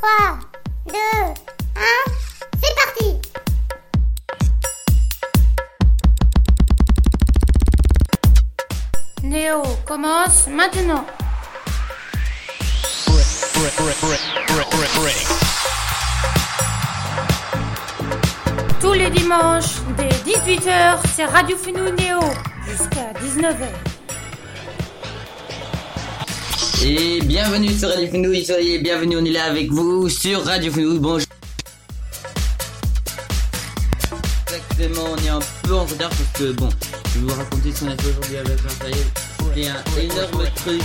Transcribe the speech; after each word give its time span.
3, 0.00 0.38
2, 0.86 0.94
1, 0.94 1.80
c'est 2.62 2.74
parti 2.76 3.20
Néo 9.24 9.62
commence 9.84 10.46
maintenant. 10.46 11.04
Tous 18.80 18.92
les 18.92 19.10
dimanches, 19.10 19.80
dès 19.96 20.08
18h, 20.08 20.98
c'est 21.12 21.24
Radio 21.24 21.56
Funou 21.56 21.90
Néo, 21.90 22.20
jusqu'à 22.64 23.12
19h. 23.20 23.87
Et 26.84 27.20
bienvenue 27.22 27.72
sur 27.72 27.88
Radio 27.88 28.08
Fenouille, 28.08 28.44
soyez 28.44 28.78
bienvenue, 28.78 29.16
on 29.16 29.24
est 29.24 29.30
là 29.30 29.44
avec 29.44 29.70
vous 29.70 30.08
sur 30.08 30.44
Radio 30.44 30.70
Fenouille, 30.72 30.98
bonjour. 30.98 31.26
Exactement, 34.46 35.02
on 35.12 35.16
est 35.24 35.28
un 35.28 35.40
peu 35.64 35.74
en 35.74 35.84
retard 35.84 36.10
parce 36.10 36.32
que 36.38 36.52
bon, 36.52 36.68
je 37.12 37.18
vais 37.18 37.26
vous 37.26 37.34
raconter 37.34 37.72
ce 37.72 37.80
qu'on 37.80 37.90
a 37.90 37.96
fait 37.96 38.08
aujourd'hui 38.08 38.36
avec 38.36 38.60
Raphaël. 38.60 38.94
C'était 39.54 39.68
un 39.68 40.00
énorme 40.00 40.44
truc. 40.54 40.82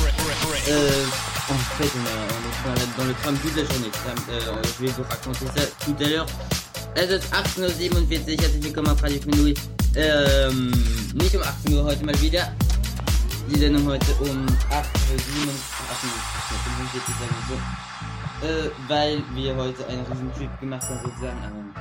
Euh, 0.69 1.05
en 1.49 1.57
fait, 1.77 1.89
on, 1.95 2.75
est 2.75 2.97
dans, 2.97 3.05
le 3.05 3.13
tram 3.21 3.37
toute 3.37 3.55
la 3.55 3.63
journée. 3.63 3.91
Euh, 4.31 4.61
je 4.79 4.85
vais 4.85 4.91
vous 4.91 5.03
raconter 5.03 5.45
ça 5.55 5.65
tout 5.85 5.95
à 6.03 6.07
l'heure. 6.07 6.25
Es 6.95 7.09
ist 7.09 7.23
18.47 7.33 8.39
herzlich 8.39 8.63
willkommen 8.63 8.89
auf 8.89 9.01
Radio 9.01 9.19
Fenouille. 9.19 9.55
Ähm, 9.95 10.71
nicht 11.13 11.35
um 11.35 11.41
18 11.41 11.73
Uhr 11.75 11.83
heute 11.83 12.03
mal 12.05 12.19
wieder, 12.21 12.51
die 13.49 13.59
Sendung 13.59 13.85
heute 13.87 14.11
um 14.21 14.45
8.47 14.69 15.45
Uhr, 15.45 15.53
45 15.87 17.15
sagen 17.19 17.37
so, 17.49 17.55
äh, 18.47 18.69
weil 18.87 19.23
wir 19.35 19.55
heute 19.55 19.85
einen 19.87 20.05
riesen 20.05 20.33
Trip 20.35 20.59
gemacht 20.59 20.83
haben 20.89 20.99
sozusagen. 21.03 21.39
Ähm, 21.43 21.73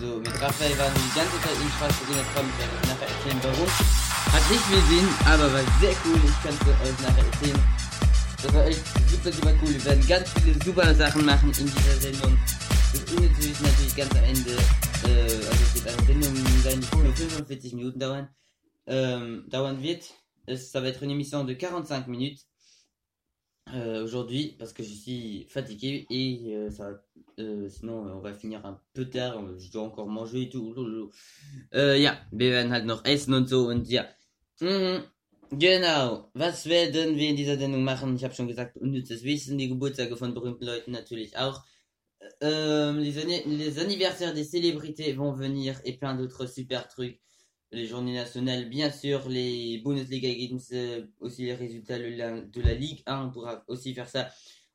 so, 0.00 0.16
mit 0.18 0.32
Raphael 0.40 0.78
waren 0.78 0.92
wir 0.94 1.02
die 1.02 1.14
ganze 1.18 1.36
Zeit 1.44 1.56
in 1.60 1.70
Straßburg 1.76 2.08
in 2.08 2.14
der 2.16 2.28
Tram, 2.32 2.46
ich 2.48 2.58
werde 2.58 2.72
euch 2.76 2.88
nachher 2.88 3.08
erzählen 3.08 3.40
warum. 3.42 3.68
Hat 4.32 4.44
nicht 4.50 4.64
viel 4.64 4.82
Sinn, 4.88 5.08
aber 5.26 5.46
war 5.52 5.64
sehr 5.80 5.94
cool, 6.04 6.20
ich 6.24 6.38
kann 6.42 6.54
es 6.56 6.88
euch 6.88 7.00
nachher 7.06 7.26
erzählen. 7.26 7.62
Das 8.42 8.54
war 8.54 8.64
echt 8.66 8.84
super, 9.10 9.32
super 9.32 9.52
cool. 9.62 9.68
Wir 9.74 9.84
werden 9.84 10.08
ganz 10.08 10.30
viele 10.40 10.64
super 10.64 10.94
Sachen 10.94 11.24
machen 11.26 11.52
in 11.58 11.66
dieser 11.66 11.96
Sendung. 12.00 12.38
Das 12.92 13.44
ist 13.44 13.60
natürlich 13.60 13.96
ganz 13.96 14.10
am 14.16 14.24
Ende, 14.24 14.50
äh, 14.50 15.46
also 15.50 15.62
es 15.64 15.74
wird 15.74 15.88
eine 15.88 16.06
Sendung 16.06 16.36
sein, 16.64 16.80
die 16.80 16.96
nur 16.96 17.14
45 17.14 17.74
Minuten 17.74 17.98
dauern, 18.00 18.28
ähm, 18.86 19.44
dauern 19.50 19.82
wird. 19.82 20.04
Es- 20.46 20.72
Ça 20.72 20.80
va 20.80 20.88
être 20.88 21.02
une 21.02 21.16
de 21.46 21.54
45 21.54 22.06
minutes 22.08 22.46
euh, 23.74 24.04
aujourd'hui 24.04 24.56
parce 24.58 24.72
que 24.72 24.82
je 24.82 24.92
suis 24.92 25.46
fatigué 25.48 26.06
et 26.10 26.54
euh, 26.56 26.70
ça 26.70 27.02
euh, 27.38 27.68
sinon 27.68 28.02
on 28.16 28.20
va 28.20 28.34
finir 28.34 28.64
un 28.66 28.80
peu 28.92 29.06
tard, 29.08 29.38
euh, 29.38 29.58
je 29.58 29.70
dois 29.70 29.82
encore 29.82 30.08
manger 30.08 30.42
et 30.42 30.48
tout. 30.48 30.74
Äh, 31.72 32.00
ja, 32.02 32.18
wir 32.32 32.50
werden 32.50 32.72
halt 32.72 32.86
noch 32.86 33.04
essen 33.04 33.34
und 33.34 33.48
so 33.48 33.68
und 33.68 33.88
ja. 33.88 34.06
Genau. 35.52 36.30
Was 36.34 36.66
werden 36.66 37.16
wir 37.16 37.28
in 37.28 37.36
dieser 37.36 37.58
Sendung 37.58 37.82
machen? 37.82 38.14
Ich 38.14 38.22
habe 38.24 38.34
schon 38.34 38.46
gesagt, 38.46 38.76
unnützes 38.76 39.24
Wissen, 39.24 39.58
die 39.58 39.68
Geburtstage 39.68 40.16
von 40.16 40.32
berühmten 40.32 40.64
Leuten 40.64 40.92
natürlich 40.92 41.36
auch. 41.36 41.62
Euh, 42.42 42.92
les, 42.92 43.16
anni- 43.18 43.42
les 43.46 43.78
anniversaires 43.78 44.34
des 44.34 44.44
célébrités 44.44 45.12
vont 45.14 45.32
venir 45.32 45.80
et 45.84 45.96
plein 45.96 46.14
d'autres 46.14 46.46
super 46.46 46.86
trucs. 46.86 47.18
Les 47.72 47.86
journées 47.86 48.14
nationales, 48.14 48.68
bien 48.68 48.90
sûr, 48.90 49.28
les 49.28 49.78
Bundesliga 49.84 50.28
Games, 50.34 50.58
euh, 50.72 51.06
aussi 51.20 51.44
les 51.44 51.54
résultats 51.54 52.00
de 52.00 52.60
la, 52.62 52.74
Ligue 52.74 53.02
1, 53.06 53.26
on 53.26 53.30
pourra 53.30 53.62
aussi 53.68 53.94
faire 53.94 54.08
ça. 54.08 54.28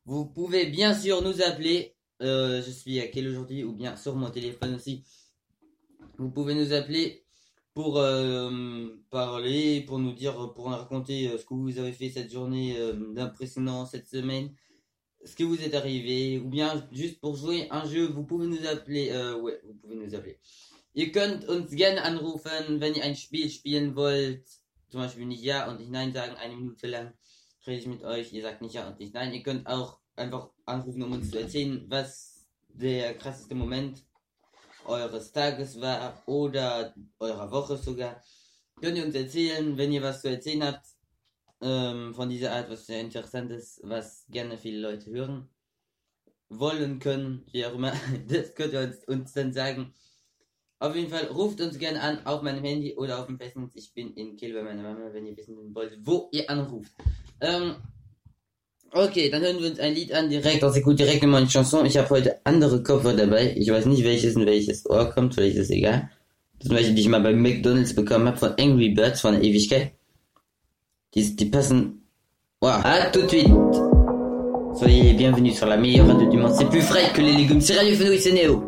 Vous 0.06 0.24
pouvez 0.24 0.66
bien 0.66 0.94
sûr 0.94 1.20
nous 1.20 1.42
appeler. 1.42 1.94
Euh, 2.22 2.62
je 2.62 2.70
suis 2.70 2.98
à 3.00 3.08
quel 3.08 3.28
aujourd'hui 3.28 3.64
ou 3.64 3.72
bien 3.72 3.96
sur 3.96 4.16
mon 4.16 4.30
téléphone 4.30 4.76
aussi. 4.76 5.04
Vous 6.16 6.30
pouvez 6.30 6.54
nous 6.54 6.72
appeler 6.72 7.22
pour 7.74 7.98
euh, 7.98 8.88
parler, 9.10 9.82
pour 9.82 9.98
nous 9.98 10.14
dire, 10.14 10.54
pour 10.54 10.70
nous 10.70 10.76
raconter 10.76 11.28
ce 11.36 11.44
que 11.44 11.52
vous 11.52 11.78
avez 11.78 11.92
fait 11.92 12.08
cette 12.08 12.32
journée 12.32 12.74
d'impressionnant 13.14 13.84
cette 13.84 14.08
semaine 14.08 14.50
ce 15.24 15.34
que 15.34 15.42
vous 15.42 15.60
êtes 15.60 15.74
arrivé, 15.74 16.38
ou 16.38 16.48
bien 16.48 16.88
juste 16.92 17.18
pour 17.18 17.34
jouer 17.34 17.66
un 17.72 17.84
jeu, 17.84 18.06
vous 18.06 18.22
pouvez 18.22 18.46
nous 18.46 18.64
appeler, 18.64 19.10
ouais, 19.42 19.60
vous 19.66 19.74
pouvez 19.74 19.96
nous 19.96 20.14
appeler. 20.14 20.38
Ihr 20.96 21.12
könnt 21.12 21.46
uns 21.46 21.72
gerne 21.72 22.00
anrufen, 22.04 22.80
wenn 22.80 22.94
ihr 22.94 23.04
ein 23.04 23.16
Spiel 23.16 23.50
spielen 23.50 23.96
wollt, 23.96 24.48
zum 24.88 25.02
Beispiel 25.02 25.26
nicht 25.26 25.42
Ja 25.42 25.68
und 25.68 25.78
nicht 25.78 25.90
Nein 25.90 26.14
sagen, 26.14 26.36
eine 26.36 26.56
Minute 26.56 26.86
lang 26.86 27.12
rede 27.66 27.80
ich 27.80 27.86
mit 27.86 28.02
euch, 28.02 28.32
ihr 28.32 28.40
sagt 28.40 28.62
nicht 28.62 28.76
Ja 28.76 28.88
und 28.88 28.98
nicht 28.98 29.12
Nein. 29.12 29.34
Ihr 29.34 29.42
könnt 29.42 29.66
auch 29.66 30.00
einfach 30.14 30.48
anrufen, 30.64 31.02
um 31.02 31.12
uns 31.12 31.30
zu 31.30 31.38
erzählen, 31.38 31.84
was 31.88 32.46
der 32.68 33.12
krasseste 33.18 33.54
Moment 33.54 34.06
eures 34.86 35.32
Tages 35.32 35.78
war 35.82 36.22
oder 36.24 36.94
eurer 37.18 37.50
Woche 37.50 37.76
sogar. 37.76 38.22
Könnt 38.80 38.96
ihr 38.96 39.04
uns 39.04 39.14
erzählen, 39.14 39.76
wenn 39.76 39.92
ihr 39.92 40.02
was 40.02 40.22
zu 40.22 40.30
erzählen 40.30 40.64
habt, 40.64 40.86
ähm, 41.60 42.14
von 42.14 42.30
dieser 42.30 42.52
Art, 42.52 42.70
was 42.70 42.86
sehr 42.86 43.00
interessant 43.00 43.50
ist, 43.50 43.82
was 43.82 44.24
gerne 44.30 44.56
viele 44.56 44.80
Leute 44.80 45.10
hören 45.10 45.50
wollen 46.48 47.00
können, 47.00 47.44
wie 47.52 47.66
auch 47.66 47.74
immer. 47.74 47.92
Das 48.28 48.54
könnt 48.54 48.72
ihr 48.72 48.80
uns, 48.80 49.04
uns 49.04 49.32
dann 49.34 49.52
sagen. 49.52 49.92
Auf 50.78 50.94
jeden 50.94 51.08
Fall 51.08 51.26
ruft 51.26 51.60
uns 51.60 51.78
gerne 51.78 52.02
an 52.02 52.18
auf 52.26 52.42
meinem 52.42 52.62
Handy 52.62 52.94
oder 52.96 53.18
auf 53.20 53.26
dem 53.26 53.38
Festnetz. 53.38 53.72
Ich 53.74 53.94
bin 53.94 54.12
in 54.14 54.36
Kiel 54.36 54.52
bei 54.52 54.62
meiner 54.62 54.82
Mama, 54.82 55.08
wenn 55.12 55.26
ihr 55.26 55.36
wissen 55.36 55.56
wollt, 55.74 55.98
wo 56.04 56.28
ihr 56.32 56.50
anruft. 56.50 56.92
Ähm, 57.40 57.76
okay, 58.92 59.30
dann 59.30 59.40
hören 59.40 59.58
wir 59.58 59.70
uns 59.70 59.80
ein 59.80 59.94
Lied 59.94 60.12
an 60.12 60.28
direkt. 60.28 60.62
On 60.62 60.70
s'écoute 60.70 60.96
direkt 60.96 61.22
immer 61.22 61.38
une 61.38 61.48
chanson. 61.48 61.86
Ich 61.86 61.96
habe 61.96 62.10
heute 62.10 62.44
andere 62.44 62.82
Kopfhörer 62.82 63.16
dabei. 63.16 63.54
Ich 63.56 63.70
weiß 63.70 63.86
nicht, 63.86 64.04
welches 64.04 64.36
in 64.36 64.44
welches 64.44 64.84
Ohr 64.88 65.06
kommt, 65.06 65.34
vielleicht 65.34 65.56
ist 65.56 65.64
es 65.64 65.70
egal. 65.70 66.10
Zum 66.60 66.74
Beispiel, 66.74 66.94
die 66.94 67.02
ich 67.02 67.08
mal 67.08 67.22
bei 67.22 67.32
McDonalds 67.32 67.94
bekommen 67.94 68.26
habe 68.26 68.36
von 68.36 68.50
Angry 68.58 68.90
Birds 68.90 69.22
von 69.22 69.32
der 69.32 69.42
Ewigkeit. 69.42 69.92
Die, 71.14 71.36
die 71.36 71.46
passen. 71.46 72.02
Wow. 72.60 72.84
À 72.84 73.10
tout 73.10 73.22
de 73.22 73.28
suite. 73.28 73.46
Soyez 74.78 75.14
bienvenus 75.14 75.56
sur 75.56 75.66
la 75.68 75.78
meilleure 75.78 76.06
radio 76.06 76.28
du 76.28 76.36
monde. 76.36 76.52
C'est 76.52 76.68
plus 76.68 76.82
frais 76.82 77.10
que 77.14 77.22
les 77.22 77.32
légumes. 77.32 77.62
C'est 77.62 77.78
Radio 77.78 77.94
Fenouil, 77.96 78.18
c'est 78.18 78.32
Néo. 78.32 78.65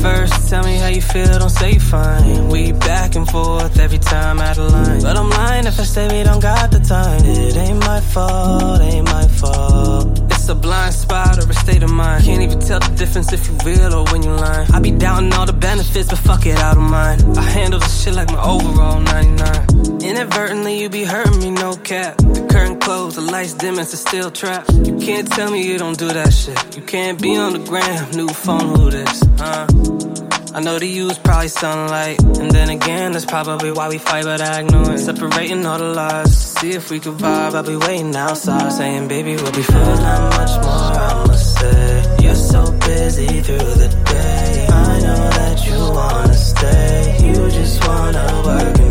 First, 0.00 0.48
tell 0.48 0.64
me 0.64 0.76
how 0.76 0.88
you 0.88 1.02
feel, 1.02 1.38
don't 1.38 1.50
say 1.50 1.72
you 1.72 1.80
fine. 1.80 2.48
We 2.48 2.72
back 2.72 3.16
and 3.16 3.28
forth 3.28 3.78
every 3.78 3.98
time 3.98 4.38
out 4.40 4.56
of 4.56 4.72
line. 4.72 5.02
But 5.02 5.16
I'm 5.16 5.28
lying 5.28 5.66
if 5.66 5.78
I 5.78 5.82
say 5.82 6.08
we 6.08 6.24
don't 6.24 6.40
got 6.40 6.70
the 6.70 6.80
time. 6.80 7.22
It 7.24 7.56
ain't 7.56 7.80
my 7.80 8.00
fault, 8.00 8.80
ain't 8.80 9.04
my 9.04 9.26
fault. 9.28 10.18
It's 10.32 10.48
a 10.48 10.54
blind 10.54 10.94
spot 10.94 11.38
or 11.38 11.50
a 11.50 11.54
state 11.54 11.82
of 11.82 11.90
mind. 11.90 12.24
Can't 12.24 12.40
even 12.40 12.60
tell 12.60 12.80
the 12.80 12.94
difference 12.96 13.30
if 13.32 13.46
you 13.46 13.58
real 13.64 13.92
or 13.94 14.04
when 14.10 14.22
you 14.22 14.30
lying. 14.30 14.70
I 14.72 14.80
be 14.80 14.90
doubting 14.90 15.34
all 15.34 15.44
the 15.44 15.52
benefits, 15.52 16.08
but 16.08 16.18
fuck 16.18 16.46
it, 16.46 16.56
I 16.58 16.72
don't 16.74 16.90
mind. 16.90 17.36
I 17.36 17.42
handle 17.42 17.80
this 17.80 18.02
shit 18.02 18.14
like 18.14 18.30
my 18.32 18.42
overall 18.42 19.00
99. 19.00 19.79
Inadvertently, 20.10 20.80
you 20.80 20.88
be 20.88 21.04
hurting 21.04 21.38
me, 21.38 21.50
no 21.52 21.76
cap. 21.76 22.16
The 22.16 22.48
curtain 22.50 22.80
closed, 22.80 23.16
the 23.16 23.20
lights 23.20 23.54
dim, 23.54 23.78
it's 23.78 23.92
a 23.92 23.96
steel 23.96 24.28
trap. 24.32 24.66
You 24.68 24.98
can't 24.98 25.30
tell 25.30 25.52
me 25.52 25.64
you 25.64 25.78
don't 25.78 25.96
do 25.96 26.08
that 26.08 26.32
shit. 26.32 26.76
You 26.76 26.82
can't 26.82 27.22
be 27.22 27.36
on 27.36 27.52
the 27.52 27.60
gram, 27.60 28.10
new 28.10 28.26
phone, 28.26 28.74
who 28.74 28.90
this? 28.90 29.22
Uh. 29.40 29.68
I 30.52 30.58
know 30.58 30.80
to 30.80 30.84
use 30.84 31.16
probably 31.16 31.46
sunlight. 31.46 32.20
And 32.40 32.50
then 32.50 32.70
again, 32.70 33.12
that's 33.12 33.24
probably 33.24 33.70
why 33.70 33.88
we 33.88 33.98
fight, 33.98 34.24
but 34.24 34.40
I 34.40 34.62
ignore 34.62 34.94
it. 34.94 34.98
Separating 34.98 35.64
all 35.64 35.78
the 35.78 35.94
lies. 35.94 36.36
See 36.58 36.72
if 36.72 36.90
we 36.90 36.98
could 36.98 37.14
vibe. 37.14 37.54
I'll 37.54 37.62
be 37.62 37.76
waiting 37.76 38.16
outside, 38.16 38.72
saying, 38.72 39.06
baby, 39.06 39.36
we'll 39.36 39.52
be 39.52 39.62
fine. 39.62 39.84
There's 39.84 40.00
not 40.00 40.22
much 40.38 40.54
more 40.64 40.90
I'ma 41.06 41.34
say. 41.34 42.16
You're 42.20 42.34
so 42.34 42.72
busy 42.80 43.28
through 43.42 43.58
the 43.58 43.88
day. 44.06 44.66
I 44.68 44.98
know 45.04 45.30
that 45.38 45.66
you 45.66 45.78
wanna 45.78 46.34
stay. 46.34 47.16
You 47.28 47.34
just 47.50 47.86
wanna 47.86 48.42
work 48.44 48.89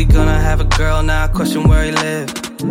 he 0.00 0.06
gonna 0.06 0.40
have 0.40 0.60
a 0.60 0.64
girl? 0.64 1.02
Now 1.02 1.24
I 1.24 1.28
question 1.28 1.68
where 1.68 1.84
he 1.84 1.92
live. 1.92 2.28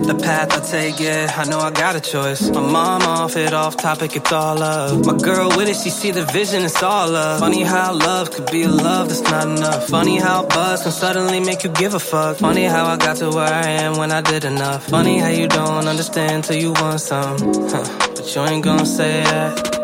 The 0.09 0.15
path 0.15 0.49
I 0.57 0.59
take, 0.71 0.99
yeah, 0.99 1.31
I 1.35 1.45
know 1.49 1.59
I 1.59 1.71
got 1.71 1.95
a 1.95 1.99
choice. 2.01 2.41
My 2.49 2.61
mom 2.61 3.01
off 3.03 3.35
it, 3.37 3.53
off 3.53 3.77
topic, 3.77 4.15
it's 4.15 4.31
all 4.31 4.55
love. 4.55 5.05
My 5.05 5.17
girl 5.17 5.49
with 5.49 5.67
it, 5.67 5.75
she 5.75 5.89
see 5.89 6.11
the 6.11 6.25
vision, 6.25 6.63
it's 6.63 6.81
all 6.81 7.09
love. 7.09 7.39
Funny 7.39 7.63
how 7.63 7.93
love 7.93 8.31
could 8.31 8.49
be 8.51 8.63
a 8.63 8.69
love 8.69 9.09
that's 9.09 9.21
not 9.21 9.47
enough. 9.47 9.87
Funny 9.87 10.17
how 10.17 10.45
buzz 10.47 10.83
can 10.83 10.91
suddenly 10.91 11.39
make 11.39 11.63
you 11.63 11.69
give 11.69 11.93
a 11.93 11.99
fuck. 11.99 12.37
Funny 12.37 12.65
how 12.65 12.85
I 12.85 12.97
got 12.97 13.17
to 13.17 13.29
where 13.29 13.53
I 13.65 13.67
am 13.83 13.97
when 13.97 14.11
I 14.11 14.21
did 14.21 14.43
enough. 14.45 14.87
Funny 14.87 15.19
how 15.19 15.29
you 15.29 15.47
don't 15.47 15.87
understand 15.87 16.45
till 16.45 16.57
you 16.57 16.71
want 16.73 17.01
some. 17.01 17.37
Huh. 17.73 17.85
But 18.15 18.35
you 18.35 18.41
ain't 18.41 18.63
gonna 18.63 18.85
say 18.85 19.23
that. 19.23 19.78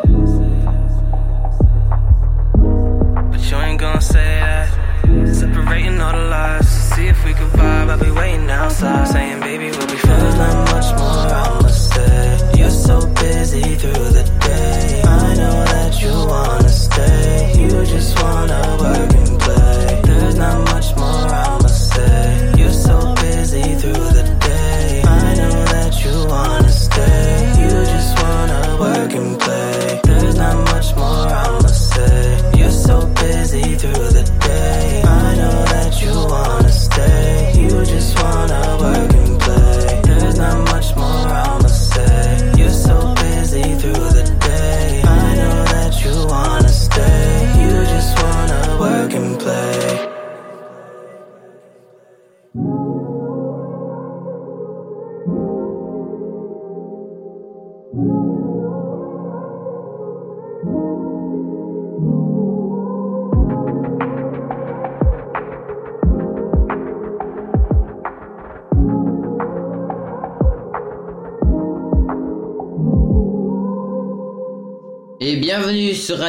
Outside. 8.86 9.14
Saying, 9.14 9.45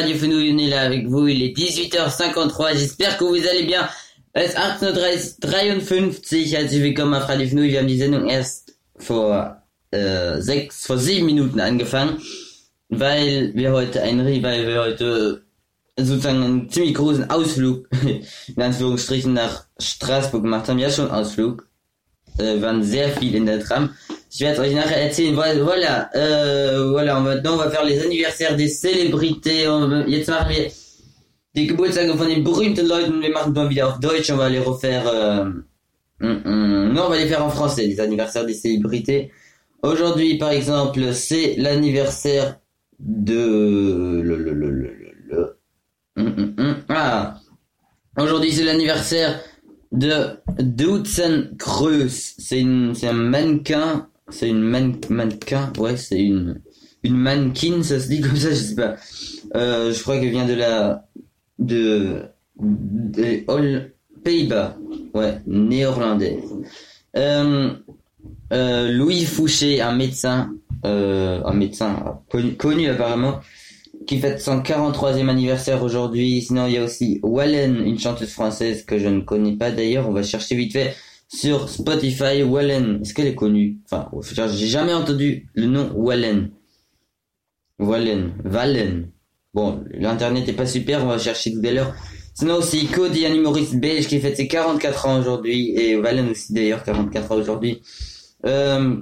Radio 0.07 0.21
Fenouil, 0.21 0.73
avec 0.73 1.09
vous, 1.09 1.27
il 1.27 1.43
est 1.43 1.57
18h53, 1.57 2.77
j'espère 2.77 3.19
que 3.19 3.25
vous 3.25 3.45
allez 3.49 3.65
bien. 3.65 3.89
Es 4.35 4.51
ist 4.51 4.57
18.53, 5.45 6.53
herzlich 6.53 6.81
willkommen 6.81 7.15
auf 7.15 7.29
Radio 7.29 7.49
Fenouil, 7.49 7.73
wir 7.73 7.81
haben 7.81 7.89
die 7.89 7.99
Sendung 7.99 8.29
erst 8.29 8.77
vor, 8.95 9.65
äh, 9.91 10.41
sechs, 10.41 10.87
vor 10.87 10.99
sieben 10.99 11.27
Minuten 11.27 11.59
angefangen, 11.59 12.23
weil 12.89 13.51
wir 13.55 13.73
heute 13.73 14.01
ein, 14.01 14.25
weil 14.45 14.69
wir 14.69 14.81
heute 14.81 15.43
sozusagen 15.99 16.41
einen 16.41 16.71
ziemlich 16.71 16.95
großen 16.95 17.29
Ausflug, 17.29 17.89
in 18.57 18.63
Anführungsstrichen, 18.63 19.33
nach 19.33 19.65
Straßburg 19.81 20.45
gemacht 20.45 20.69
haben, 20.69 20.79
ja 20.79 20.89
schon 20.89 21.11
Ausflug, 21.11 21.67
äh, 22.39 22.63
waren 22.63 22.85
sehr 22.85 23.09
viel 23.09 23.35
in 23.35 23.47
der 23.47 23.59
Tram. 23.59 23.97
Je 24.39 24.45
vais 24.45 24.61
euch 24.61 24.75
nachher 24.75 24.97
erzählen. 24.97 25.35
Voilà, 25.35 25.63
voilà, 25.63 26.11
euh, 26.15 26.91
voilà. 26.91 27.19
Maintenant, 27.21 27.55
on 27.55 27.57
va 27.57 27.71
faire 27.71 27.85
les 27.87 28.05
anniversaires 28.05 28.55
des 28.55 28.69
Célébrités. 28.69 29.67
On, 29.67 30.07
jetzt 30.07 30.29
machen 30.29 30.51
wir 30.51 30.71
die 31.55 31.67
Geburtstage 31.67 32.15
von 32.15 32.29
den 32.29 32.45
berühmten 32.45 32.87
Leuten. 32.87 33.23
Wir 33.23 33.31
machen 33.31 33.55
mal 33.55 33.71
wieder 33.71 33.89
auf 33.89 33.99
Deutsch. 33.99 34.31
On 34.31 34.37
va 34.37 34.51
les 34.51 34.59
refaire. 34.59 35.07
Euh, 35.07 35.45
mm, 36.21 36.43
mm. 36.45 36.93
non, 36.93 37.05
on 37.07 37.09
va 37.09 37.17
les 37.17 37.29
faire 37.29 37.43
en 37.43 37.49
français. 37.49 37.87
Les 37.87 37.99
anniversaires 37.99 38.45
des 38.45 38.53
célébrités. 38.53 39.33
Aujourd'hui, 39.83 40.37
par 40.37 40.51
exemple, 40.51 41.15
c'est 41.15 41.55
l'anniversaire 41.57 42.59
de 42.99 44.21
le 44.23 44.37
le 44.37 44.53
le 44.53 44.71
le 44.71 44.93
le. 45.29 46.23
Mm. 46.23 46.75
Ah. 46.91 47.39
Aujourd'hui, 48.19 48.53
c'est 48.53 48.65
l'anniversaire 48.65 49.41
de 49.93 50.37
Dutzen 50.61 51.57
Creus. 51.57 52.35
C'est 52.37 52.61
un 52.61 53.13
mannequin. 53.15 54.09
C'est 54.29 54.49
une 54.49 54.63
man, 54.63 54.97
mannequin. 55.09 55.73
Ouais, 55.79 55.97
c'est 55.97 56.21
une, 56.21 56.61
une 57.03 57.17
mannequin, 57.17 57.83
ça 57.83 58.01
se 58.01 58.09
dit 58.09 58.21
comme 58.21 58.37
ça, 58.37 58.51
je 58.51 58.55
sais 58.55 58.75
pas. 58.75 58.97
Euh, 59.55 59.93
je 59.93 60.03
crois 60.03 60.19
qu'elle 60.19 60.31
vient 60.31 60.47
de 60.47 60.55
la, 60.55 61.07
de, 61.59 62.23
des 62.59 63.47
Pays-Bas. 64.25 64.77
Ouais, 65.15 65.41
néerlandaise. 65.47 66.43
Euh, 67.17 67.71
euh, 68.53 68.93
Louis 68.93 69.25
Fouché, 69.25 69.81
un 69.81 69.95
médecin, 69.95 70.53
euh, 70.85 71.41
un 71.45 71.55
médecin 71.55 72.21
connu, 72.31 72.55
connu 72.57 72.89
apparemment, 72.89 73.41
qui 74.07 74.19
fête 74.19 74.41
son 74.41 74.61
43e 74.61 75.29
anniversaire 75.29 75.83
aujourd'hui. 75.83 76.43
Sinon, 76.43 76.67
il 76.67 76.75
y 76.75 76.79
a 76.79 76.85
aussi 76.85 77.21
Wallen, 77.23 77.77
une 77.87 77.99
chanteuse 77.99 78.31
française 78.31 78.85
que 78.85 78.99
je 78.99 79.09
ne 79.09 79.21
connais 79.21 79.57
pas 79.57 79.71
d'ailleurs. 79.71 80.09
On 80.09 80.13
va 80.13 80.23
chercher 80.23 80.55
vite 80.55 80.73
fait 80.73 80.95
sur 81.29 81.69
Spotify. 81.69 82.43
Wallen, 82.43 83.01
est-ce 83.03 83.15
qu'elle 83.15 83.27
est 83.27 83.35
connue? 83.35 83.79
Enfin, 83.85 84.09
j'ai 84.55 84.67
jamais 84.67 84.95
entendu 84.95 85.49
le 85.55 85.67
nom 85.67 85.91
Wallen. 85.95 86.51
Wallen, 87.79 88.33
Wallen. 88.45 89.11
Bon, 89.55 89.85
l'internet 89.91 90.49
est 90.49 90.53
pas 90.53 90.67
super, 90.67 91.03
on 91.05 91.09
va 91.09 91.19
chercher 91.19 91.53
tout 91.53 91.61
à 91.65 91.71
l'heure. 91.73 91.95
Sinon 92.35 92.57
aussi 92.57 92.87
Cody, 92.87 93.25
un 93.25 93.35
humoriste 93.35 93.77
belge 93.77 94.07
qui 94.09 94.21
fête 94.21 94.37
ses 94.37 94.49
44 94.49 95.07
ans 95.07 95.21
aujourd'hui, 95.21 95.71
et 95.71 95.97
Wallen 95.97 96.29
aussi 96.31 96.53
d'ailleurs, 96.53 96.83
44 96.85 97.33
ans 97.33 97.37
aujourd'hui. 97.37 97.81
Euh, 98.45 98.97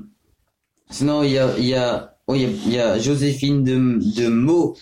sinon, 0.91 1.25
il 1.25 1.33
y 1.33 1.39
a, 1.39 1.51
il 1.59 1.67
y 1.67 1.75
a, 1.75 2.17
oh, 2.29 2.35
il 2.37 2.73
y 2.73 2.79
a, 2.79 2.99
Joséphine 2.99 3.65
de, 3.65 3.75
de 3.75 4.29
Meaux, 4.29 4.77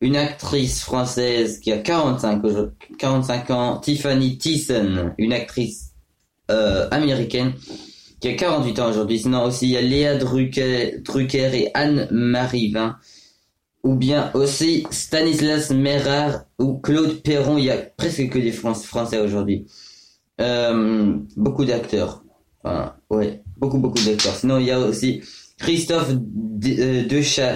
une 0.00 0.16
actrice 0.16 0.82
française 0.82 1.58
qui 1.60 1.70
a 1.72 1.78
45, 1.78 2.44
aujourd- 2.44 2.72
45 2.98 3.50
ans, 3.50 3.78
Tiffany 3.78 4.38
Thiessen, 4.38 5.14
une 5.18 5.32
actrice 5.34 5.87
euh, 6.50 6.88
américaine 6.90 7.52
qui 8.20 8.28
a 8.28 8.34
48 8.34 8.78
ans 8.80 8.90
aujourd'hui. 8.90 9.18
Sinon 9.18 9.44
aussi 9.44 9.66
il 9.66 9.72
y 9.72 9.76
a 9.76 9.80
Léa 9.82 10.16
Drucker, 10.16 11.54
et 11.54 11.70
Anne-Marie 11.74 12.72
Vin. 12.72 12.96
Ou 13.84 13.94
bien 13.94 14.30
aussi 14.34 14.84
Stanislas 14.90 15.70
Mérard 15.70 16.44
ou 16.58 16.78
Claude 16.78 17.22
Perron. 17.22 17.58
Il 17.58 17.64
y 17.64 17.70
a 17.70 17.76
presque 17.76 18.28
que 18.28 18.38
des 18.38 18.50
Fran- 18.52 18.74
Français 18.74 19.18
aujourd'hui. 19.20 19.66
Euh, 20.40 21.16
beaucoup 21.36 21.64
d'acteurs. 21.64 22.22
Enfin, 22.64 22.94
ouais, 23.10 23.40
beaucoup 23.56 23.78
beaucoup 23.78 24.02
d'acteurs. 24.04 24.34
Sinon 24.34 24.58
il 24.58 24.66
y 24.66 24.70
a 24.72 24.80
aussi 24.80 25.22
Christophe 25.58 26.10
euh, 26.10 27.04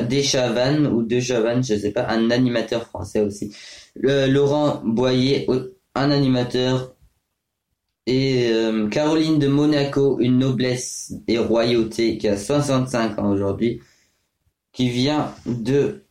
Deschavannes 0.09 0.87
ou 0.87 1.03
Dechavannes, 1.03 1.65
je 1.65 1.77
sais 1.77 1.91
pas, 1.91 2.07
un 2.09 2.31
animateur 2.31 2.87
français 2.87 3.21
aussi. 3.21 3.53
Laurent 3.97 4.81
Boyer, 4.85 5.47
un 5.95 6.11
animateur. 6.11 6.95
Et 8.07 8.49
euh, 8.51 8.89
Caroline 8.89 9.39
de 9.39 9.47
Monaco, 9.49 10.19
une 10.21 10.39
noblesse 10.39 11.15
et 11.29 11.39
royauté 11.39 12.19
qui 12.19 12.29
a 12.29 12.37
65 12.37 13.19
ans 13.19 13.31
aujourd'hui, 13.31 13.81
qui 14.73 14.89
vient 14.91 15.35
de 15.47 16.05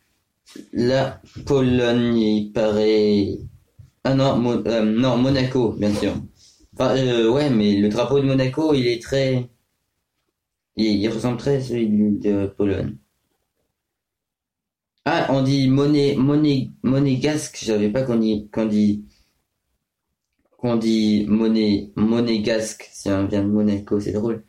la 0.72 1.20
Pologne, 1.46 2.16
il 2.16 2.52
paraît. 2.52 3.38
Ah 4.04 4.14
non, 4.14 4.42
euh, 4.66 4.82
non 4.84 5.18
Monaco, 5.18 5.72
bien 5.72 5.94
sûr. 5.94 6.14
Enfin, 6.74 6.96
euh, 6.96 7.30
ouais, 7.30 7.50
mais 7.50 7.76
le 7.76 7.88
drapeau 7.88 8.20
de 8.20 8.26
Monaco, 8.26 8.74
il 8.74 8.86
est 8.86 9.02
très. 9.02 9.48
Il, 10.76 10.84
il 11.00 11.08
ressemble 11.08 11.38
très 11.38 11.56
à 11.56 11.60
celui 11.60 11.88
de 12.18 12.46
Pologne. 12.46 12.96
Ah, 15.04 15.26
on 15.30 15.42
dit 15.42 15.68
monnaie, 15.68 16.14
monnaie, 16.16 16.70
monégasque. 16.82 17.58
Je 17.60 17.66
savais 17.66 17.90
pas 17.90 18.02
qu'on 18.02 18.16
dit, 18.16 18.48
qu'on 18.52 18.66
dit, 18.66 19.04
qu'on 20.62 20.76
dit 20.76 21.26
monnaie, 21.28 21.90
monégasque. 21.96 22.88
Si 22.92 23.08
on 23.08 23.26
vient 23.26 23.42
de 23.42 23.48
Monaco, 23.48 23.98
c'est 23.98 24.12
drôle. 24.12 24.44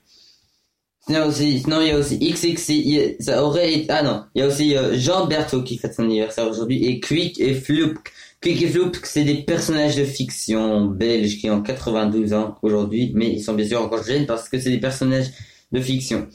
Sinon 1.08 1.26
aussi, 1.26 1.60
sinon 1.60 1.82
il 1.82 1.88
y 1.88 1.92
a 1.92 1.98
aussi 1.98 2.18
XXI, 2.18 3.16
ça 3.20 3.44
aurait 3.44 3.74
été, 3.74 3.88
ah 3.90 4.04
non, 4.04 4.24
il 4.36 4.40
y 4.40 4.42
a 4.42 4.48
aussi 4.48 4.78
euh, 4.78 4.96
Jean 4.98 5.26
Berthaud 5.26 5.64
qui 5.64 5.78
fête 5.78 5.96
son 5.96 6.04
anniversaire 6.04 6.48
aujourd'hui 6.48 6.86
et 6.86 7.02
Quick 7.02 7.42
et 7.42 7.56
Floupk. 7.56 8.14
Quick 8.42 8.62
et 8.62 8.68
Floupk, 8.70 9.06
c'est 9.06 9.26
des 9.26 9.44
personnages 9.44 9.98
de 9.98 10.06
fiction 10.06 10.86
belges 10.86 11.40
qui 11.40 11.50
ont 11.50 11.62
92 11.62 12.34
ans 12.34 12.56
aujourd'hui, 12.62 13.12
mais 13.16 13.32
ils 13.34 13.42
sont 13.42 13.54
bien 13.54 13.68
sûr 13.68 13.82
encore 13.82 14.04
jeunes 14.04 14.26
parce 14.28 14.48
que 14.48 14.60
c'est 14.60 14.70
des 14.70 14.80
personnages 14.80 15.32
de 15.74 15.82
fiction. 15.82 16.28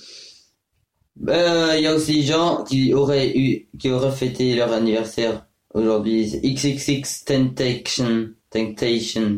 Euh, 1.29 1.75
il 1.77 1.83
y 1.83 1.87
a 1.87 1.95
aussi 1.95 2.23
Jean 2.27 2.65
qui 2.65 2.93
aurait 2.93 3.39
eu, 3.39 3.69
qui 3.79 3.91
aurait 3.91 4.13
fêté 4.13 4.55
leur 4.55 4.73
anniversaire 4.73 5.47
aujourd'hui. 5.73 6.27
XXX 6.45 7.25
Temptation, 7.25 8.29
Temptation, 8.51 9.37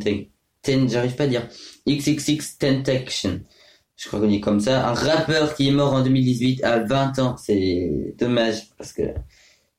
Ten- 0.63 0.89
j'arrive 0.89 1.15
pas 1.17 1.25
à 1.25 1.27
dire. 1.27 1.49
XXX 1.89 2.59
Temptation. 2.59 3.41
Je 3.97 4.09
crois 4.09 4.21
qu'on 4.21 4.29
dit 4.29 4.41
comme 4.41 4.61
ça. 4.61 4.89
Un 4.89 4.95
rappeur 4.95 5.55
qui 5.55 5.69
est 5.69 5.73
mort 5.73 5.93
en 5.95 6.03
2018 6.03 6.65
à 6.65 6.79
20 6.81 7.19
ans. 7.19 7.37
C'est 7.37 8.15
dommage 8.19 8.69
parce 8.79 8.93
que 8.93 9.03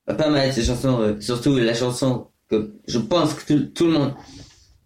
pas 0.05 0.29
mal 0.29 0.51
ces 0.53 0.63
chansons, 0.63 0.99
euh, 0.99 1.19
surtout 1.21 1.57
la 1.57 1.73
chanson 1.73 2.27
que 2.49 2.73
je 2.87 2.97
pense 2.99 3.33
que 3.33 3.53
tout, 3.53 3.85
le 3.87 3.93
monde, 3.93 4.13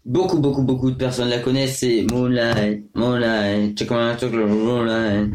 beaucoup, 0.05 0.37
beaucoup, 0.39 0.61
beaucoup 0.61 0.91
de 0.91 0.95
personnes 0.95 1.29
la 1.29 1.39
connaissent. 1.39 1.79
C'est 1.79 2.03
Moonlight, 2.11 2.85
Moonlight, 2.95 3.77
Chocolate, 3.79 4.23
Moonlight. 4.23 5.31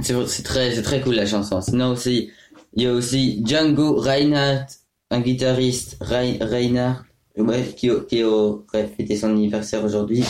C'est 0.00 0.42
très, 0.42 0.74
c'est 0.74 0.82
très 0.82 1.00
cool 1.00 1.14
la 1.14 1.26
chanson. 1.26 1.60
Sinon 1.60 1.90
aussi, 1.90 2.30
il 2.74 2.82
y 2.84 2.86
a 2.86 2.92
aussi 2.92 3.42
Django 3.46 3.96
Reinhardt, 4.00 4.66
un 5.10 5.20
guitariste, 5.20 5.98
Rein- 6.00 6.38
Reinhardt, 6.40 7.04
ouais, 7.36 7.74
qui, 7.76 7.90
qui 8.08 8.22
aurait 8.24 8.88
fêté 8.96 9.16
son 9.16 9.30
anniversaire 9.30 9.84
aujourd'hui. 9.84 10.24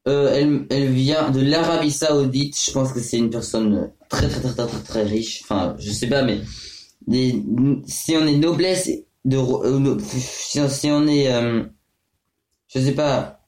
Euh, 0.08 0.34
elle, 0.34 0.66
elle 0.70 0.92
vient 0.92 1.30
de 1.30 1.42
l'Arabie 1.42 1.92
Saoudite. 1.92 2.58
Je 2.60 2.72
pense 2.72 2.94
que 2.94 3.00
c'est 3.02 3.18
une 3.18 3.30
personne 3.30 3.92
très 4.10 4.28
très 4.28 4.40
très 4.40 4.54
très 4.54 4.68
très, 4.68 4.80
très 4.80 5.04
riche. 5.04 5.42
Enfin, 5.44 5.76
je 5.78 5.92
sais 5.92 6.08
pas, 6.08 6.24
mais 6.24 6.40
si 7.86 8.16
on 8.16 8.26
est 8.26 8.38
noblesse 8.38 8.90
de, 9.26 9.38
euh, 9.38 9.98
si, 10.70 10.90
on 10.90 11.08
est, 11.08 11.32
euh, 11.32 11.64
je 12.68 12.80
sais 12.80 12.94
pas, 12.94 13.42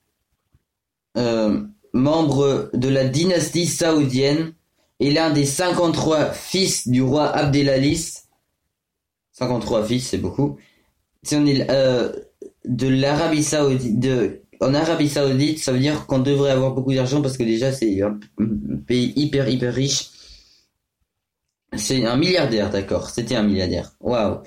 euh, 1.17 1.61
membre 1.93 2.69
de 2.73 2.89
la 2.89 3.05
dynastie 3.05 3.65
saoudienne 3.65 4.53
et 4.99 5.11
l'un 5.11 5.31
des 5.31 5.45
53 5.45 6.31
fils 6.31 6.87
du 6.87 7.01
roi 7.01 7.27
Abdelaziz 7.29 8.28
53 9.39 9.85
fils, 9.85 10.09
c'est 10.09 10.17
beaucoup. 10.17 10.57
Si 11.23 11.35
on 11.35 11.45
est 11.45 11.69
euh, 11.71 12.11
de 12.65 12.87
l'Arabie 12.87 13.43
Saoudite, 13.43 14.05
en 14.59 14.73
Arabie 14.73 15.09
Saoudite, 15.09 15.59
ça 15.59 15.71
veut 15.71 15.79
dire 15.79 16.05
qu'on 16.05 16.19
devrait 16.19 16.51
avoir 16.51 16.73
beaucoup 16.73 16.93
d'argent 16.93 17.21
parce 17.21 17.37
que 17.37 17.43
déjà 17.43 17.71
c'est 17.71 18.01
un 18.01 18.19
pays 18.85 19.13
hyper 19.15 19.47
hyper 19.47 19.73
riche. 19.73 20.09
C'est 21.77 22.05
un 22.05 22.17
milliardaire, 22.17 22.69
d'accord. 22.69 23.09
C'était 23.09 23.35
un 23.35 23.43
milliardaire. 23.43 23.93
Waouh. 24.01 24.41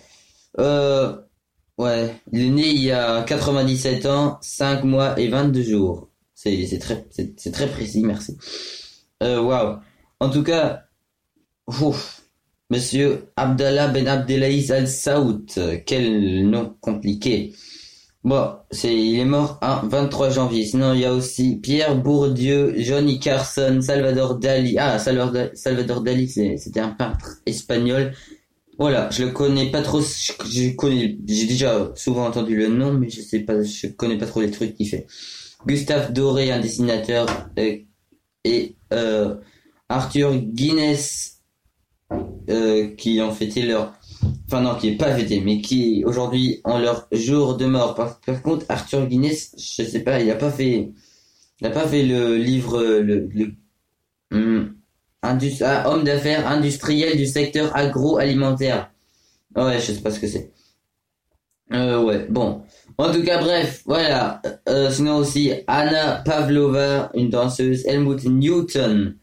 Euh, 0.59 1.17
ouais, 1.79 2.15
il 2.33 2.43
est 2.43 2.51
né 2.51 2.69
il 2.69 2.83
y 2.83 2.93
a 2.93 3.23
97 3.23 4.07
ans, 4.07 4.39
5 4.43 4.85
mois 4.85 5.19
et 5.19 5.29
22 5.29 5.63
jours. 5.63 6.11
C'est 6.35 6.79
très 7.53 7.69
précis, 7.69 8.03
merci. 8.03 8.37
Euh, 9.23 9.41
waouh. 9.41 9.79
En 10.21 10.29
tout 10.29 10.43
cas, 10.43 10.83
ouf. 11.67 12.22
Monsieur 12.73 13.27
Abdallah 13.37 13.89
Ben 13.89 14.09
Abdelaziz 14.09 14.73
Al 14.73 14.89
Saoud, 14.89 15.45
quel 15.85 16.49
nom 16.49 16.75
compliqué. 16.81 17.53
Bon, 18.25 18.49
c'est, 18.71 18.97
il 18.97 19.19
est 19.19 19.27
mort 19.27 19.59
un 19.61 19.87
23 19.87 20.31
janvier. 20.31 20.65
Sinon, 20.65 20.95
il 20.95 21.01
y 21.01 21.05
a 21.05 21.13
aussi 21.13 21.57
Pierre 21.57 21.95
Bourdieu, 21.95 22.73
Johnny 22.79 23.21
Carson, 23.21 23.81
Salvador 23.83 24.39
Dali. 24.39 24.79
Ah, 24.79 24.99
Salvador, 24.99 25.49
Salvador 25.53 26.01
Dali, 26.01 26.27
c'était 26.29 26.81
un 26.81 26.89
peintre 26.89 27.43
espagnol. 27.45 28.15
Voilà, 28.79 29.11
je 29.11 29.25
le 29.25 29.33
connais 29.33 29.71
pas 29.71 29.83
trop. 29.83 30.01
Je, 30.01 30.75
connais, 30.75 31.19
j'ai 31.29 31.47
déjà 31.47 31.93
souvent 31.95 32.25
entendu 32.25 32.57
le 32.57 32.69
nom, 32.69 32.95
mais 32.95 33.11
je 33.11 33.21
sais 33.21 33.41
pas, 33.41 33.63
je 33.63 33.89
connais 33.89 34.17
pas 34.17 34.25
trop 34.27 34.41
les 34.41 34.51
trucs 34.51 34.77
qu'il 34.77 34.89
fait. 34.89 35.07
Gustave 35.67 36.11
Doré, 36.15 36.51
un 36.51 36.61
dessinateur, 36.61 37.27
euh, 37.59 37.77
et 38.45 38.77
euh, 38.95 39.35
Arthur 39.91 40.35
Guinness, 40.37 41.32
euh, 42.49 42.95
qui 42.97 43.21
ont 43.21 43.33
fêté 43.33 43.63
leur, 43.63 43.93
enfin 44.47 44.61
non, 44.61 44.75
qui 44.77 44.89
est 44.89 44.97
pas 44.97 45.15
fêté, 45.15 45.41
mais 45.41 45.61
qui 45.61 46.03
aujourd'hui 46.05 46.61
ont 46.65 46.79
leur 46.79 47.09
jour 47.13 47.57
de 47.57 47.67
mort. 47.67 47.95
Par, 47.95 48.43
contre, 48.43 48.67
Arthur 48.69 49.07
Guinness, 49.07 49.55
je 49.57 49.85
sais 49.85 50.01
pas, 50.01 50.21
il 50.21 50.31
a 50.31 50.37
pas 50.37 50.51
fait, 50.51 50.93
il 51.61 51.67
a 51.67 51.71
pas 51.71 51.87
fait 51.87 52.03
le 52.03 52.37
livre, 52.37 52.83
le, 52.83 53.29
hum, 54.33 54.75
ah, 55.23 55.37
homme 55.87 56.05
d'affaires 56.05 56.49
industriel 56.49 57.17
du 57.17 57.27
secteur 57.27 57.75
agroalimentaire. 57.77 58.91
Ouais, 59.55 59.79
je 59.79 59.93
sais 59.93 60.01
pas 60.01 60.11
ce 60.11 60.19
que 60.19 60.27
c'est. 60.27 60.53
Euh, 61.73 62.03
ouais, 62.03 62.27
bon. 62.29 62.63
En 62.99 63.13
tout 63.13 63.23
cas, 63.23 63.39
bref, 63.39 63.83
voilà. 63.87 64.43
Euh, 64.69 64.91
sinon 64.91 65.17
aussi, 65.17 65.53
Anna 65.67 66.23
Pavlova, 66.25 67.11
une 67.15 67.31
danseuse, 67.31 67.87
Helmut 67.87 68.25
Newton, 68.25 69.17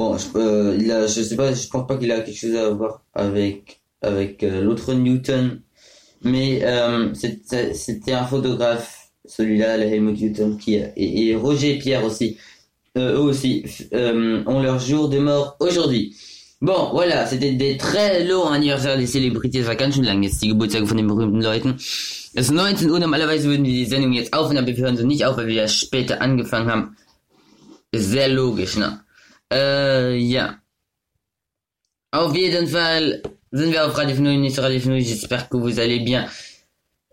Bon, 0.00 0.16
je, 0.16 0.24
euh, 0.38 0.78
il 0.80 0.90
a, 0.90 1.06
je 1.06 1.20
sais 1.20 1.36
pas, 1.36 1.52
je 1.52 1.68
pense 1.68 1.86
pas 1.86 1.98
qu'il 1.98 2.10
a 2.10 2.22
quelque 2.22 2.34
chose 2.34 2.56
à 2.56 2.70
voir 2.70 3.02
avec 3.12 3.82
avec 4.00 4.42
euh, 4.42 4.62
l'autre 4.62 4.94
Newton, 4.94 5.60
mais 6.22 6.60
euh, 6.64 7.12
c'était 7.12 8.14
un 8.14 8.24
photographe, 8.24 9.10
celui-là, 9.26 9.76
le 9.76 9.82
Helmut 9.82 10.18
Newton, 10.18 10.56
qui 10.56 10.76
et, 10.76 11.36
Roger 11.36 11.76
Pierre 11.76 12.02
aussi, 12.02 12.38
eux 12.96 13.18
aussi 13.18 13.62
ont 13.92 14.62
leur 14.62 14.78
jour 14.78 15.10
de 15.10 15.18
mort 15.18 15.58
aujourd'hui. 15.60 16.16
Bon, 16.62 16.92
voilà, 16.92 17.26
c'était 17.26 17.52
des 17.52 17.76
très 17.76 18.24
longs 18.24 18.48
anniversaires 18.48 18.96
des 18.96 19.06
Célébrités. 19.06 19.58
Das 19.58 19.66
war 19.66 19.76
ganz 19.76 19.96
schön 19.96 20.04
lang 20.04 20.22
jetzt, 20.22 20.40
die 20.42 20.48
Geburtstage 20.48 20.86
von 20.86 20.96
den 20.96 21.08
berühmten 21.08 21.42
Leuten. 21.42 21.74
Es 21.76 22.46
ist 22.46 22.52
19 22.52 22.88
Uhr, 22.90 23.00
normalerweise 23.00 23.50
würden 23.50 23.66
wir 23.66 23.72
die 23.74 23.84
Sendung 23.84 24.14
jetzt 24.14 24.32
aufhören, 24.32 24.56
aber 24.56 24.68
wir 24.68 24.76
hören 24.78 24.96
sie 24.96 25.04
nicht 25.04 25.26
auf, 25.26 25.36
weil 25.36 25.48
wir 25.48 25.56
ja 25.56 25.68
später 25.68 26.22
angefangen 26.22 26.70
haben. 26.70 26.96
Ist 27.92 28.08
sehr 28.08 28.28
logisch, 28.28 28.78
ne? 28.78 29.00
Äh, 29.52 30.16
ja. 30.16 30.58
Auf 32.12 32.34
jeden 32.34 32.68
Fall 32.68 33.22
sind 33.50 33.72
wir 33.72 33.86
auf 33.86 33.96
Radio 33.96 34.16
Fenouille, 34.16 34.38
nicht 34.38 34.58
Radio 34.58 34.80
Fenouille. 34.80 35.04
J'espère 35.04 35.48
que 35.48 35.56
vous 35.56 35.78
allez 35.78 36.00
bien. 36.00 36.28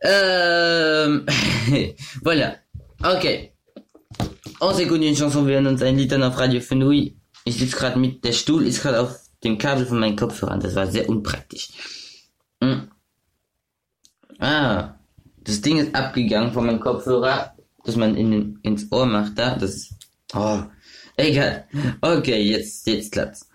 Euh... 0.03 1.21
voilà. 2.21 2.55
Okay. 3.03 3.53
On 4.59 4.73
s'écoute 4.73 5.03
une 5.03 5.15
Chanson, 5.15 5.45
wir 5.45 5.55
hören 5.55 5.67
uns 5.67 5.81
ein 5.81 5.97
Lied 5.97 6.13
auf 6.13 6.37
Radio 6.39 6.61
Fenouille. 6.61 7.15
Ich 7.45 7.57
sitze 7.57 7.77
gerade 7.77 7.99
mit, 7.99 8.23
der 8.23 8.33
Stuhl 8.33 8.65
ist 8.65 8.81
gerade 8.81 9.01
auf 9.01 9.15
dem 9.43 9.57
Kabel 9.57 9.85
von 9.85 9.99
meinen 9.99 10.15
Kopfhörern. 10.15 10.59
Das 10.59 10.75
war 10.75 10.87
sehr 10.87 11.07
unpraktisch. 11.07 11.69
Hm. 12.61 12.89
Ah. 14.39 14.95
Das 15.37 15.61
Ding 15.61 15.77
ist 15.77 15.95
abgegangen 15.95 16.51
von 16.51 16.65
meinem 16.65 16.79
Kopfhörer, 16.79 17.55
dass 17.85 17.95
man 17.95 18.15
in, 18.15 18.59
ins 18.63 18.91
Ohr 18.91 19.05
macht 19.05 19.37
da. 19.37 19.55
Das 19.55 19.75
ist, 19.75 19.93
oh. 20.33 20.63
Egal. 21.17 21.65
Ok, 22.01 22.27
jetzt, 22.27 22.87
jetzt 22.87 23.11
klappt's. 23.11 23.47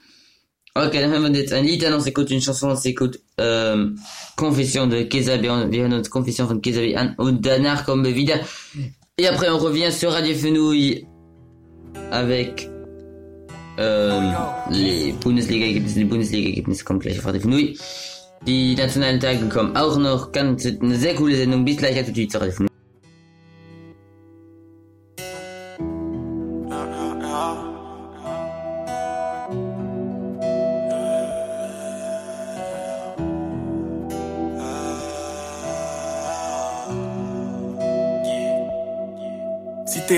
Ok, 0.74 0.92
dann 0.92 1.10
hören 1.10 1.32
wir 1.32 1.40
jetzt 1.40 1.52
ein 1.52 1.64
Lied 1.64 1.84
une 1.84 2.40
chanson, 2.40 2.70
on 2.70 2.76
s'écoute 2.76 3.20
euh, 3.40 3.90
Confession 4.36 4.86
de 4.86 5.06
on 5.50 5.68
vient 5.70 5.88
notre 5.88 6.08
Confession 6.10 6.48
von 6.48 6.60
Kezabe 6.62 6.96
an 6.96 7.14
und 7.18 7.44
danach 7.44 7.84
kommen 7.84 8.04
wir. 8.04 8.40
Et 9.18 9.28
après 9.28 9.50
on 9.50 9.58
revient 9.58 9.92
sur 9.92 10.12
Radio 10.12 10.34
Fenouille 10.34 11.06
avec 12.10 12.70
euh, 13.78 14.32
les 14.70 15.12
Bundesliga-Ergebnisse, 15.22 15.94
die 15.94 16.04
Bundesliga-Ergebnisse 16.04 16.84
kommen 16.84 17.00
gleich 17.00 17.18
auf 17.18 17.26
Radio 17.26 17.42
Fenouille. 17.42 17.76
Die 18.46 18.74
nationalen 18.74 19.20
Tage 19.20 19.46
kommen 19.50 19.76
auch 19.76 19.98
noch, 19.98 20.32
ganz 20.32 20.66
eine 20.66 20.96
sehr 20.96 21.14
coole 21.14 21.36
Sendung, 21.36 21.66
bis 21.66 21.76
gleich, 21.76 21.98
à 21.98 22.02
tout 22.02 22.12
de 22.12 22.16
suite 22.16 22.34
Radio. 22.34 22.71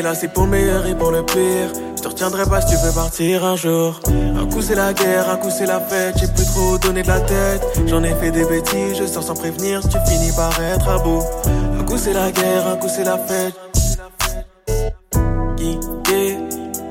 Là, 0.03 0.15
c'est 0.15 0.29
pour 0.29 0.45
le 0.45 0.51
meilleur 0.51 0.87
et 0.87 0.95
pour 0.95 1.11
le 1.11 1.25
pire. 1.25 1.69
Je 1.97 2.03
te 2.03 2.09
retiendrai 2.09 2.45
pas 2.45 2.61
si 2.61 2.75
tu 2.75 2.83
veux 2.85 2.93
partir 2.93 3.45
un 3.45 3.57
jour. 3.57 4.01
Un 4.09 4.47
coup 4.47 4.63
c'est 4.63 4.75
la 4.75 4.93
guerre, 4.93 5.31
un 5.31 5.37
coup 5.37 5.51
c'est 5.51 5.67
la 5.67 5.81
fête. 5.81 6.17
J'ai 6.19 6.29
plus 6.29 6.45
trop 6.45 6.79
donné 6.79 7.03
de 7.03 7.09
la 7.09 7.21
tête. 7.21 7.63
J'en 7.87 8.03
ai 8.03 8.15
fait 8.15 8.31
des 8.31 8.45
bêtises, 8.45 8.99
je 8.99 9.07
sors 9.07 9.23
sans 9.23 9.35
prévenir. 9.35 9.83
Si 9.83 9.89
tu 9.89 9.99
finis 10.07 10.33
par 10.37 10.53
être 10.63 10.89
à 10.89 10.99
bout. 10.99 11.23
Un 11.79 11.85
coup 11.85 11.97
c'est 11.97 12.13
la 12.13 12.31
guerre, 12.31 12.67
un 12.67 12.77
coup 12.77 12.89
c'est 12.89 13.05
la 13.05 13.19
fête. 13.19 13.55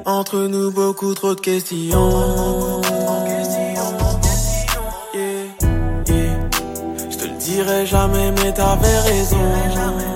Entre 0.06 0.38
nous 0.38 0.72
beaucoup 0.72 1.14
trop 1.14 1.34
de 1.34 1.40
questions. 1.40 2.82
jamais, 7.86 8.32
mais 8.32 8.54
t'avais 8.54 9.00
raison. 9.00 10.13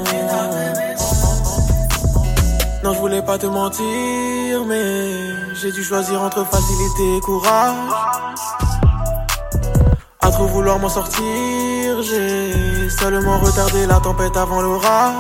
Non, 2.88 2.94
je 2.94 3.00
voulais 3.00 3.22
pas 3.22 3.38
te 3.38 3.46
mentir, 3.48 4.64
mais 4.66 5.10
j'ai 5.56 5.74
dû 5.74 5.84
choisir 5.84 6.22
entre 6.22 6.46
facilité 6.46 7.18
et 7.18 7.20
courage. 7.20 7.76
À 10.22 10.32
trop 10.32 10.46
vouloir 10.46 10.80
m'en 10.80 10.88
sortir, 10.88 11.22
j'ai 12.02 12.90
seulement 12.90 13.40
retardé 13.40 13.86
la 13.88 14.00
tempête 14.00 14.38
avant 14.38 14.62
l'orage. 14.62 15.16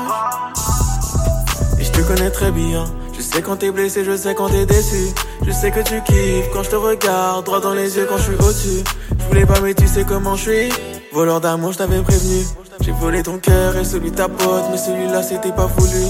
Et 1.77 1.83
je 1.83 1.91
te 1.91 1.99
connais 2.03 2.29
très 2.29 2.51
bien. 2.51 2.85
Je 3.11 3.21
sais 3.21 3.41
quand 3.41 3.57
t'es 3.57 3.71
blessé, 3.71 4.05
je 4.05 4.15
sais 4.15 4.33
quand 4.33 4.47
t'es 4.47 4.65
déçu. 4.65 5.13
Je 5.45 5.51
sais 5.51 5.69
que 5.69 5.81
tu 5.81 6.01
kiffes 6.03 6.49
quand 6.53 6.63
je 6.63 6.69
te 6.69 6.77
regarde 6.77 7.45
droit 7.45 7.59
dans 7.59 7.73
les 7.73 7.97
yeux 7.97 8.07
quand 8.07 8.17
je 8.17 8.23
suis 8.31 8.35
au-dessus. 8.35 8.83
Je 9.19 9.25
voulais 9.25 9.45
pas, 9.45 9.59
mais 9.59 9.73
tu 9.73 9.89
sais 9.89 10.05
comment 10.07 10.37
je 10.37 10.51
suis. 10.51 10.73
Voleur 11.11 11.41
d'amour, 11.41 11.73
je 11.73 11.79
t'avais 11.79 12.01
prévenu. 12.01 12.45
J'ai 12.79 12.93
volé 12.93 13.23
ton 13.23 13.39
cœur 13.39 13.75
et 13.75 13.83
celui 13.83 14.11
de 14.11 14.15
ta 14.15 14.29
pote, 14.29 14.63
mais 14.71 14.77
celui-là 14.77 15.21
c'était 15.21 15.51
pas 15.51 15.65
voulu. 15.65 16.05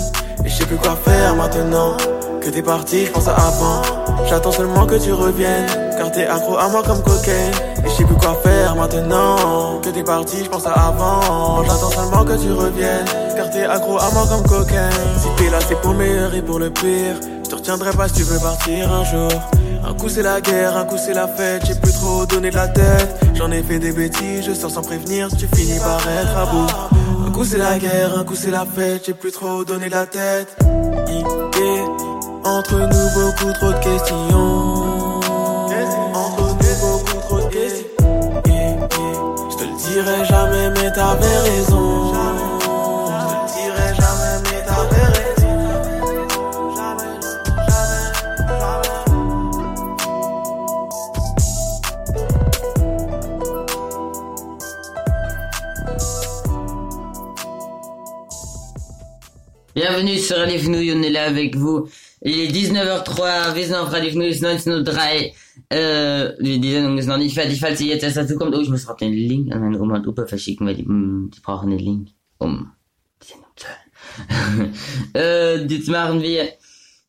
Sais 0.57 0.65
plus 0.65 0.77
quoi 0.77 0.97
faire 1.05 1.35
maintenant. 1.35 1.95
Que 2.41 2.49
t'es 2.49 2.63
parti, 2.63 3.05
je 3.05 3.11
pense 3.11 3.27
à 3.27 3.35
avant. 3.35 3.83
J'attends 4.27 4.51
seulement 4.51 4.87
que 4.87 4.95
tu 4.95 5.13
reviennes. 5.13 5.67
Car 5.95 6.11
t'es 6.11 6.25
accro 6.25 6.57
à 6.57 6.67
moi 6.69 6.81
comme 6.81 7.03
cocaine. 7.03 7.53
Et 7.85 7.87
je 7.87 7.93
sais 7.93 8.03
plus 8.03 8.15
quoi 8.15 8.35
faire 8.43 8.75
maintenant. 8.75 9.79
Que 9.83 9.89
t'es 9.89 10.03
parti, 10.03 10.43
je 10.43 10.49
pense 10.49 10.65
à 10.65 10.71
avant. 10.71 11.63
J'attends 11.63 11.91
seulement 11.91 12.25
que 12.25 12.33
tu 12.41 12.51
reviennes. 12.51 13.05
Car 13.35 13.51
t'es 13.51 13.65
accro 13.65 13.99
à 13.99 14.09
moi 14.11 14.25
comme 14.27 14.47
cocaine. 14.47 14.89
Si 15.21 15.27
t'es 15.37 15.51
là, 15.51 15.59
c'est 15.67 15.79
pour 15.79 15.91
le 15.91 15.99
meilleur 15.99 16.33
et 16.33 16.41
pour 16.41 16.57
le 16.57 16.71
pire. 16.71 17.17
Je 17.43 17.49
te 17.49 17.55
retiendrai 17.55 17.91
pas 17.91 18.07
si 18.07 18.15
tu 18.15 18.23
veux 18.23 18.39
partir 18.39 18.91
un 18.91 19.03
jour. 19.03 19.29
Un 19.87 19.93
coup 19.93 20.09
c'est 20.09 20.23
la 20.23 20.41
guerre, 20.41 20.75
un 20.75 20.85
coup 20.85 20.97
c'est 20.97 21.13
la 21.13 21.27
fête, 21.27 21.65
j'ai 21.65 21.75
plus 21.75 21.93
trop 21.93 22.25
donné 22.25 22.49
de 22.49 22.55
la 22.55 22.67
tête. 22.67 23.15
J'en 23.35 23.51
ai 23.51 23.61
fait 23.61 23.79
des 23.79 23.91
bêtises, 23.91 24.43
je 24.45 24.53
sors 24.53 24.71
sans 24.71 24.81
prévenir, 24.81 25.29
tu 25.37 25.47
finis 25.55 25.79
par 25.79 26.01
être 26.09 26.35
à 26.35 26.45
bout. 26.45 26.67
Coup 27.37 27.45
c'est 27.45 27.59
la 27.59 27.77
guerre, 27.77 28.17
un 28.17 28.23
coup 28.23 28.33
c'est 28.33 28.49
la 28.49 28.65
fête, 28.65 29.03
j'ai 29.05 29.13
plus 29.13 29.31
trop 29.31 29.63
donné 29.63 29.89
la 29.89 30.07
tête. 30.07 30.57
Yeah. 30.59 31.85
Entre 32.43 32.73
nous 32.73 33.09
beaucoup 33.13 33.53
trop 33.53 33.73
de 33.73 33.77
questions. 33.77 35.19
Entre 36.15 36.41
nous 36.41 36.75
beaucoup 36.81 37.19
trop 37.27 37.39
de 37.39 37.45
questions. 37.53 37.85
Je 39.51 39.55
te 39.55 39.63
le 39.65 39.77
dirai 39.77 40.25
jamais, 40.25 40.71
mais 40.71 40.91
t'avais 40.91 41.37
raison. 41.49 42.06
Bienvenue 59.77 60.17
sur 60.17 60.37
Fnouille, 60.37 60.91
on 60.97 61.03
est 61.03 61.11
là 61.11 61.25
avec 61.25 61.55
vous. 61.55 61.87
Il 62.23 62.39
est 62.39 62.47
19h03, 62.51 63.53
wir 63.53 63.63
sind 63.63 63.75
auf 63.75 63.91
Radio 63.91 64.09
Fnouille, 64.09 64.31
es 64.31 64.37
ist 64.37 64.43
19.03 64.43 65.33
Äh, 65.69 66.33
die, 66.39 66.59
die 66.59 66.71
Sendung 66.71 66.97
ist 66.97 67.05
noch 67.05 67.19
nicht 67.19 67.35
fertig, 67.35 67.59
falls 67.59 67.79
ihr 67.81 67.93
jetzt 67.93 68.03
erst 68.03 68.17
dazu 68.17 68.37
kommt. 68.37 68.55
Oh, 68.55 68.59
ich 68.59 68.69
muss 68.69 68.87
den 68.99 69.13
Link 69.13 69.53
an 69.53 69.75
Oma 69.75 69.97
und 69.97 70.07
Opa 70.07 70.25
verschicken, 70.25 70.65
weil 70.65 70.73
die, 70.73 70.83
die 70.83 71.39
brauchen 71.41 71.69
den 71.69 71.77
Link, 71.77 72.07
um 72.39 72.71
die 73.21 73.27
Sendung 73.27 73.51
zu 73.55 73.67
hören. 75.13 75.69
jetzt 75.69 75.89
machen 75.89 76.23
wir 76.23 76.47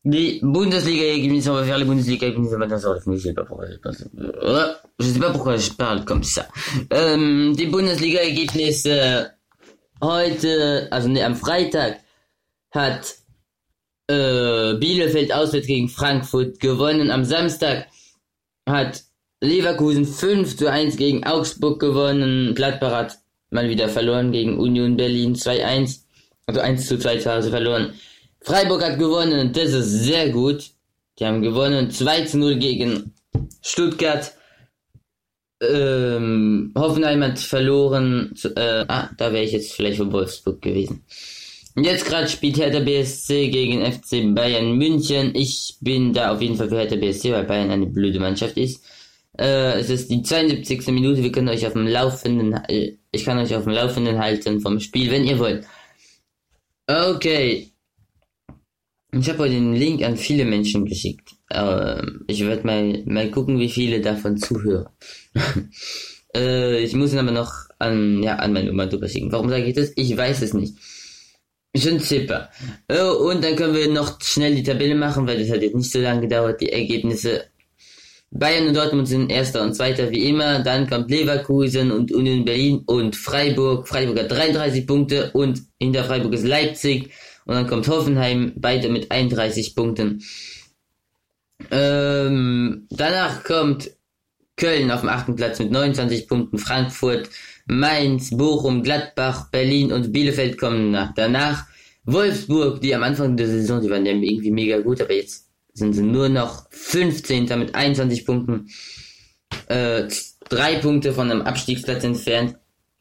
die 0.03 0.39
Bundesliga-Ergebnisse, 0.43 1.49
on 1.49 1.55
va 1.55 1.63
faire 1.63 1.79
les 1.79 1.85
Bundesliga-Ergebnisse 1.85 2.55
maintenant 2.55 2.77
sur 2.77 2.95
je 2.95 3.17
sais 3.17 3.33
pas 3.33 3.45
pourquoi 3.45 3.65
euh, 3.65 4.73
je 4.99 5.07
sais 5.07 5.19
pas 5.19 5.31
pourquoi 5.31 5.57
je 5.57 5.71
parle 5.71 6.05
comme 6.05 6.23
ça. 6.23 6.47
Ähm, 6.91 7.55
die 7.55 7.65
Bundesliga-Ergebnisse 7.65 9.31
heute, 10.03 10.87
also 10.91 11.09
am 11.09 11.35
Freitag 11.35 12.01
hat 12.71 13.15
äh, 14.07 14.73
Bielefeld 14.75 15.33
auswärts 15.33 15.67
gegen 15.67 15.89
Frankfurt 15.89 16.59
gewonnen. 16.59 17.11
Am 17.11 17.25
Samstag 17.25 17.87
hat 18.67 19.03
Leverkusen 19.41 20.05
5 20.05 20.57
zu 20.57 20.69
1 20.71 20.97
gegen 20.97 21.23
Augsburg 21.25 21.79
gewonnen. 21.79 22.55
Gladbach 22.55 22.91
hat 22.91 23.19
mal 23.51 23.69
wieder 23.69 23.89
verloren 23.89 24.31
gegen 24.31 24.57
Union 24.57 24.97
Berlin 24.97 25.35
2-1. 25.35 26.01
Also 26.45 26.61
1 26.61 26.87
zu 26.87 26.97
2 26.97 27.17
zu 27.17 27.31
Hause 27.31 27.49
verloren. 27.49 27.93
Freiburg 28.41 28.83
hat 28.83 28.99
gewonnen, 28.99 29.53
das 29.53 29.73
ist 29.73 30.05
sehr 30.05 30.29
gut. 30.29 30.71
Die 31.19 31.25
haben 31.25 31.41
gewonnen 31.41 31.91
2 31.91 32.25
zu 32.25 32.37
0 32.39 32.55
gegen 32.55 33.13
Stuttgart. 33.61 34.33
Ähm, 35.61 36.71
Hoffenheim 36.75 37.23
hat 37.23 37.39
verloren. 37.39 38.33
Zu, 38.35 38.55
äh, 38.55 38.85
ah, 38.87 39.09
da 39.17 39.33
wäre 39.33 39.43
ich 39.43 39.51
jetzt 39.51 39.73
vielleicht 39.73 39.97
für 39.97 40.11
Wolfsburg 40.11 40.61
gewesen. 40.61 41.03
Und 41.75 41.83
Jetzt 41.83 42.05
gerade 42.05 42.27
spielt 42.27 42.57
Hertha 42.57 42.79
BSC 42.79 43.49
gegen 43.49 43.85
FC 43.85 44.33
Bayern 44.33 44.77
München. 44.77 45.33
Ich 45.35 45.77
bin 45.81 46.13
da 46.13 46.33
auf 46.33 46.41
jeden 46.41 46.55
Fall 46.55 46.69
für 46.69 46.77
Hertha 46.77 46.95
BSC, 46.95 47.31
weil 47.31 47.45
Bayern 47.45 47.71
eine 47.71 47.85
blöde 47.85 48.19
Mannschaft 48.19 48.57
ist. 48.57 48.83
Äh, 49.37 49.79
es 49.79 49.89
ist 49.89 50.09
die 50.09 50.21
72. 50.21 50.87
Minute. 50.87 51.23
Wir 51.23 51.31
können 51.31 51.49
euch 51.49 51.65
auf 51.65 51.73
dem 51.73 51.87
Laufenden, 51.87 52.53
äh, 52.67 52.97
ich 53.11 53.23
kann 53.23 53.37
euch 53.37 53.55
auf 53.55 53.63
dem 53.63 53.73
Laufenden 53.73 54.19
halten 54.19 54.59
vom 54.59 54.79
Spiel, 54.79 55.11
wenn 55.11 55.25
ihr 55.25 55.39
wollt. 55.39 55.65
Okay. 56.87 57.71
Ich 59.11 59.29
habe 59.29 59.39
heute 59.39 59.53
den 59.53 59.73
Link 59.73 60.03
an 60.03 60.17
viele 60.17 60.45
Menschen 60.45 60.85
geschickt. 60.85 61.31
Ähm, 61.51 62.25
ich 62.27 62.45
werde 62.45 62.65
mal, 62.65 63.03
mal 63.05 63.31
gucken, 63.31 63.59
wie 63.59 63.69
viele 63.69 64.01
davon 64.01 64.37
zuhören. 64.37 64.87
äh, 66.35 66.83
ich 66.83 66.93
muss 66.93 67.13
ihn 67.13 67.19
aber 67.19 67.31
noch 67.31 67.51
an, 67.79 68.21
ja, 68.21 68.35
an 68.35 68.53
meine 68.53 68.71
Oma 68.71 68.85
drüber 68.85 69.07
schicken. 69.07 69.31
Warum 69.31 69.49
sage 69.49 69.65
ich 69.65 69.75
das? 69.75 69.93
Ich 69.95 70.15
weiß 70.15 70.41
es 70.41 70.53
nicht. 70.53 70.75
Sais 71.75 72.25
pas. 72.25 72.49
Oh, 72.91 73.29
und 73.29 73.43
dann 73.43 73.55
können 73.55 73.75
wir 73.75 73.87
noch 73.89 74.19
schnell 74.21 74.55
die 74.55 74.63
Tabelle 74.63 74.95
machen, 74.95 75.27
weil 75.27 75.39
das 75.39 75.49
hat 75.49 75.61
jetzt 75.61 75.75
nicht 75.75 75.91
so 75.91 75.99
lange 75.99 76.21
gedauert, 76.21 76.61
die 76.61 76.71
Ergebnisse. 76.71 77.45
Bayern 78.31 78.67
und 78.67 78.75
Dortmund 78.75 79.07
sind 79.07 79.31
Erster 79.31 79.63
und 79.63 79.73
Zweiter 79.75 80.11
wie 80.11 80.29
immer. 80.29 80.59
Dann 80.59 80.89
kommt 80.89 81.09
Leverkusen 81.09 81.91
und 81.91 82.11
Union 82.11 82.45
Berlin 82.45 82.83
und 82.85 83.15
Freiburg. 83.15 83.87
Freiburg 83.87 84.19
hat 84.19 84.31
33 84.31 84.85
Punkte 84.85 85.31
und 85.33 85.61
hinter 85.79 86.03
Freiburg 86.03 86.33
ist 86.33 86.45
Leipzig. 86.45 87.11
Und 87.45 87.55
dann 87.55 87.67
kommt 87.67 87.87
Hoffenheim, 87.87 88.53
beide 88.55 88.89
mit 88.89 89.11
31 89.11 89.75
Punkten. 89.75 90.23
Ähm, 91.71 92.87
danach 92.89 93.43
kommt 93.43 93.91
Köln 94.55 94.91
auf 94.91 95.01
dem 95.01 95.09
achten 95.09 95.35
Platz 95.35 95.57
mit 95.59 95.71
29 95.71 96.27
Punkten. 96.27 96.59
Frankfurt, 96.59 97.29
Mainz, 97.69 98.35
Bochum, 98.35 98.81
Gladbach, 98.81 99.51
Berlin 99.51 99.91
und 99.93 100.11
Bielefeld 100.11 100.57
kommen 100.57 100.89
nach. 100.89 101.13
Danach 101.13 101.65
Wolfsburg, 102.03 102.81
die 102.81 102.95
am 102.95 103.03
Anfang 103.03 103.37
der 103.37 103.47
Saison, 103.47 103.79
die 103.79 103.91
waren 103.91 104.05
ja 104.07 104.11
irgendwie 104.11 104.49
mega 104.49 104.79
gut, 104.79 105.01
aber 105.01 105.13
jetzt 105.13 105.47
sind 105.73 105.93
sie 105.93 106.01
nur 106.01 106.29
noch 106.29 106.65
15. 106.71 107.45
mit 107.59 107.75
21 107.75 108.25
Punkten. 108.25 108.69
Äh, 109.67 110.07
drei 110.49 110.77
Punkte 110.77 111.13
von 111.13 111.29
einem 111.29 111.43
Abstiegsplatz 111.43 112.03
entfernt. 112.03 112.55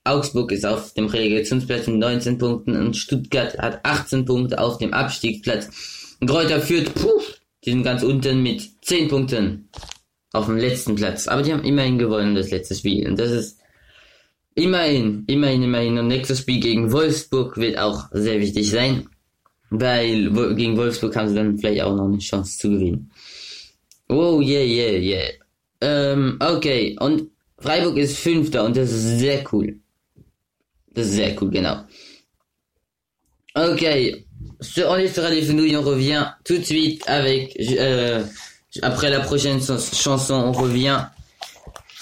Augsburg 0.04 0.52
ist 0.52 0.66
auf 0.66 0.92
dem 0.92 1.07
Relegationsplatz 1.07 1.87
mit 1.87 1.96
19 1.96 2.37
Punkten 2.37 2.76
und 2.76 2.94
Stuttgart 2.94 3.57
hat 3.59 3.81
18 3.85 4.26
Punkte 4.26 4.59
auf 4.59 4.76
dem 4.76 4.92
Abstiegsplatz. 4.92 5.70
Kräuter 6.24 6.61
führt, 6.61 6.94
puh, 6.94 7.20
die 7.64 7.70
sind 7.70 7.85
ganz 7.85 8.02
unten 8.02 8.42
mit 8.42 8.68
10 8.83 9.09
Punkten 9.09 9.70
auf 10.35 10.44
dem 10.44 10.59
letzten 10.59 10.94
Platz. 10.94 11.26
Aber 11.26 11.42
die 11.42 11.54
haben 11.54 11.64
immerhin 11.64 11.98
gewonnen, 11.98 12.35
das 12.35 12.50
letzte 12.50 12.74
Spiel. 12.74 13.09
Und 13.09 13.18
das 13.18 13.31
ist 13.31 13.59
immerhin, 14.58 15.24
immerhin, 15.26 15.62
immerhin. 15.62 15.98
Und 15.98 16.08
nächstes 16.08 16.40
Spiel 16.40 16.60
gegen 16.60 16.92
Wolfsburg 16.92 17.56
wird 17.56 17.78
auch 17.78 18.08
sehr 18.12 18.40
wichtig 18.40 18.70
sein. 18.70 19.08
Weil 19.70 20.30
gegen 20.54 20.76
Wolfsburg 20.76 21.14
haben 21.16 21.28
sie 21.28 21.34
dann 21.34 21.58
vielleicht 21.58 21.82
auch 21.82 21.94
noch 21.94 22.06
eine 22.06 22.18
Chance 22.18 22.58
zu 22.58 22.70
gewinnen. 22.70 23.10
Oh, 24.08 24.40
yeah, 24.40 24.62
yeah, 24.62 24.98
yeah. 24.98 25.30
Ähm, 25.80 26.38
okay. 26.40 26.96
Und 26.98 27.24
Freiburg 27.58 27.96
ist 27.98 28.18
Fünfter 28.18 28.64
und 28.64 28.76
das 28.76 28.90
ist 28.90 29.18
sehr 29.18 29.44
cool. 29.52 29.78
Das 30.94 31.06
ist 31.06 31.14
sehr 31.14 31.40
cool, 31.40 31.50
genau. 31.50 31.84
Ok. 33.54 33.82
On 34.88 34.96
est 34.98 35.14
sur 35.14 35.22
Radio 35.24 35.42
Fenouille, 35.42 35.76
on 35.76 35.82
revient 35.82 36.24
tout 36.44 36.58
de 36.58 36.64
suite 36.64 37.02
avec... 37.08 37.54
euh, 37.58 38.24
après 38.82 39.10
la 39.10 39.20
prochaine 39.20 39.60
chans- 39.60 39.94
chanson, 39.94 40.34
on 40.34 40.52
revient. 40.52 41.00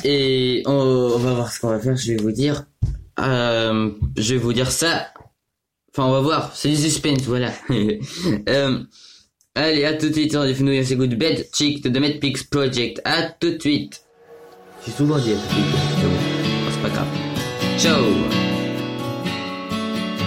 Et 0.05 0.63
on, 0.67 0.73
on 0.73 1.19
va 1.19 1.35
voir 1.35 1.53
ce 1.53 1.61
qu'on 1.61 1.69
va 1.71 1.81
faire, 1.81 1.97
je 1.97 2.13
vais 2.13 2.17
vous 2.17 2.33
dire. 2.33 2.65
Euh, 3.19 3.91
je 4.17 4.35
vais 4.35 4.41
vous 4.41 4.53
dire 4.53 4.71
ça. 4.71 5.09
Enfin, 5.93 6.09
on 6.09 6.13
va 6.13 6.21
voir. 6.21 6.53
C'est 6.55 6.69
du 6.69 6.77
suspense, 6.77 7.23
voilà. 7.23 7.53
Euh, 8.49 8.79
allez, 9.55 9.85
à 9.85 9.95
tout 9.95 10.09
de 10.09 10.13
suite 10.13 10.31
sur 10.33 10.41
Radio 10.41 10.55
Fenouille, 10.55 10.81
on 10.81 10.85
s'écoute 10.85 11.15
Bad 11.15 11.47
Chick 11.55 11.83
de 11.83 11.89
The 11.89 12.01
Medpix 12.01 12.45
Project. 12.45 13.01
À 13.05 13.23
tout 13.23 13.51
de 13.51 13.61
suite. 13.61 14.03
J'ai 14.85 14.93
souvent 14.93 15.19
dit 15.19 15.33
à 15.33 15.37
tout 15.37 15.43
de 15.43 15.53
suite. 15.53 15.65
C'est 16.01 16.07
bon. 16.07 16.71
C'est 16.71 16.83
pas 16.83 16.89
grave. 16.91 17.07
Ciao 17.79 18.05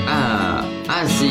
Ah, 0.07 0.65
ah 0.87 1.07
si, 1.07 1.25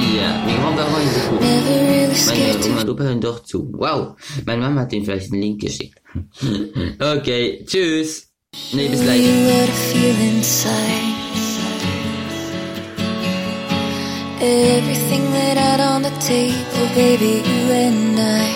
mes 0.47 0.55
grands-parents 0.55 1.01
ils 1.03 1.19
écoutent. 1.19 2.75
Meine 2.75 2.91
Opa 2.91 3.05
hören 3.05 3.21
doch 3.21 3.43
zu. 3.45 3.71
Wow, 3.73 4.15
meine 4.47 4.61
Mama 4.63 4.83
hat 4.83 4.93
den 4.93 5.05
vielleicht 5.05 5.33
einen 5.33 5.43
Link 5.43 5.61
geschickt. 5.61 6.01
Okay, 7.01 7.65
tschüss. 7.67 8.28
Neighbors 8.55 9.05
like 9.05 9.21
what 9.21 9.69
I 9.69 9.73
feel 9.93 10.17
inside. 10.31 11.17
Everything 14.41 15.31
laid 15.33 15.59
out 15.59 15.81
on 15.81 16.01
the 16.01 16.09
table, 16.19 16.89
baby, 16.95 17.43
you 17.47 17.71
and 17.73 18.19
I. 18.19 18.49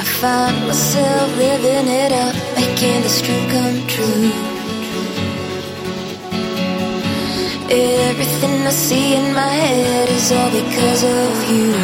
I 0.00 0.04
find 0.20 0.66
myself 0.66 1.36
living 1.36 1.86
it 1.86 2.10
up, 2.10 2.34
making 2.56 3.02
this 3.02 3.22
dream 3.22 3.48
come 3.50 3.86
true. 3.86 4.32
Everything 7.70 8.66
I 8.66 8.70
see 8.70 9.14
in 9.14 9.32
my 9.32 9.48
head 9.48 10.08
is 10.08 10.32
all 10.32 10.50
because 10.50 11.04
of 11.04 11.48
you. 11.48 11.74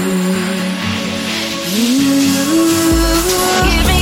You. 1.77 3.98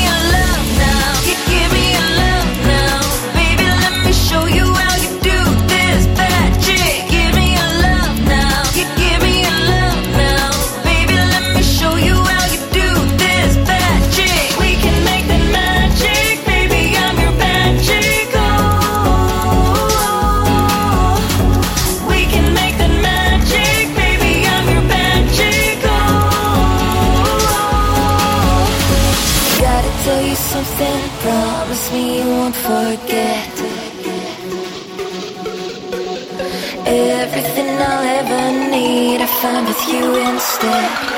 time 39.40 39.66
with 39.66 39.88
you 39.88 40.16
instead. 40.16 41.15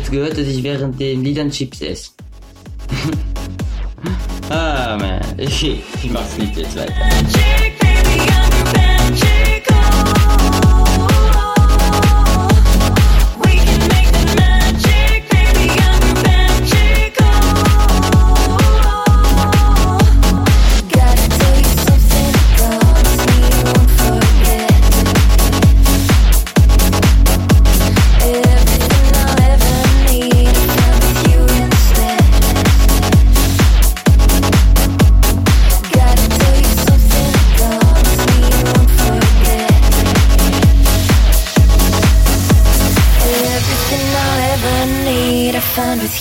jetzt 0.00 0.10
gehört, 0.10 0.32
dass 0.32 0.46
ich 0.46 0.62
während 0.62 0.98
den 0.98 1.22
Liedern 1.22 1.50
Chips 1.50 1.82
esse. 1.82 2.10
ah, 4.50 4.96
man. 4.98 5.20
Ich, 5.36 5.62
ich 6.02 6.10
mach's 6.10 6.38
nicht 6.38 6.56
jetzt 6.56 6.76
weiter. 6.76 7.79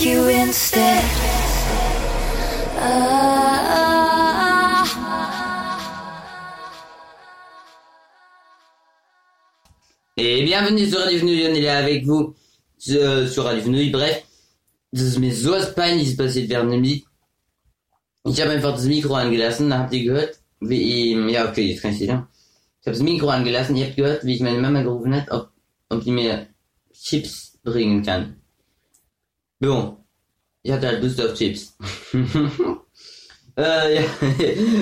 you 0.01 0.27
instead. 0.29 1.03
Ah. 2.77 3.25
Et 10.15 10.43
bienvenue 10.43 10.87
sur 10.87 10.99
Radio 10.99 11.19
Venue, 11.19 11.47
on 11.47 11.55
est 11.55 11.67
avec 11.67 12.05
vous 12.05 12.33
euh, 12.89 13.27
sur 13.27 13.43
Radio 13.43 13.63
Venue. 13.63 13.91
Bref, 13.91 14.23
mes 14.93 15.45
Oaspain 15.47 15.97
ist 15.97 16.15
passiert 16.17 16.49
werden 16.49 16.69
nämlich. 16.69 17.05
Ich 18.25 18.39
habe 18.41 18.51
einfach 18.51 18.73
das 18.73 18.85
Mikro 18.85 19.15
angelassen, 19.15 19.73
habt 19.73 19.93
ihr 19.93 20.03
gehört? 20.03 20.39
Wie, 20.61 21.13
ja, 21.31 21.49
okay, 21.49 21.71
jetzt 21.71 21.81
kann 21.81 21.91
ich 21.91 21.99
sicher. 21.99 22.27
Ich 22.81 22.87
habe 22.87 22.97
das 22.97 23.03
Mikro 23.03 23.29
angelassen, 23.29 23.75
ihr 23.75 23.87
habt 23.87 23.97
gehört, 23.97 24.23
wie 24.25 24.35
ich 24.35 24.41
meine 24.41 24.59
Mama 24.59 24.81
gerufen 24.81 25.13
hat, 25.15 25.29
ob, 25.31 25.49
ob 25.89 26.03
die 26.03 26.11
mir 26.11 26.47
Chips 26.93 27.57
bringen 27.63 28.03
kann. 28.03 28.38
Jo. 29.59 29.97
Ich 30.63 30.71
hatte 30.71 30.87
halt 30.87 31.03
Lust 31.03 31.21
auf 31.21 31.33
Chips. 31.33 31.75
äh, 33.57 33.95
ja. 33.95 34.01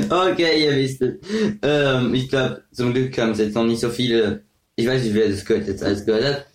okay, 0.31 0.65
ihr 0.65 0.75
wisst 0.75 1.01
es. 1.01 1.15
Ähm, 1.61 2.13
ich 2.13 2.29
glaube, 2.29 2.63
zum 2.71 2.93
Glück 2.93 3.17
haben 3.17 3.31
es 3.31 3.39
jetzt 3.39 3.55
noch 3.55 3.65
nicht 3.65 3.79
so 3.79 3.89
viele. 3.89 4.43
Ich 4.75 4.87
weiß 4.87 5.03
nicht, 5.03 5.13
wer 5.13 5.29
das 5.29 5.45
gehört 5.45 5.67
jetzt 5.67 5.83
alles 5.83 6.05
gehört 6.05 6.25
hat. 6.25 6.45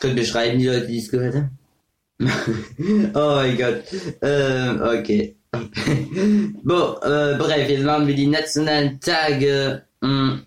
Könnt 0.00 0.18
ihr 0.18 0.24
schreiben, 0.24 0.58
die 0.58 0.66
Leute, 0.66 0.86
die 0.86 0.98
es 0.98 1.10
gehört 1.10 1.34
haben? 1.34 1.58
oh 3.14 3.34
mein 3.36 3.56
Gott. 3.56 3.82
Ähm, 4.22 4.82
okay. 4.82 5.36
Bo, 6.62 6.96
äh, 7.02 7.36
bref, 7.36 7.68
jetzt 7.68 7.84
machen 7.84 8.06
wir 8.06 8.14
die 8.14 8.26
nationalen 8.26 9.00
Tage. 9.00 9.82
Mh, 10.00 10.40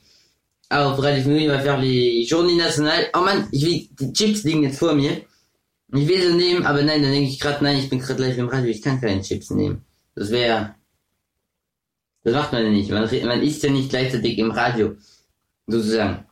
auf 0.70 1.04
Radio 1.04 1.24
Familie, 1.24 1.56
ich 1.56 1.66
wir 1.66 1.78
die 1.82 2.28
Journée 2.28 2.58
nationale. 2.58 3.08
Oh 3.14 3.22
man, 3.22 3.48
ich 3.52 3.66
will, 3.66 3.88
die 4.00 4.14
Chips 4.14 4.44
liegen 4.44 4.64
jetzt 4.64 4.80
vor 4.80 4.94
mir. 4.94 5.22
Ich 5.96 6.08
will 6.08 6.22
sie 6.22 6.34
nehmen, 6.34 6.66
aber 6.66 6.82
nein, 6.82 7.04
dann 7.04 7.12
denke 7.12 7.30
ich 7.30 7.40
gerade, 7.40 7.64
nein, 7.64 7.78
ich 7.78 7.90
bin 7.90 8.00
gerade 8.00 8.24
live 8.24 8.38
im 8.38 8.50
Radio, 8.50 8.72
ich 8.72 8.82
kann 8.82 9.00
keine 9.00 9.22
Chips 9.22 9.52
nehmen. 9.52 9.86
Das 10.16 10.32
wäre, 10.32 10.74
das 12.24 12.34
macht 12.34 12.52
man 12.52 12.64
ja 12.64 12.70
nicht. 12.70 12.90
Man, 12.90 13.08
man 13.26 13.42
isst 13.44 13.62
ja 13.62 13.70
nicht 13.70 13.90
gleichzeitig 13.90 14.40
im 14.40 14.50
Radio. 14.50 14.96
Sozusagen. 15.68 16.26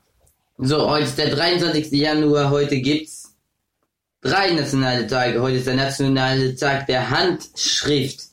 So, 0.58 0.90
heute 0.90 1.06
ist 1.06 1.18
der 1.18 1.30
23. 1.30 1.92
Januar, 1.92 2.50
heute 2.50 2.82
gibt's 2.82 3.36
drei 4.22 4.52
nationale 4.52 5.06
Tage. 5.06 5.40
Heute 5.40 5.58
ist 5.58 5.68
der 5.68 5.76
nationale 5.76 6.56
Tag 6.56 6.88
der 6.88 7.10
Handschrift. 7.10 8.30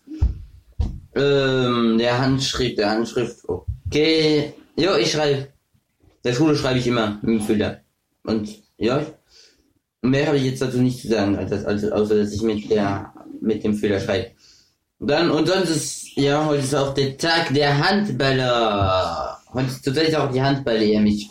Ähm, 1.14 1.98
der 1.98 2.18
Handschrift, 2.18 2.78
der 2.78 2.90
Handschrift, 2.90 3.46
okay. 3.48 4.54
Jo, 4.76 4.96
ich 4.96 5.10
schreibe. 5.10 5.48
Der 6.24 6.32
Schule 6.32 6.56
schreibe 6.56 6.78
ich 6.78 6.86
immer 6.86 7.18
mit 7.22 7.40
dem 7.40 7.46
Füller. 7.46 7.80
Und, 8.22 8.48
ja, 8.76 9.04
mehr 10.02 10.26
habe 10.26 10.36
ich 10.36 10.44
jetzt 10.44 10.62
dazu 10.62 10.78
nicht 10.78 11.00
zu 11.00 11.08
sagen, 11.08 11.36
als, 11.36 11.52
als, 11.64 11.90
außer 11.90 12.16
dass 12.16 12.32
ich 12.32 12.42
mit 12.42 12.70
der, 12.70 13.12
mit 13.40 13.64
dem 13.64 13.74
Füller 13.74 14.00
schreibe. 14.00 14.30
Dann, 15.00 15.30
und 15.30 15.46
sonst 15.46 15.70
ist, 15.70 16.16
ja, 16.16 16.44
heute 16.44 16.62
ist 16.62 16.74
auch 16.74 16.92
der 16.94 17.16
Tag 17.16 17.54
der 17.54 17.78
Handballer. 17.78 19.38
Heute 19.52 19.68
ist 19.68 19.84
tatsächlich 19.84 20.16
auch 20.16 20.30
die 20.30 20.42
Handball-EM. 20.42 21.06
Ich, 21.06 21.30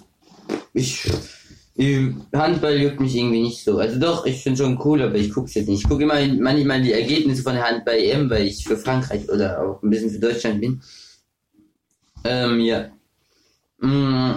ich, 0.73 1.11
ich, 1.75 2.09
Handball 2.33 2.77
juckt 2.77 3.01
mich 3.01 3.15
irgendwie 3.15 3.41
nicht 3.41 3.63
so. 3.63 3.77
Also 3.77 3.99
doch, 3.99 4.25
ich 4.25 4.41
finde 4.41 4.63
schon 4.63 4.79
cool, 4.85 5.01
aber 5.01 5.15
ich 5.15 5.33
gucke 5.33 5.51
jetzt 5.51 5.67
nicht. 5.67 5.83
Ich 5.83 5.89
gucke 5.89 6.03
immer 6.03 6.15
manchmal 6.39 6.81
die 6.81 6.93
Ergebnisse 6.93 7.43
von 7.43 7.55
der 7.55 7.69
Handball-EM, 7.69 8.29
weil 8.29 8.47
ich 8.47 8.63
für 8.63 8.77
Frankreich 8.77 9.29
oder 9.29 9.61
auch 9.61 9.83
ein 9.83 9.89
bisschen 9.89 10.11
für 10.11 10.19
Deutschland 10.19 10.61
bin. 10.61 10.81
Ähm, 12.23 12.61
ja. 12.61 12.89
Mm, 13.79 14.35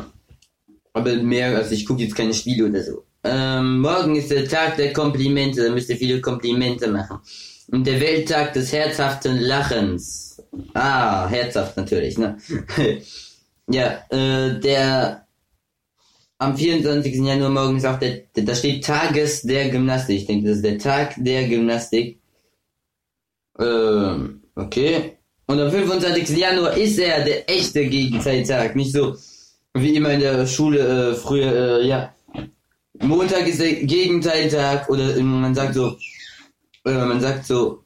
aber 0.92 1.14
mehr, 1.16 1.56
also 1.56 1.72
ich 1.72 1.86
gucke 1.86 2.02
jetzt 2.02 2.16
keine 2.16 2.34
Spiele 2.34 2.66
oder 2.66 2.82
so. 2.82 3.04
Ähm, 3.22 3.80
morgen 3.80 4.16
ist 4.16 4.30
der 4.30 4.48
Tag 4.48 4.76
der 4.76 4.92
Komplimente, 4.92 5.64
da 5.64 5.70
müsst 5.70 5.90
ihr 5.90 5.96
viele 5.96 6.20
Komplimente 6.20 6.88
machen. 6.88 7.18
Und 7.70 7.86
der 7.86 8.00
Welttag 8.00 8.54
des 8.54 8.72
herzhaften 8.72 9.38
Lachens. 9.38 10.42
Ah, 10.74 11.28
herzhaft 11.28 11.76
natürlich, 11.76 12.18
ne? 12.18 12.38
ja, 13.68 14.02
äh, 14.10 14.58
der 14.58 15.26
am 16.38 16.56
24. 16.56 17.16
Januar 17.16 17.50
morgen 17.50 17.76
ist 17.76 17.84
auch 17.84 17.98
der, 17.98 18.22
der, 18.34 18.44
da 18.44 18.54
steht 18.54 18.84
Tages 18.84 19.42
der 19.42 19.68
Gymnastik. 19.68 20.20
Ich 20.20 20.26
denke, 20.26 20.48
das 20.48 20.56
ist 20.56 20.64
der 20.64 20.78
Tag 20.78 21.14
der 21.18 21.46
Gymnastik. 21.46 22.18
Ähm, 23.58 24.42
okay. 24.54 25.18
Und 25.46 25.60
am 25.60 25.70
25. 25.70 26.36
Januar 26.38 26.76
ist 26.76 26.98
er 26.98 27.24
der 27.24 27.50
echte 27.50 27.86
Gegenzeittag. 27.86 28.74
Nicht 28.74 28.92
so 28.92 29.16
wie 29.74 29.94
immer 29.94 30.12
in 30.12 30.20
der 30.20 30.46
Schule 30.46 31.10
äh, 31.10 31.14
früher, 31.14 31.80
äh, 31.80 31.86
ja. 31.86 32.14
Montag 33.00 33.46
ist 33.46 33.60
der 33.60 33.74
Gegenteiltag 33.84 34.88
oder 34.88 35.20
man 35.22 35.54
sagt 35.54 35.74
so, 35.74 35.96
äh, 36.84 36.92
man 36.92 37.20
sagt 37.20 37.46
so, 37.46 37.84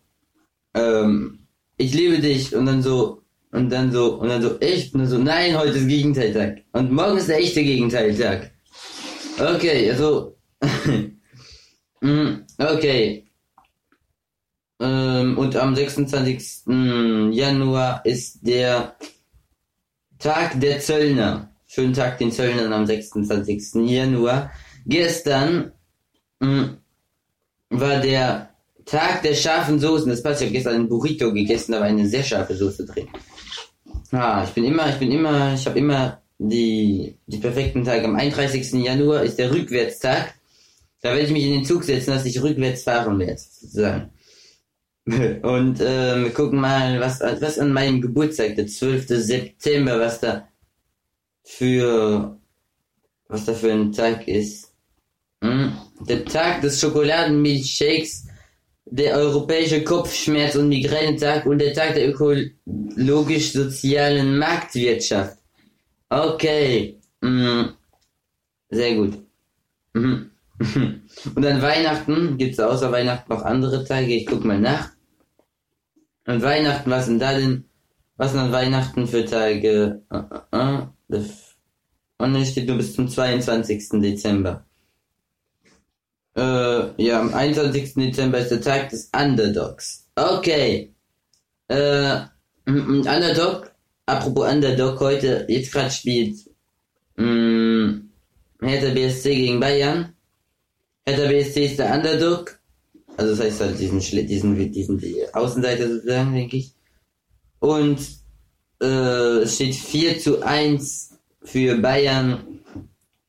ähm, 0.74 1.46
ich 1.76 1.94
liebe 1.94 2.18
dich 2.18 2.54
und 2.54 2.66
dann 2.66 2.82
so, 2.82 3.22
und 3.52 3.70
dann 3.70 3.92
so, 3.92 4.14
und 4.20 4.28
dann 4.28 4.42
so, 4.42 4.58
echt? 4.60 4.94
Und 4.94 5.00
dann 5.00 5.08
so, 5.08 5.18
nein, 5.18 5.56
heute 5.56 5.78
ist 5.78 5.88
Gegenteiltag. 5.88 6.62
Und 6.72 6.92
morgen 6.92 7.18
ist 7.18 7.28
der 7.28 7.38
echte 7.38 7.62
Gegenteiltag. 7.62 8.50
Okay, 9.38 9.90
also, 9.90 10.36
Mm, 12.04 12.44
okay. 12.58 13.24
Ähm, 14.78 15.38
und 15.38 15.56
am 15.56 15.74
26. 15.74 16.66
Januar 17.32 18.04
ist 18.04 18.46
der 18.46 18.96
Tag 20.18 20.60
der 20.60 20.80
Zöllner. 20.80 21.50
Schönen 21.66 21.94
Tag 21.94 22.18
den 22.18 22.30
Zöllnern 22.30 22.74
am 22.74 22.84
26. 22.84 23.88
Januar. 23.88 24.52
Gestern 24.86 25.72
mh, 26.40 26.76
war 27.70 28.00
der 28.00 28.50
Tag 28.84 29.22
der 29.22 29.34
scharfen 29.34 29.78
Soßen. 29.78 30.08
Das 30.08 30.22
passt. 30.22 30.42
Habe 30.42 30.52
gestern 30.52 30.74
einen 30.74 30.88
Burrito 30.88 31.32
gegessen, 31.32 31.72
da 31.72 31.80
war 31.80 31.86
eine 31.86 32.06
sehr 32.06 32.22
scharfe 32.22 32.54
Soße 32.54 32.84
drin. 32.86 33.08
Ah, 34.12 34.44
ich 34.44 34.50
bin 34.50 34.64
immer, 34.64 34.88
ich 34.90 34.96
bin 34.96 35.10
immer, 35.10 35.54
ich 35.54 35.66
habe 35.66 35.78
immer 35.78 36.22
die, 36.38 37.16
die 37.26 37.38
perfekten 37.38 37.84
Tage. 37.84 38.04
Am 38.04 38.16
31. 38.16 38.72
Januar 38.84 39.22
ist 39.22 39.38
der 39.38 39.52
Rückwärtstag. 39.52 40.34
Da 41.00 41.10
werde 41.10 41.22
ich 41.26 41.32
mich 41.32 41.44
in 41.44 41.52
den 41.52 41.64
Zug 41.64 41.84
setzen, 41.84 42.10
dass 42.10 42.24
ich 42.24 42.42
rückwärts 42.42 42.84
fahren 42.84 43.18
werde, 43.18 43.38
sozusagen. 43.38 44.10
Und 45.06 45.80
ähm, 45.80 46.24
wir 46.24 46.30
gucken 46.32 46.60
mal, 46.60 46.98
was, 47.00 47.20
was 47.20 47.58
an 47.58 47.72
meinem 47.72 48.00
Geburtstag, 48.00 48.56
der 48.56 48.66
12. 48.66 49.06
September, 49.08 50.00
was 50.00 50.20
da 50.20 50.48
für 51.42 52.38
was 53.28 53.44
da 53.44 53.52
für 53.52 53.72
ein 53.72 53.92
Tag 53.92 54.28
ist. 54.28 54.73
Hm? 55.44 55.72
Der 56.08 56.24
Tag 56.24 56.62
des 56.62 56.80
Schokoladenmilchshakes, 56.80 58.26
der 58.86 59.14
europäische 59.16 59.84
Kopfschmerz- 59.84 60.56
und 60.56 60.70
Migränetag 60.70 61.44
und 61.46 61.58
der 61.58 61.74
Tag 61.74 61.94
der 61.94 62.08
ökologisch-sozialen 62.08 64.38
Marktwirtschaft. 64.38 65.36
Okay. 66.08 66.98
Hm. 67.22 67.74
Sehr 68.70 68.94
gut. 68.94 69.18
Mhm. 69.92 70.30
Und 71.34 71.46
an 71.46 71.62
Weihnachten 71.62 72.38
gibt 72.38 72.52
es 72.54 72.60
außer 72.60 72.92
Weihnachten 72.92 73.32
noch 73.32 73.42
andere 73.42 73.84
Tage. 73.84 74.14
Ich 74.14 74.26
guck 74.26 74.44
mal 74.44 74.60
nach. 74.60 74.90
An 76.24 76.42
Weihnachten, 76.42 76.90
was 76.90 77.06
sind 77.06 77.20
da 77.20 77.36
denn? 77.36 77.64
Was 78.16 78.32
sind 78.32 78.40
an 78.40 78.52
Weihnachten 78.52 79.06
für 79.06 79.24
Tage? 79.24 80.02
Uh, 80.12 80.16
uh, 80.16 80.56
uh. 80.56 80.86
Das 81.08 81.54
und 82.18 82.32
dann 82.32 82.44
steht 82.44 82.68
nur 82.68 82.76
bis 82.76 82.94
zum 82.94 83.08
22. 83.08 84.00
Dezember. 84.00 84.64
Äh, 86.36 87.02
ja, 87.02 87.20
am 87.20 87.32
21. 87.32 87.94
Dezember 87.94 88.38
ist 88.38 88.50
der 88.50 88.60
Tag 88.60 88.90
des 88.90 89.10
Underdogs. 89.14 90.06
Okay. 90.16 90.92
Äh, 91.68 92.20
ein 92.66 93.06
Underdog, 93.06 93.70
apropos 94.06 94.50
Underdog, 94.50 95.00
heute, 95.00 95.46
jetzt 95.48 95.72
gerade 95.72 95.90
spielt, 95.90 96.36
mh, 97.16 98.00
Hertha 98.60 98.92
BSC 98.94 99.34
gegen 99.36 99.60
Bayern. 99.60 100.14
Hertha 101.06 101.28
BSC 101.28 101.66
ist 101.66 101.78
der 101.78 101.94
Underdog. 101.94 102.58
Also 103.16 103.36
das 103.36 103.44
heißt 103.46 103.60
halt 103.60 103.78
diesen, 103.78 104.00
Schle- 104.00 104.26
diesen, 104.26 104.72
diesen, 104.72 104.98
die 104.98 105.22
Außenseiter 105.32 105.88
sozusagen, 105.88 106.34
denke 106.34 106.56
ich. 106.56 106.74
Und, 107.60 108.00
äh, 108.82 109.42
es 109.42 109.54
steht 109.54 109.74
4 109.76 110.18
zu 110.18 110.42
1 110.42 111.10
für 111.44 111.76
Bayern 111.78 112.60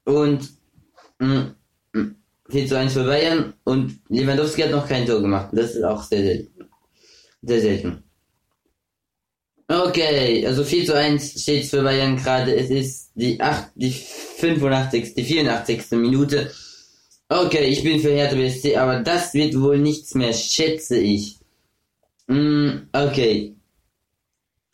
und 0.05 0.49
mh, 1.19 1.53
4 2.49 2.67
zu 2.67 2.77
1 2.77 2.93
für 2.93 3.05
Bayern 3.05 3.53
und 3.63 3.99
Lewandowski 4.09 4.61
hat 4.61 4.71
noch 4.71 4.87
kein 4.87 5.05
Tor 5.05 5.21
gemacht. 5.21 5.49
Das 5.51 5.75
ist 5.75 5.83
auch 5.83 6.03
sehr 6.03 6.23
selten. 6.23 6.65
Sehr 7.41 7.61
selten. 7.61 8.03
Okay, 9.67 10.45
also 10.45 10.63
4 10.63 10.85
zu 10.85 10.95
1 10.95 11.41
steht 11.41 11.65
für 11.65 11.81
Bayern 11.81 12.17
gerade. 12.17 12.55
Es 12.55 12.69
ist 12.69 13.11
die 13.15 13.41
8, 13.41 13.71
die 13.75 13.91
85, 13.91 15.15
die 15.15 15.23
84. 15.23 15.91
Minute. 15.91 16.51
Okay, 17.29 17.65
ich 17.65 17.83
bin 17.83 17.99
für 17.99 18.11
Hertha 18.11 18.35
BSC, 18.35 18.77
aber 18.77 18.99
das 18.99 19.33
wird 19.33 19.59
wohl 19.59 19.79
nichts 19.79 20.13
mehr, 20.13 20.33
schätze 20.33 20.97
ich. 20.97 21.39
Mm, 22.27 22.87
okay. 22.93 23.55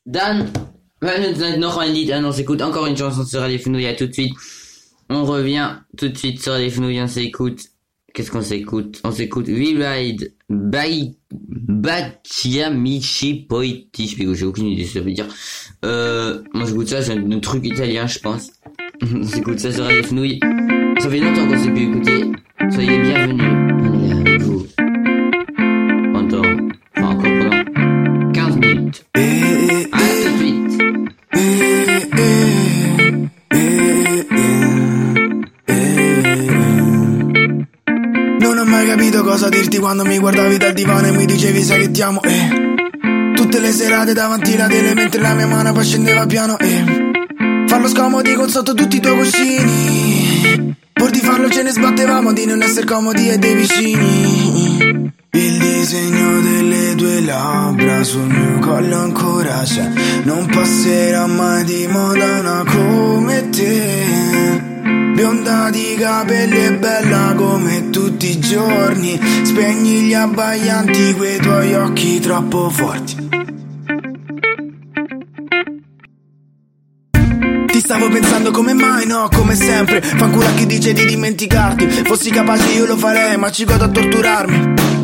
Dann 0.04 0.52
hören 1.00 1.22
wir 1.22 1.30
uns 1.30 1.58
noch 1.58 1.78
ein 1.78 1.94
Lied 1.94 2.12
an. 2.12 2.26
On 2.26 2.32
s'écoute 2.32 2.62
encore 2.62 2.88
une 2.88 2.98
chanson 2.98 3.24
sur 3.24 3.40
Radio. 3.40 3.58
À 3.88 3.94
tout 3.94 4.08
de 4.08 4.14
suite. 4.14 4.34
On 5.14 5.26
revient 5.26 5.76
tout 5.98 6.08
de 6.08 6.18
suite 6.18 6.42
sur 6.42 6.54
Radio 6.54 6.70
Fenouille. 6.70 7.02
On 7.02 7.08
s'écoute. 7.08 7.66
Qu'est-ce 8.14 8.32
qu'on 8.32 8.42
s'écoute? 8.42 9.02
On 9.04 9.12
s'écoute 9.12 9.50
We 9.50 9.76
Ride 9.78 10.34
by 10.50 11.18
Bacciamici 11.32 13.46
Poeti. 13.48 14.08
Je 14.08 14.16
sais 14.16 14.36
j'ai 14.36 14.46
aucune 14.46 14.68
idée 14.68 14.86
ce 14.86 14.94
que 14.94 15.00
ça 15.00 15.06
veut 15.06 15.12
dire. 15.12 15.28
Euh, 15.84 16.42
moi 16.54 16.66
j'écoute 16.66 16.88
ça, 16.88 17.02
c'est 17.02 17.12
un, 17.12 17.40
truc 17.40 17.66
italien, 17.66 18.08
je 18.08 18.20
pense. 18.20 18.54
on 19.02 19.24
s'écoute 19.24 19.60
ça 19.60 19.74
sur 19.74 19.84
Radio 19.84 20.04
Fenouille. 20.04 20.40
Ça 21.00 21.10
fait 21.10 21.20
longtemps 21.20 21.46
qu'on 21.48 21.60
s'est 21.60 21.74
pu 21.74 21.90
écouter. 21.90 22.32
Soyez 22.70 23.00
bienvenus. 23.00 23.71
Dirti 39.52 39.78
quando 39.80 40.06
mi 40.06 40.18
guardavi 40.18 40.58
dal 40.58 40.74
divano 40.74 41.08
e 41.08 41.12
mi 41.12 41.26
dicevi 41.26 41.62
sai 41.62 41.82
che 41.82 41.92
ti 41.92 42.02
amo, 42.02 42.22
eh. 42.24 42.70
Tutte 43.36 43.60
le 43.60 43.72
serate 43.72 44.14
davanti 44.14 44.54
alla 44.54 44.68
tele 44.68 44.94
mentre 44.94 45.22
la 45.22 45.34
mia 45.34 45.46
mano 45.46 45.74
poi 45.74 45.84
scendeva 45.84 46.26
piano 46.26 46.58
e 46.58 47.12
farlo 47.68 47.90
scomodi 47.90 48.34
con 48.34 48.50
sotto 48.50 48.74
tutti 48.74 48.96
i 48.96 49.00
tuoi 49.02 49.18
cuscini. 49.18 50.76
Pur 50.94 51.10
di 51.10 51.20
farlo 51.20 51.50
ce 51.50 51.64
ne 51.64 51.72
sbattevamo 51.72 52.32
di 52.32 52.46
non 52.46 52.62
essere 52.62 52.86
comodi 52.86 53.30
e 53.30 53.38
dei 53.38 53.56
vicini. 53.56 55.12
Il 55.32 55.60
disegno 55.60 56.40
delle 56.42 56.96
tue 56.96 57.22
labbra 57.22 58.04
sul 58.04 58.28
mio 58.28 58.60
collo 58.60 58.98
ancora 58.98 59.64
c'è. 59.64 59.92
Non 60.24 60.46
passerà 60.46 61.28
mai 61.28 61.64
di 61.66 61.88
moda 61.88 62.40
una 62.40 62.64
come 62.66 63.50
te. 63.50 64.61
Bionda 65.22 65.70
di 65.70 65.98
capelli 66.00 66.66
e 66.66 66.74
bella 66.80 67.36
come 67.36 67.92
tutti 67.92 68.32
i 68.32 68.40
giorni. 68.40 69.20
Spegni 69.44 70.08
gli 70.08 70.16
abbaianti 70.16 71.14
quei 71.14 71.38
tuoi 71.38 71.76
occhi 71.76 72.20
troppo 72.20 72.72
forti. 72.72 73.30
Ti 77.68 77.80
stavo 77.80 78.10
pensando 78.10 78.50
come 78.50 78.74
mai, 78.74 79.06
no, 79.06 79.30
come 79.32 79.54
sempre 79.54 80.02
Fanculo 80.02 80.48
a 80.48 80.54
chi 80.54 80.66
dice 80.66 80.92
di 80.92 81.06
dimenticarti 81.06 81.88
Fossi 82.04 82.32
capace 82.32 82.72
io 82.72 82.86
lo 82.86 82.98
farei, 82.98 83.38
ma 83.38 83.52
ci 83.52 83.64
godo 83.64 83.84
a 83.84 83.90
torturarmi 83.90 85.01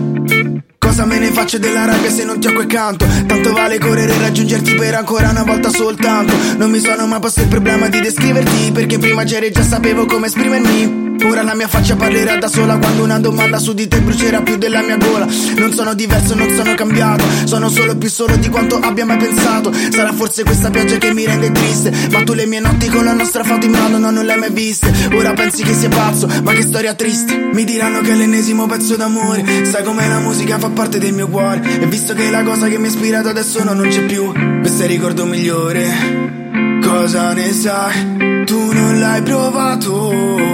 Cosa 0.88 1.06
me 1.06 1.20
ne 1.20 1.32
faccio 1.32 1.58
della 1.58 1.84
rabbia 1.84 2.10
se 2.10 2.24
non 2.24 2.40
ti 2.40 2.48
ho 2.48 2.54
qui 2.54 2.64
accanto? 2.64 3.06
Tanto 3.26 3.52
vale 3.52 3.78
correre 3.78 4.14
e 4.14 4.20
raggiungerti 4.20 4.74
per 4.76 4.94
ancora 4.94 5.30
una 5.32 5.44
volta 5.44 5.70
soltanto 5.70 6.34
Non 6.56 6.72
mi 6.72 6.80
sono 6.80 7.06
mai 7.06 7.20
posto 7.20 7.42
il 7.42 7.50
problema 7.50 7.90
di 7.90 8.00
descriverti 8.00 8.72
Perché 8.72 8.98
prima 8.98 9.26
c'eri 9.26 9.48
e 9.48 9.52
già 9.52 9.64
sapevo 9.64 10.06
come 10.06 10.28
esprimermi 10.28 11.07
Ora 11.24 11.44
la 11.44 11.56
mia 11.56 11.68
faccia 11.68 11.96
parlerà 11.96 12.38
da 12.38 12.48
sola 12.48 12.78
quando 12.78 13.04
una 13.04 13.20
domanda 13.20 13.58
su 13.58 13.74
di 13.74 13.88
te 13.88 14.00
brucerà 14.00 14.42
più 14.42 14.58
della 14.58 14.82
mia 14.82 14.98
gola. 14.98 15.28
Non 15.58 15.74
sono 15.74 15.94
diverso, 15.94 16.36
non 16.36 16.50
sono 16.50 16.74
cambiato. 16.76 17.24
Sono 17.46 17.70
solo 17.70 17.96
più 17.98 18.10
solo 18.10 18.36
di 18.36 18.50
quanto 18.50 18.78
abbia 18.78 19.06
mai 19.06 19.18
pensato. 19.18 19.74
Sarà 19.92 20.14
forse 20.14 20.44
questa 20.44 20.70
pioggia 20.70 20.98
che 20.98 21.14
mi 21.14 21.26
rende 21.26 21.52
triste? 21.52 21.92
Ma 22.12 22.24
tu 22.24 22.34
le 22.34 22.46
mie 22.46 22.60
notti 22.60 22.88
con 22.90 23.04
la 23.04 23.14
nostra 23.14 23.44
foto 23.44 23.66
in 23.66 23.72
mano 23.72 23.98
no, 23.98 24.12
non 24.12 24.26
le 24.26 24.34
hai 24.34 24.40
mai 24.40 24.52
viste. 24.52 24.92
Ora 25.14 25.34
pensi 25.34 25.64
che 25.64 25.74
sia 25.74 25.90
pazzo, 25.90 26.28
ma 26.44 26.54
che 26.54 26.62
storia 26.62 26.94
triste. 26.94 27.36
Mi 27.54 27.64
diranno 27.64 28.02
che 28.02 28.12
è 28.12 28.16
l'ennesimo 28.16 28.66
pezzo 28.68 28.96
d'amore. 28.96 29.66
Sai 29.66 29.84
com'è 29.84 30.08
la 30.08 30.20
musica 30.20 30.58
fa 30.60 30.70
parte 30.70 31.00
del 31.00 31.14
mio 31.14 31.28
cuore. 31.28 31.62
E 31.82 31.86
visto 31.88 32.14
che 32.14 32.30
la 32.30 32.44
cosa 32.44 32.68
che 32.68 32.78
mi 32.78 32.88
ha 32.88 32.90
ispirato 32.90 33.30
adesso 33.30 33.64
no, 33.64 33.74
non 33.74 33.88
c'è 33.90 34.04
più. 34.06 34.32
Questo 34.60 34.82
è 34.82 34.86
il 34.86 34.92
ricordo 34.92 35.26
migliore. 35.26 36.80
Cosa 36.82 37.34
ne 37.34 37.52
sai? 37.52 38.44
Tu 38.46 38.72
non 38.72 38.87
l'hai 39.08 39.22
provato. 39.22 40.46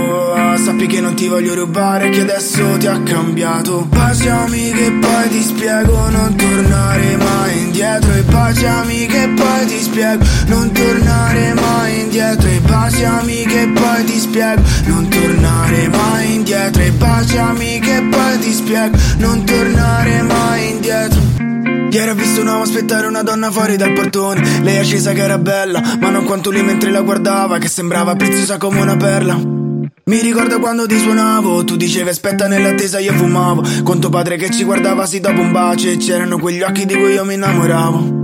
Sappi 0.64 0.88
che 0.88 1.02
non 1.02 1.14
ti 1.14 1.28
voglio 1.28 1.56
rubare 1.56 2.10
Che 2.10 2.22
adesso 2.22 2.78
ti 2.78 2.88
ha 2.88 3.02
cambiato. 3.02 3.86
Baciami 3.90 4.72
che 4.72 4.92
poi 5.02 5.30
ti 5.30 5.42
spiego 5.42 6.10
Non 6.10 6.36
tornare 6.36 7.18
mai 7.18 7.60
indietro. 7.60 8.14
E 8.14 8.22
baciami 8.22 9.06
che 9.08 9.34
poi 9.36 9.66
ti 9.66 9.82
spiego 9.82 10.24
Non 10.48 10.72
tornare 10.72 11.54
mai 11.54 12.02
indietro. 12.02 12.48
E 12.48 12.60
baciami 12.60 13.46
che 13.46 13.72
poi 13.74 14.04
ti 14.06 14.20
spiego 14.20 14.62
Non 14.86 15.10
tornare 15.10 15.88
mai 15.90 16.36
indietro. 16.36 16.82
E 16.82 16.92
baciami 16.92 17.80
che 17.80 18.08
poi 18.10 18.40
ti 18.40 18.54
spiego 18.54 18.98
Non 19.18 19.44
tornare 19.44 20.22
mai 20.22 20.70
indietro 20.70 21.43
Ieri 21.94 22.10
ho 22.10 22.16
visto 22.16 22.42
un 22.42 22.48
uomo 22.48 22.64
aspettare 22.64 23.06
una 23.06 23.22
donna 23.22 23.52
fuori 23.52 23.78
dal 23.78 23.94
portone? 23.94 24.62
Lei 24.64 24.78
è 24.78 24.80
accesa 24.80 25.14
che 25.14 25.22
era 25.22 25.38
bella 25.38 25.80
Ma 26.00 26.10
non 26.10 26.26
quanto 26.26 26.50
lui 26.50 26.64
mentre 26.64 26.90
la 26.90 27.02
guardava 27.02 27.60
Che 27.60 27.68
sembrava 27.68 28.16
preziosa 28.16 28.58
come 28.58 28.82
una 28.82 28.98
perla. 28.98 29.36
Mi 29.36 30.20
ricordo 30.20 30.60
quando 30.60 30.88
ti 30.88 30.98
suonavo, 30.98 31.64
tu 31.64 31.76
dicevi 31.76 32.10
aspetta 32.10 32.48
nell'attesa 32.48 32.98
io 32.98 33.14
fumavo 33.14 33.64
Con 33.84 34.00
tuo 34.00 34.10
padre 34.10 34.38
che 34.38 34.50
ci 34.50 34.64
guardava 34.64 35.06
sì 35.06 35.20
dopo 35.20 35.40
un 35.40 35.52
bacio 35.52 35.90
E 35.90 35.98
c'erano 35.98 36.40
quegli 36.40 36.64
occhi 36.64 36.88
di 36.88 36.96
cui 36.96 37.14
io 37.14 37.26
mi 37.26 37.36
innamoravo 37.36 38.23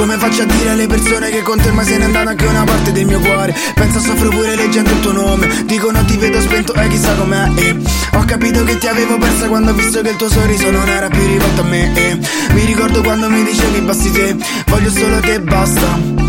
come 0.00 0.16
faccio 0.16 0.40
a 0.40 0.44
dire 0.46 0.70
alle 0.70 0.86
persone 0.86 1.28
che 1.28 1.42
con 1.42 1.60
te 1.60 1.70
ma 1.72 1.82
se 1.82 1.98
n'è 1.98 2.04
andata 2.04 2.30
anche 2.30 2.46
una 2.46 2.64
parte 2.64 2.90
del 2.90 3.04
mio 3.04 3.20
cuore? 3.20 3.54
Penso 3.74 4.00
soffro 4.00 4.30
pure 4.30 4.56
leggendo 4.56 4.92
il 4.92 5.00
tuo 5.00 5.12
nome. 5.12 5.46
Dicono 5.66 6.02
ti 6.06 6.16
vedo 6.16 6.40
spento 6.40 6.72
e 6.72 6.88
chissà 6.88 7.12
com'è 7.16 7.50
e 7.56 7.76
Ho 8.12 8.24
capito 8.24 8.64
che 8.64 8.78
ti 8.78 8.86
avevo 8.86 9.18
persa 9.18 9.46
quando 9.48 9.72
ho 9.72 9.74
visto 9.74 10.00
che 10.00 10.08
il 10.08 10.16
tuo 10.16 10.30
sorriso 10.30 10.70
non 10.70 10.88
era 10.88 11.10
più 11.10 11.22
rivolto 11.26 11.60
a 11.60 11.64
me 11.64 11.92
e 11.94 12.18
Mi 12.54 12.64
ricordo 12.64 13.02
quando 13.02 13.28
mi 13.28 13.44
dicevi 13.44 13.80
basti 13.80 14.10
te 14.10 14.36
Voglio 14.68 14.90
solo 14.90 15.20
te 15.20 15.38
basta 15.38 16.19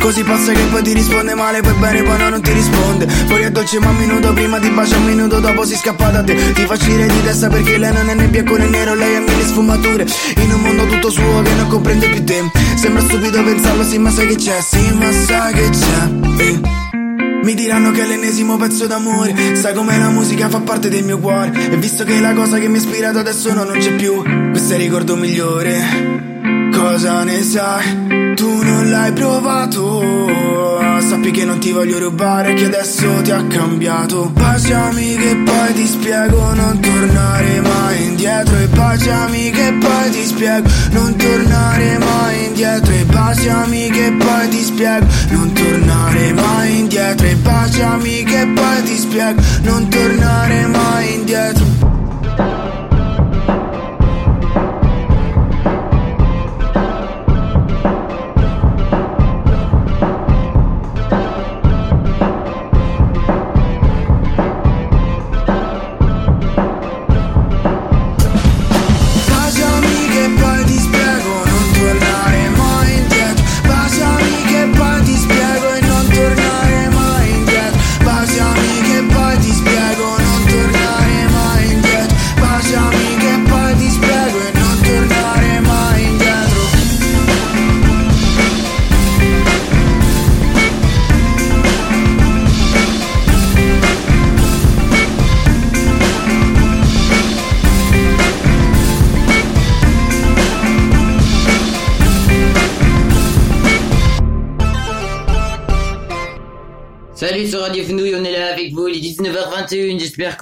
Così 0.00 0.24
passa 0.24 0.52
che 0.52 0.62
poi 0.70 0.82
ti 0.82 0.94
risponde 0.94 1.34
male, 1.34 1.60
poi 1.60 1.74
bene, 1.74 2.02
poi 2.02 2.18
no, 2.18 2.30
non 2.30 2.40
ti 2.40 2.52
risponde. 2.52 3.06
Poi 3.28 3.42
è 3.42 3.50
dolce 3.50 3.78
ma 3.78 3.90
un 3.90 3.96
minuto 3.96 4.32
prima 4.32 4.58
ti 4.58 4.70
bacia, 4.70 4.96
un 4.96 5.04
minuto 5.04 5.40
dopo 5.40 5.64
si 5.64 5.76
scappa 5.76 6.08
da 6.08 6.24
te. 6.24 6.52
Ti 6.52 6.64
fa 6.64 6.72
uscire 6.72 7.06
di 7.06 7.22
testa 7.22 7.48
perché 7.48 7.76
lei 7.76 7.92
non 7.92 8.08
è 8.08 8.14
né 8.14 8.26
bianco 8.26 8.56
né 8.56 8.66
nero, 8.66 8.94
lei 8.94 9.16
ha 9.16 9.20
mille 9.20 9.44
sfumature. 9.44 10.06
In 10.42 10.52
un 10.52 10.60
mondo 10.62 10.86
tutto 10.86 11.10
suo 11.10 11.42
che 11.42 11.52
non 11.54 11.68
comprende 11.68 12.08
più 12.08 12.24
te. 12.24 12.50
Sembra 12.76 13.02
stupido 13.02 13.44
pensarlo, 13.44 13.84
sì, 13.84 13.98
ma 13.98 14.10
sai 14.10 14.26
che 14.28 14.36
c'è, 14.36 14.60
sì, 14.62 14.90
ma 14.94 15.12
sai 15.12 15.52
che 15.52 15.68
c'è. 15.68 16.44
Eh. 16.44 16.60
Mi 17.42 17.54
diranno 17.54 17.90
che 17.90 18.02
è 18.02 18.06
l'ennesimo 18.06 18.58
pezzo 18.58 18.86
d'amore 18.86 19.56
Sai 19.56 19.72
com'è 19.72 19.96
la 19.96 20.10
musica 20.10 20.50
fa 20.50 20.60
parte 20.60 20.90
del 20.90 21.04
mio 21.04 21.18
cuore 21.18 21.70
E 21.70 21.76
visto 21.78 22.04
che 22.04 22.20
la 22.20 22.34
cosa 22.34 22.58
che 22.58 22.68
mi 22.68 22.76
ha 22.76 22.80
ispirato 22.80 23.18
adesso 23.18 23.52
no, 23.54 23.64
non 23.64 23.78
c'è 23.78 23.94
più 23.94 24.22
Questo 24.50 24.74
è 24.74 24.76
il 24.76 24.82
ricordo 24.82 25.16
migliore 25.16 26.39
Cosa 26.80 27.24
ne 27.24 27.42
sai? 27.42 28.34
Tu 28.36 28.62
non 28.62 28.88
l'hai 28.90 29.12
provato. 29.12 30.28
Sappi 31.00 31.30
che 31.30 31.44
non 31.44 31.58
ti 31.58 31.72
voglio 31.72 31.98
rubare 31.98 32.54
Che 32.54 32.64
adesso 32.64 33.20
ti 33.20 33.30
ha 33.30 33.44
cambiato. 33.44 34.30
Baciami 34.32 35.16
che 35.16 35.36
poi 35.44 35.72
ti 35.74 35.86
spiego 35.86 36.54
Non 36.54 36.80
tornare 36.80 37.60
mai 37.60 38.04
indietro. 38.04 38.56
E 38.56 38.66
baciami 38.66 39.50
che 39.50 39.76
poi 39.78 40.10
ti 40.10 40.24
spiego 40.24 40.68
Non 40.92 41.16
tornare 41.16 41.98
mai 41.98 42.46
indietro. 42.46 42.92
E 42.92 43.04
baciami 43.04 43.90
che 43.90 44.16
poi 44.18 44.48
ti 44.48 44.62
spiego 44.62 45.06
Non 45.30 45.52
tornare 45.52 46.32
mai 46.32 46.78
indietro. 46.78 47.26
E 47.26 47.34
baciami 47.34 48.22
che 48.22 48.46
poi 48.54 48.82
ti 48.84 48.96
spiego 48.96 49.42
Non 49.62 49.88
tornare 49.90 50.66
mai 50.66 51.14
indietro 51.14 52.79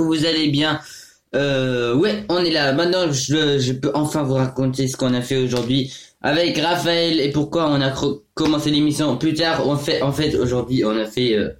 vous 0.02 0.24
allez 0.24 0.48
bien. 0.48 0.80
Euh, 1.34 1.94
ouais, 1.94 2.24
on 2.28 2.38
est 2.38 2.50
là. 2.50 2.72
Maintenant, 2.72 3.10
je, 3.12 3.72
peux 3.72 3.90
enfin 3.94 4.22
vous 4.22 4.34
raconter 4.34 4.88
ce 4.88 4.96
qu'on 4.96 5.14
a 5.14 5.20
fait 5.20 5.36
aujourd'hui 5.36 5.92
avec 6.22 6.58
Raphaël 6.58 7.20
et 7.20 7.30
pourquoi 7.30 7.70
on 7.70 7.80
a 7.80 7.92
commencé 8.34 8.70
l'émission 8.70 9.16
plus 9.16 9.34
tard. 9.34 9.66
On 9.66 9.76
fait, 9.76 10.02
en 10.02 10.12
fait, 10.12 10.34
aujourd'hui, 10.34 10.84
on 10.84 10.96
a 10.96 11.04
fait 11.04 11.34
euh, 11.34 11.50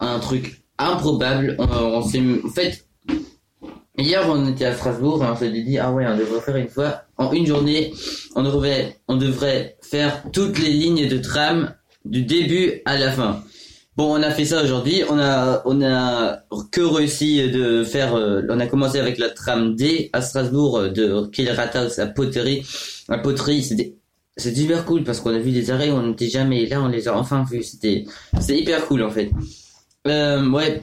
un 0.00 0.18
truc 0.18 0.62
improbable. 0.78 1.56
On, 1.58 2.02
s'est, 2.02 2.22
en 2.44 2.48
fait, 2.48 2.86
hier, 3.96 4.24
on 4.28 4.48
était 4.48 4.66
à 4.66 4.74
Strasbourg 4.74 5.24
on 5.28 5.36
s'est 5.36 5.50
dit, 5.50 5.78
ah 5.78 5.92
ouais, 5.92 6.06
on 6.06 6.16
devrait 6.16 6.40
faire 6.40 6.56
une 6.56 6.68
fois, 6.68 7.02
en 7.16 7.32
une 7.32 7.46
journée, 7.46 7.92
on 8.34 8.42
devrait, 8.42 8.98
on 9.08 9.16
devrait 9.16 9.76
faire 9.82 10.22
toutes 10.32 10.58
les 10.58 10.70
lignes 10.70 11.08
de 11.08 11.18
tram 11.18 11.74
du 12.04 12.22
début 12.22 12.82
à 12.84 12.96
la 12.96 13.12
fin. 13.12 13.42
Bon, 14.00 14.18
on 14.18 14.22
a 14.22 14.30
fait 14.30 14.46
ça 14.46 14.62
aujourd'hui. 14.62 15.02
On 15.10 15.18
a, 15.18 15.60
on 15.66 15.82
a 15.82 16.38
que 16.72 16.80
réussi 16.80 17.50
de 17.50 17.84
faire. 17.84 18.14
euh, 18.14 18.40
on 18.48 18.58
a 18.58 18.66
commencé 18.66 18.98
avec 18.98 19.18
la 19.18 19.28
tram 19.28 19.76
D 19.76 20.08
à 20.14 20.22
Strasbourg 20.22 20.78
euh, 20.78 20.88
de 20.88 21.26
Kiel 21.26 21.50
Rathaus 21.50 22.00
à 22.00 22.06
Poterie. 22.06 22.66
À 23.10 23.18
Poterie, 23.18 23.62
c'était, 23.62 23.96
c'est 24.38 24.56
hyper 24.56 24.86
cool 24.86 25.04
parce 25.04 25.20
qu'on 25.20 25.34
a 25.34 25.38
vu 25.38 25.50
des 25.50 25.70
arrêts 25.70 25.90
où 25.90 25.96
on 25.96 26.06
n'était 26.06 26.30
jamais. 26.30 26.64
Là, 26.64 26.80
on 26.80 26.88
les 26.88 27.08
a 27.08 27.14
enfin 27.14 27.44
vus. 27.50 27.62
C'était, 27.62 28.06
c'est 28.40 28.56
hyper 28.56 28.86
cool 28.86 29.02
en 29.02 29.10
fait. 29.10 29.30
Euh, 30.06 30.48
ouais, 30.48 30.82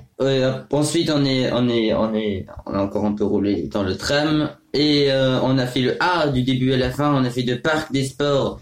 ensuite 0.72 1.10
on 1.10 1.26
est, 1.26 1.52
on 1.52 1.68
est, 1.70 1.96
on 1.96 2.14
est, 2.14 2.46
on 2.68 2.74
a 2.76 2.84
encore 2.84 3.06
un 3.06 3.14
peu 3.14 3.24
roulé 3.24 3.64
dans 3.64 3.82
le 3.82 3.98
tram 3.98 4.52
et 4.76 5.10
on 5.12 5.58
a 5.58 5.66
fait 5.66 5.82
le 5.82 5.98
A 6.00 6.28
du 6.28 6.44
début 6.44 6.72
à 6.72 6.78
la 6.78 6.92
fin. 6.92 7.16
On 7.16 7.26
a 7.26 7.32
fait 7.32 7.42
de 7.42 7.56
parc 7.56 7.92
des 7.92 8.04
sports 8.06 8.60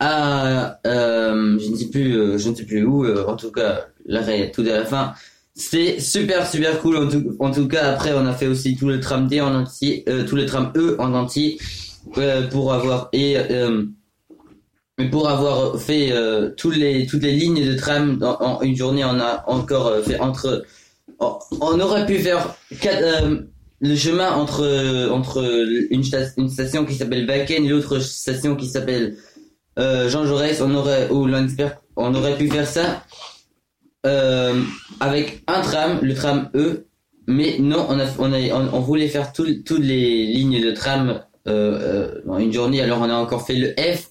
à, 0.00 0.80
euh, 0.86 1.58
je 1.58 1.70
ne 1.70 1.76
sais 1.76 1.88
plus, 1.90 2.16
euh, 2.16 2.38
je 2.38 2.48
ne 2.48 2.54
sais 2.54 2.64
plus 2.64 2.84
où. 2.84 3.04
euh, 3.04 3.26
en 3.26 3.36
tout 3.36 3.52
cas, 3.52 3.86
l'arrêt 4.06 4.50
tout 4.50 4.62
à 4.62 4.72
la 4.78 4.84
fin. 4.84 5.12
C'était 5.54 6.00
super 6.00 6.46
super 6.46 6.80
cool. 6.80 6.96
En 6.96 7.08
tout, 7.08 7.36
en 7.38 7.50
tout 7.50 7.68
cas, 7.68 7.92
après 7.92 8.12
on 8.14 8.24
a 8.26 8.32
fait 8.32 8.46
aussi 8.46 8.76
tout 8.76 8.88
le 8.88 8.98
tram 8.98 9.28
D 9.28 9.40
en 9.40 9.54
entier, 9.54 10.04
euh, 10.08 10.24
tout 10.24 10.36
le 10.36 10.46
tram 10.46 10.72
E 10.74 10.96
en 10.98 11.12
entier 11.12 11.58
euh, 12.16 12.48
pour 12.48 12.72
avoir 12.72 13.10
et 13.12 13.36
euh, 13.36 13.84
pour 15.10 15.28
avoir 15.28 15.78
fait 15.80 16.12
euh, 16.12 16.50
tous 16.56 16.70
les, 16.70 17.06
toutes 17.06 17.22
les 17.22 17.32
lignes 17.32 17.64
de 17.66 17.74
tram 17.74 18.18
en, 18.22 18.58
en 18.58 18.62
une 18.62 18.76
journée, 18.76 19.04
on 19.04 19.20
a 19.20 19.44
encore 19.48 19.92
fait 20.02 20.18
entre. 20.18 20.64
On, 21.18 21.78
aurait 21.80 22.06
pu 22.06 22.18
faire 22.20 22.54
quatre, 22.80 23.42
le 23.80 23.96
chemin 23.96 24.32
entre 24.32 25.10
entre 25.10 25.42
une, 25.90 26.02
une 26.38 26.48
station 26.48 26.86
qui 26.86 26.94
s'appelle 26.94 27.26
Wacken 27.28 27.66
et 27.66 27.68
l'autre 27.68 27.98
station 27.98 28.56
qui 28.56 28.66
s'appelle 28.66 29.16
euh, 29.80 30.08
Jean 30.08 30.24
Jaurès. 30.26 30.60
On 30.60 30.74
aurait 30.74 31.08
ou 31.10 31.26
on 31.96 32.14
aurait 32.14 32.36
pu 32.36 32.48
faire 32.48 32.66
ça 32.66 33.04
euh, 34.06 34.62
avec 35.00 35.42
un 35.46 35.60
tram, 35.62 35.98
le 36.02 36.14
tram 36.14 36.50
E. 36.54 36.86
Mais 37.26 37.58
non, 37.60 37.86
on 37.88 37.98
a 38.00 38.06
on 38.18 38.32
on, 38.72 38.80
voulait 38.80 39.08
faire 39.08 39.32
tout- 39.32 39.62
toutes 39.64 39.84
les 39.84 40.26
lignes 40.26 40.60
de 40.62 40.72
tram 40.72 41.22
euh, 41.46 42.14
euh, 42.16 42.20
en 42.28 42.38
une 42.38 42.52
journée. 42.52 42.80
Alors 42.80 43.00
on 43.00 43.04
a 43.10 43.14
encore 43.14 43.46
fait 43.46 43.54
le 43.54 43.74
F 43.78 44.10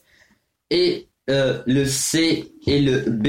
et 0.70 1.08
euh, 1.30 1.60
le 1.66 1.86
C 1.86 2.54
et 2.66 2.80
le 2.80 3.00
B 3.10 3.28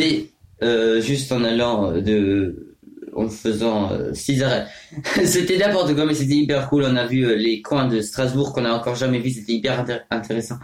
euh, 0.63 1.01
juste 1.01 1.33
en 1.33 1.43
allant 1.45 1.91
euh, 1.93 2.01
de 2.01 2.70
en 3.15 3.29
faisant 3.29 3.93
euh, 3.93 4.13
six 4.15 4.43
arrêts. 4.43 4.67
c'était 5.25 5.59
n'importe 5.59 5.95
quoi 5.95 6.05
mais 6.07 6.15
c'était 6.15 6.35
hyper 6.35 6.69
cool. 6.69 6.85
On 6.85 6.97
a 6.97 7.07
vu 7.07 7.25
euh, 7.25 7.35
les 7.35 7.63
coins 7.63 7.87
de 7.87 8.01
Strasbourg 8.01 8.53
qu'on 8.53 8.65
a 8.65 8.73
encore 8.73 8.95
jamais 8.95 9.19
vu. 9.19 9.31
C'était 9.31 9.53
hyper 9.53 9.85
intér- 9.85 10.03
intéressant. 10.11 10.57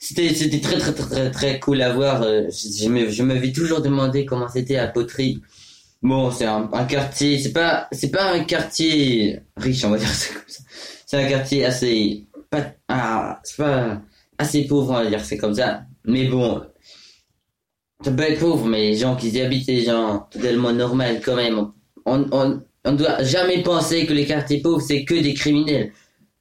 C'était 0.00 0.28
très 0.60 0.78
très 0.78 0.92
très 0.92 1.30
très 1.30 1.60
cool 1.60 1.82
à 1.82 1.92
voir. 1.92 2.22
Euh, 2.22 2.48
je, 2.50 3.08
je 3.10 3.22
m'avais 3.22 3.52
toujours 3.52 3.80
demandé 3.80 4.24
comment 4.24 4.48
c'était 4.48 4.76
à 4.76 4.88
Poterie. 4.88 5.40
Bon, 6.02 6.32
c'est 6.32 6.46
un, 6.46 6.66
quartier, 6.88 7.38
c'est 7.38 7.52
pas 7.52 7.88
c'est 7.92 8.10
pas 8.10 8.32
un 8.32 8.42
quartier 8.44 9.40
riche, 9.56 9.84
on 9.84 9.90
va 9.90 9.98
dire 9.98 10.08
ça 10.12 10.34
comme 10.34 10.42
ça. 10.48 10.62
C'est 11.06 11.16
un 11.16 11.28
quartier 11.28 11.64
assez 11.64 12.26
pas 12.50 12.72
ah, 12.88 13.40
c'est 13.44 13.56
pas 13.56 14.02
assez 14.38 14.66
pauvre, 14.66 14.90
on 14.90 15.04
va 15.04 15.06
dire 15.06 15.24
c'est 15.24 15.38
comme 15.38 15.54
ça. 15.54 15.84
Mais 16.04 16.24
bon, 16.26 16.62
ça 18.04 18.10
peut 18.10 18.22
être 18.22 18.40
pauvre, 18.40 18.66
mais 18.66 18.90
les 18.90 18.96
gens 18.96 19.14
qui 19.14 19.30
y 19.30 19.40
habitent, 19.40 19.68
les 19.68 19.84
gens 19.84 20.26
totalement 20.30 20.72
normaux 20.72 21.04
quand 21.24 21.36
même. 21.36 21.72
On, 22.06 22.26
on, 22.84 22.92
doit 22.92 23.22
jamais 23.22 23.62
penser 23.62 24.06
que 24.06 24.12
les 24.12 24.26
quartiers 24.26 24.60
pauvres, 24.60 24.80
c'est 24.80 25.04
que 25.04 25.14
des 25.14 25.34
criminels. 25.34 25.92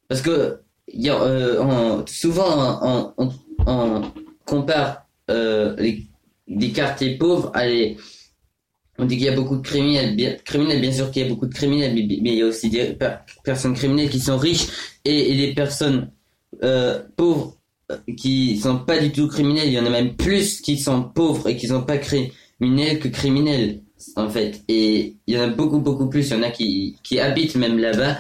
Parce 0.08 0.22
que 0.22 0.60
euh, 1.06 2.04
souvent, 2.08 3.14
on, 3.66 4.02
compare 4.46 5.06
euh, 5.30 5.76
les, 5.78 6.08
des 6.48 6.72
quartiers 6.72 7.18
pauvres 7.18 7.52
à 7.54 7.68
les... 7.68 7.98
On 8.98 9.06
dit 9.06 9.16
qu'il 9.18 9.26
y 9.26 9.30
a 9.30 9.36
beaucoup 9.36 9.56
de 9.56 9.62
criminels, 9.62 10.16
bien, 10.16 10.36
criminels, 10.44 10.82
bien 10.82 10.92
sûr 10.92 11.10
qu'il 11.10 11.24
y 11.24 11.26
a 11.26 11.30
beaucoup 11.30 11.48
de 11.48 11.54
criminels, 11.54 11.94
mais, 11.94 12.02
il 12.04 12.36
y 12.36 12.42
a 12.42 12.46
aussi 12.46 12.70
des 12.70 12.94
per- 12.94 13.16
personnes 13.44 13.74
criminelles 13.74 14.10
qui 14.10 14.20
sont 14.20 14.38
riches 14.38 14.68
et, 15.06 15.32
et 15.32 15.38
des 15.38 15.54
personnes 15.54 16.12
euh, 16.64 17.02
pauvres 17.16 17.58
qui 18.18 18.58
sont 18.58 18.80
pas 18.80 19.00
du 19.00 19.12
tout 19.12 19.28
criminels. 19.28 19.68
Il 19.68 19.74
y 19.74 19.80
en 19.80 19.86
a 19.86 19.90
même 19.90 20.16
plus 20.16 20.62
qui 20.62 20.78
sont 20.78 21.04
pauvres 21.04 21.50
et 21.50 21.58
qui 21.58 21.68
sont 21.68 21.84
pas 21.84 21.98
criminels 21.98 23.00
que 23.00 23.08
criminels, 23.08 23.82
en 24.16 24.30
fait. 24.30 24.64
Et 24.68 25.16
il 25.28 25.36
y 25.36 25.38
en 25.40 25.44
a 25.44 25.48
beaucoup, 25.48 25.80
beaucoup 25.80 26.08
plus. 26.08 26.30
Il 26.30 26.34
y 26.34 26.40
en 26.40 26.44
a 26.44 26.52
qui, 26.52 26.98
qui 27.04 27.20
habitent 27.20 27.56
même 27.56 27.78
là-bas. 27.78 28.18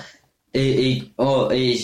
Et, 0.53 0.91
et, 0.91 1.03
oh, 1.17 1.47
et, 1.51 1.77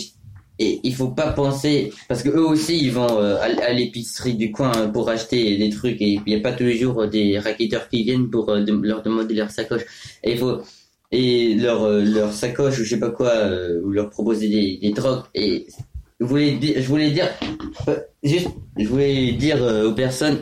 et 0.58 0.80
il 0.82 0.94
faut 0.94 1.08
pas 1.08 1.30
penser, 1.32 1.92
parce 2.08 2.22
que 2.22 2.30
eux 2.30 2.46
aussi, 2.46 2.78
ils 2.78 2.90
vont 2.90 3.20
euh, 3.20 3.38
à, 3.40 3.72
l'épicerie 3.72 4.34
du 4.34 4.50
coin 4.50 4.72
euh, 4.76 4.88
pour 4.88 5.08
acheter 5.08 5.56
des 5.56 5.70
trucs 5.70 6.02
et 6.02 6.14
il 6.14 6.22
n'y 6.26 6.34
a 6.34 6.40
pas 6.40 6.52
tous 6.52 6.64
les 6.64 6.76
jours 6.76 7.06
des 7.06 7.38
racketteurs 7.38 7.88
qui 7.88 8.02
viennent 8.02 8.28
pour 8.28 8.48
euh, 8.48 8.64
leur 8.82 9.02
demander 9.02 9.34
leur 9.34 9.50
sacoche. 9.50 9.82
Et 10.24 11.54
leur, 11.54 11.84
euh, 11.84 12.02
leur 12.02 12.32
sacoche 12.32 12.80
ou 12.80 12.84
je 12.84 12.90
sais 12.90 12.98
pas 12.98 13.10
quoi, 13.10 13.32
ou 13.84 13.90
leur 13.90 14.10
proposer 14.10 14.48
des, 14.48 14.78
des 14.78 14.90
drogues. 14.90 15.22
Et 15.34 15.66
je 16.18 16.26
voulais, 16.26 16.58
je 16.60 16.88
voulais 16.88 17.12
dire, 17.12 17.28
juste, 18.24 18.48
je 18.76 18.88
voulais 18.88 19.32
dire 19.32 19.62
aux 19.86 19.92
personnes, 19.92 20.38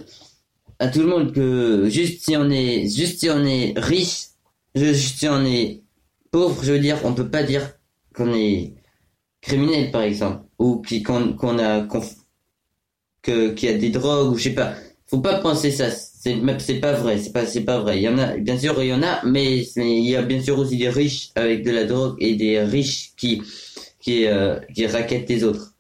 à 0.79 0.89
tout 0.89 1.01
le 1.01 1.07
monde 1.09 1.33
que 1.33 1.89
juste 1.89 2.25
si 2.25 2.37
on 2.37 2.51
est, 2.51 2.89
juste 2.89 3.21
si 3.21 3.31
on 3.31 3.45
est 3.45 3.75
riche, 3.79 4.29
juste 4.75 5.19
si 5.19 5.29
on 5.29 5.45
est 5.45 5.83
pauvre, 6.31 6.63
je 6.65 6.73
veux 6.73 6.79
dire, 6.81 6.99
on 7.05 7.15
peut 7.15 7.31
pas 7.31 7.43
dire 7.43 7.73
qu'on 8.15 8.33
est 8.35 8.75
criminel 9.43 9.91
par 9.93 10.03
exemple, 10.03 10.45
ou 10.59 10.83
qu'on 11.07 11.35
qu'on 11.35 11.59
a, 11.59 11.83
qu'on- 11.83 12.03
que 13.23 13.51
qu'il 13.53 13.71
y 13.71 13.75
a 13.75 13.79
des 13.79 13.91
drogues 13.91 14.33
ou 14.33 14.39
je 14.39 14.45
sais 14.45 14.55
pas. 14.55 14.75
Faut 15.07 15.21
pas 15.21 15.39
penser 15.41 15.71
ça. 15.71 15.91
C'est 15.91 16.37
c'est 16.59 16.81
pas 16.81 16.93
vrai. 16.93 17.19
C'est 17.19 17.33
pas 17.33 17.47
c'est 17.47 17.65
pas 17.65 17.79
vrai. 17.81 17.99
Il 17.99 18.03
y 18.03 18.09
en 18.09 18.19
a, 18.19 18.37
bien 18.37 18.59
sûr, 18.59 18.81
il 18.83 18.89
y 18.89 18.93
en 18.95 19.03
a, 19.03 19.25
mais 19.25 19.63
il 19.77 20.09
y 20.09 20.17
a 20.17 20.23
bien 20.23 20.41
sûr 20.43 20.59
aussi 20.59 20.77
des 20.77 20.89
riches 20.89 21.31
avec 21.35 21.63
de 21.65 21.71
la 21.71 21.85
drogue 21.85 22.17
et 22.21 22.35
des 22.35 22.61
riches 22.63 23.13
qui 23.17 23.43
qui 24.01 24.27
euh, 24.27 24.61
qui 24.75 24.87
raquettent 24.87 25.29
les 25.31 25.45
autres. 25.45 25.75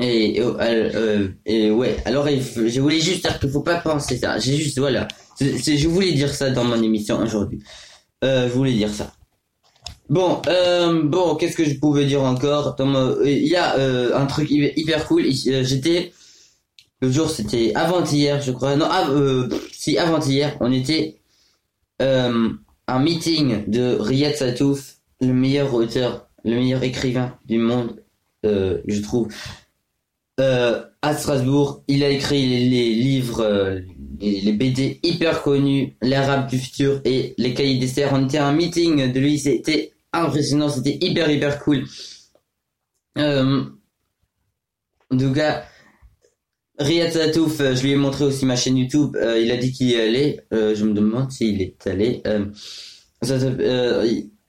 Et, 0.00 0.40
euh, 0.40 0.54
euh, 0.60 1.28
et 1.46 1.70
ouais, 1.70 1.96
alors 2.04 2.26
je 2.28 2.80
voulais 2.80 3.00
juste 3.00 3.22
dire 3.22 3.38
qu'il 3.38 3.50
faut 3.50 3.62
pas 3.62 3.76
penser 3.80 4.16
ça. 4.18 4.38
J'ai 4.38 4.56
juste 4.56 4.78
voilà, 4.78 5.08
je 5.40 5.88
voulais 5.88 6.12
dire 6.12 6.32
ça 6.32 6.50
dans 6.50 6.64
mon 6.64 6.80
émission 6.82 7.18
aujourd'hui. 7.20 7.60
Euh, 8.24 8.48
je 8.48 8.52
voulais 8.54 8.72
dire 8.74 8.90
ça. 8.90 9.12
Bon, 10.08 10.40
bon, 11.04 11.34
qu'est-ce 11.36 11.56
que 11.56 11.64
je 11.64 11.74
pouvais 11.74 12.06
dire 12.06 12.22
encore? 12.22 12.76
Il 13.24 13.46
y 13.46 13.56
a 13.56 13.76
un 14.16 14.26
truc 14.26 14.50
hy- 14.50 14.72
hyper 14.76 15.06
cool. 15.06 15.24
J'étais 15.30 16.12
le 17.00 17.10
jour, 17.12 17.30
c'était 17.30 17.72
avant-hier, 17.74 18.40
je 18.40 18.52
crois. 18.52 18.74
Non, 18.74 18.86
av- 18.86 19.52
si 19.72 19.98
avant-hier, 19.98 20.56
on 20.60 20.72
était 20.72 21.18
un 22.00 22.98
meeting 23.00 23.64
de 23.70 23.96
Riyad 24.00 24.34
Satouf, 24.34 24.96
le 25.20 25.32
meilleur 25.32 25.74
auteur, 25.74 26.28
le 26.44 26.54
meilleur 26.54 26.82
écrivain 26.82 27.34
du 27.44 27.58
monde, 27.58 28.02
je 28.44 29.00
trouve, 29.02 29.28
euh, 30.40 30.84
à 31.02 31.14
Strasbourg. 31.14 31.82
Il 31.88 32.04
a 32.04 32.10
écrit 32.10 32.46
les, 32.68 32.94
livres, 32.94 33.40
euh, 33.40 33.80
les, 34.20 34.52
BD 34.52 35.00
hyper 35.02 35.42
connus, 35.42 35.96
l'Arabe 36.00 36.48
du 36.48 36.58
futur 36.58 37.00
et 37.04 37.34
les 37.38 37.54
Cahiers 37.54 37.78
des 37.78 37.86
Serres. 37.86 38.12
On 38.12 38.24
était 38.24 38.38
à 38.38 38.46
un 38.46 38.52
meeting 38.52 39.12
de 39.12 39.20
lui, 39.20 39.38
c'était 39.38 39.92
impressionnant, 40.12 40.68
c'était 40.68 40.98
hyper 41.00 41.30
hyper 41.30 41.58
cool. 41.62 41.84
Euh, 43.18 43.64
en 45.10 45.16
tout 45.16 45.32
cas, 45.32 45.64
Riyad 46.78 47.12
Satouf, 47.12 47.58
je 47.58 47.82
lui 47.82 47.92
ai 47.92 47.96
montré 47.96 48.24
aussi 48.24 48.46
ma 48.46 48.54
chaîne 48.54 48.76
YouTube. 48.76 49.16
il 49.40 49.50
a 49.50 49.56
dit 49.56 49.72
qu'il 49.72 49.90
y 49.90 49.96
allait. 49.96 50.40
Je 50.52 50.84
me 50.84 50.92
demande 50.92 51.32
s'il 51.32 51.60
est 51.62 51.86
allé. 51.86 52.22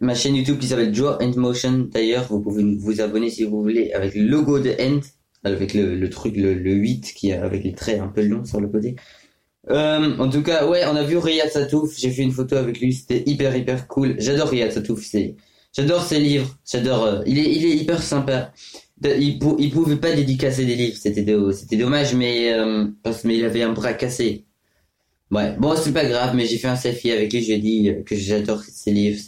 Ma 0.02 0.16
chaîne 0.16 0.36
YouTube 0.36 0.60
qui 0.60 0.68
s'appelle 0.68 0.94
Joe 0.96 1.18
and 1.20 1.34
Motion. 1.36 1.90
D'ailleurs, 1.92 2.26
vous 2.30 2.40
pouvez 2.40 2.64
vous 2.64 3.02
abonner 3.02 3.30
si 3.30 3.44
vous 3.44 3.62
voulez 3.62 3.92
avec 3.92 4.16
le 4.16 4.24
logo 4.24 4.60
de 4.60 4.74
End, 4.80 5.02
avec 5.44 5.74
le, 5.74 5.96
le 5.96 6.10
truc 6.10 6.36
le, 6.38 6.54
le 6.54 6.74
8 6.74 7.14
qui 7.16 7.32
avec 7.32 7.64
les 7.64 7.74
traits 7.74 8.00
un 8.02 8.08
peu 8.08 8.24
longs 8.24 8.46
sur 8.46 8.60
le 8.62 8.68
côté. 8.68 8.96
Euh, 9.70 10.18
en 10.18 10.30
tout 10.30 10.42
cas, 10.44 10.68
ouais, 10.68 10.84
on 10.88 10.96
a 10.96 11.04
vu 11.04 11.18
Riyad 11.18 11.50
Satouf. 11.52 11.98
J'ai 11.98 12.12
fait 12.12 12.24
une 12.24 12.32
photo 12.32 12.56
avec 12.56 12.80
lui. 12.80 12.94
C'était 12.94 13.24
hyper 13.26 13.56
hyper 13.56 13.88
cool. 13.88 14.16
J'adore 14.20 14.50
Riyad 14.50 14.72
Satouf. 14.72 15.04
J'adore 15.76 16.04
ses 16.04 16.20
livres. 16.20 16.58
J'adore. 16.70 17.04
euh, 17.06 17.22
il 17.26 17.40
est 17.40 17.52
il 17.56 17.66
est 17.66 17.76
hyper 17.78 18.02
sympa. 18.02 18.54
Il, 19.04 19.40
pou- 19.40 19.56
il 19.60 19.72
pouvait 19.72 19.96
pas 19.98 20.12
dédicacer 20.14 20.66
des 20.66 20.76
livres, 20.76 20.98
c'était 21.00 21.22
do- 21.24 21.52
c'était 21.54 21.78
dommage, 21.78 22.14
mais 22.16 22.52
euh, 22.54 22.86
parce 23.02 23.24
mais 23.24 23.38
il 23.38 23.46
avait 23.46 23.64
un 23.64 23.72
bras 23.72 23.94
cassé. 23.94 24.46
Ouais, 25.32 25.56
bon 25.60 25.76
c'est 25.76 25.94
pas 25.94 26.06
grave, 26.06 26.36
mais 26.36 26.46
j'ai 26.48 26.58
fait 26.58 26.68
un 26.68 26.76
selfie 26.76 27.12
avec 27.12 27.32
lui, 27.32 27.42
je 27.42 27.48
lui 27.48 27.54
ai 27.54 27.60
dit 27.60 27.92
que 28.06 28.16
j'adore 28.16 28.64
ses 28.64 28.92
livres, 28.92 29.20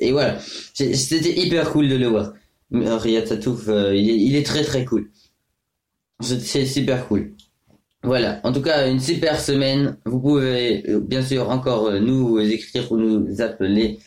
et 0.00 0.12
voilà, 0.12 0.38
c'était 0.74 1.38
hyper 1.38 1.70
cool 1.70 1.88
de 1.88 1.96
le 1.96 2.06
voir. 2.08 2.32
Riyad 2.72 3.26
Satouf, 3.26 3.68
il 3.94 4.36
est 4.36 4.46
très 4.46 4.64
très 4.64 4.84
cool. 4.86 5.10
C'est 6.20 6.66
super 6.66 7.06
cool. 7.08 7.32
Voilà, 8.02 8.40
en 8.44 8.52
tout 8.52 8.62
cas 8.62 8.88
une 8.88 9.00
super 9.00 9.38
semaine. 9.38 9.98
Vous 10.06 10.20
pouvez 10.20 10.84
euh, 10.88 11.00
bien 11.00 11.22
sûr 11.22 11.50
encore 11.50 11.86
euh, 11.86 12.00
nous 12.00 12.38
écrire 12.38 12.90
ou 12.92 12.96
nous 12.96 13.40
appeler 13.42 13.98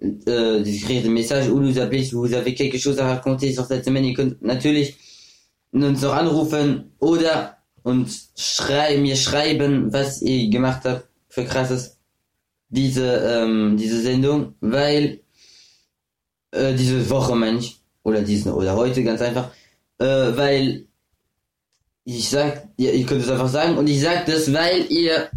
äh, 0.00 0.60
d'écrire 0.62 1.02
des 1.02 1.08
messages 1.08 1.48
ou 1.48 1.60
nous 1.60 1.78
appeler 1.78 2.04
si 2.04 2.14
vous 2.14 2.34
avez 2.34 2.54
quelque 2.54 2.78
chose 2.78 2.98
à 2.98 3.06
raconter 3.06 3.52
sur 3.52 3.64
cette 3.64 3.84
semaine. 3.84 4.04
Ihr 4.04 4.36
natürlich 4.40 4.96
uns 5.72 6.04
anrufen 6.04 6.90
oder 6.98 7.58
uns 7.84 8.32
schrei 8.36 8.98
mir 8.98 9.16
schreiben, 9.16 9.92
was 9.92 10.22
ihr 10.22 10.50
gemacht 10.50 10.84
habt 10.84 11.08
für 11.28 11.44
krasses 11.44 11.98
diese 12.68 13.06
ähm, 13.06 13.76
diese 13.76 14.00
Sendung, 14.02 14.54
weil 14.60 15.20
äh, 16.50 16.74
diese 16.74 17.08
Woche 17.10 17.36
Mensch 17.36 17.76
oder 18.02 18.22
diesen 18.22 18.52
oder 18.52 18.74
heute 18.74 19.04
ganz 19.04 19.20
einfach, 19.22 19.52
äh, 19.98 20.04
weil 20.04 20.85
ich 22.06 22.30
sag, 22.30 22.68
ihr, 22.78 22.94
ihr 22.94 23.04
könnt 23.04 23.22
es 23.22 23.28
einfach 23.28 23.50
sagen 23.50 23.76
und 23.76 23.86
ich 23.86 24.00
sag 24.00 24.24
das, 24.24 24.50
weil 24.52 24.86
ihr 24.90 25.28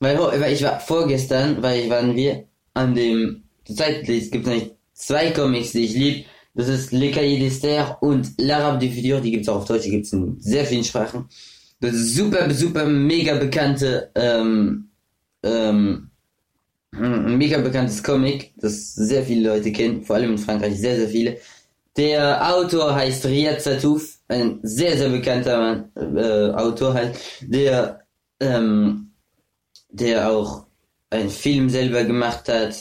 Weil, 0.00 0.18
weil 0.18 0.52
ich 0.54 0.62
war 0.62 0.80
vorgestern, 0.80 1.62
weil 1.62 1.80
ich 1.80 1.90
waren 1.90 2.16
wir 2.16 2.44
an 2.74 2.94
dem 2.94 3.44
es 3.68 4.30
gibt 4.30 4.48
eigentlich 4.48 4.72
zwei 4.94 5.30
Comics, 5.30 5.72
die 5.72 5.84
ich 5.84 5.94
lieb. 5.94 6.26
Das 6.54 6.68
ist 6.68 6.92
Le 6.92 7.10
Cahier 7.10 7.38
d'Esther 7.38 7.98
und 8.00 8.26
L'Arabe 8.38 8.78
du 8.78 8.90
Futur, 8.90 9.20
die 9.20 9.30
gibt's 9.30 9.48
auch 9.48 9.58
auf 9.58 9.66
Deutsch, 9.66 9.84
die 9.84 9.90
gibt's 9.90 10.12
in 10.12 10.40
sehr 10.40 10.64
vielen 10.64 10.84
Sprachen. 10.84 11.26
Das 11.80 11.94
ist 11.94 12.14
super, 12.16 12.52
super, 12.52 12.86
mega 12.86 13.34
bekannte, 13.36 14.10
ähm, 14.14 14.88
ähm, 15.42 16.10
ein 16.92 17.38
mega 17.38 17.58
bekanntes 17.58 18.02
Comic, 18.02 18.52
das 18.56 18.94
sehr 18.94 19.22
viele 19.22 19.50
Leute 19.50 19.70
kennen, 19.70 20.02
vor 20.02 20.16
allem 20.16 20.32
in 20.32 20.38
Frankreich 20.38 20.78
sehr, 20.80 20.96
sehr 20.96 21.08
viele. 21.08 21.38
Der 21.96 22.54
Autor 22.54 22.94
heißt 22.94 23.26
Riyad 23.26 23.60
Satouf, 23.62 24.18
ein 24.30 24.60
sehr, 24.62 24.96
sehr 24.96 25.08
bekannter 25.08 25.88
äh, 25.96 26.50
Autor 26.52 26.94
halt, 26.94 27.18
der, 27.40 28.00
ähm, 28.38 29.10
der 29.90 30.30
auch 30.30 30.66
einen 31.10 31.30
Film 31.30 31.68
selber 31.68 32.04
gemacht 32.04 32.48
hat. 32.48 32.74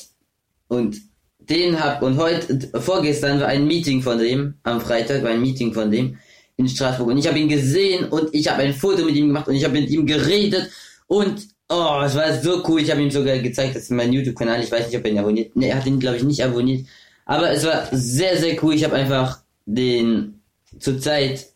Und 0.68 0.97
den 1.39 1.84
hab 1.84 2.04
und 2.04 2.18
heute 2.18 2.70
vorgestern 2.80 3.39
war 3.39 3.47
ein 3.47 3.66
Meeting 3.66 4.04
von 4.04 4.20
dem 4.20 4.54
am 4.62 4.80
Freitag 4.80 5.24
war 5.24 5.32
ein 5.32 5.41
Meeting 5.41 5.74
von 5.74 5.89
dem 5.89 6.18
in 6.58 6.70
Straßburg. 6.70 7.08
Und 7.08 7.18
ich 7.18 7.28
habe 7.28 7.39
ihn 7.39 7.50
gesehen 7.50 8.06
und 8.10 8.30
ich 8.34 8.47
habe 8.52 8.62
ein 8.62 8.74
Foto 8.74 9.04
mit 9.04 9.16
ihm 9.16 9.28
gemacht 9.28 9.47
und 9.47 9.56
ich 9.56 9.64
habe 9.64 9.80
mit 9.80 9.89
ihm 9.89 10.06
geredet. 10.06 10.70
Und 11.08 11.47
oh 11.70 12.02
es 12.06 12.14
war 12.14 12.32
so 12.39 12.64
cool. 12.68 12.82
Ich 12.82 12.91
habe 12.91 13.02
ihm 13.02 13.10
sogar 13.10 13.39
gezeigt 13.39 13.76
dass 13.76 13.89
mein 13.89 14.14
YouTube 14.14 14.38
Kanal 14.38 14.62
ich 14.62 14.72
weiß 14.72 14.86
nicht 14.86 14.97
ob 14.97 15.06
er 15.06 15.12
ihn 15.12 15.20
abonniert. 15.20 15.56
Ne 15.56 15.70
er 15.70 15.78
hat 15.78 15.88
ihn 15.88 16.00
glaube 16.00 16.18
ich 16.18 16.24
nicht 16.24 16.43
abonniert. 16.43 16.86
Aber 17.26 17.50
es 17.50 17.66
war 17.66 17.88
sehr 17.91 18.38
sehr 18.38 18.64
cool. 18.64 18.76
Ich 18.76 18.84
habe 18.84 18.95
einfach 18.95 19.39
den 19.66 20.39
zurzeit 20.80 21.48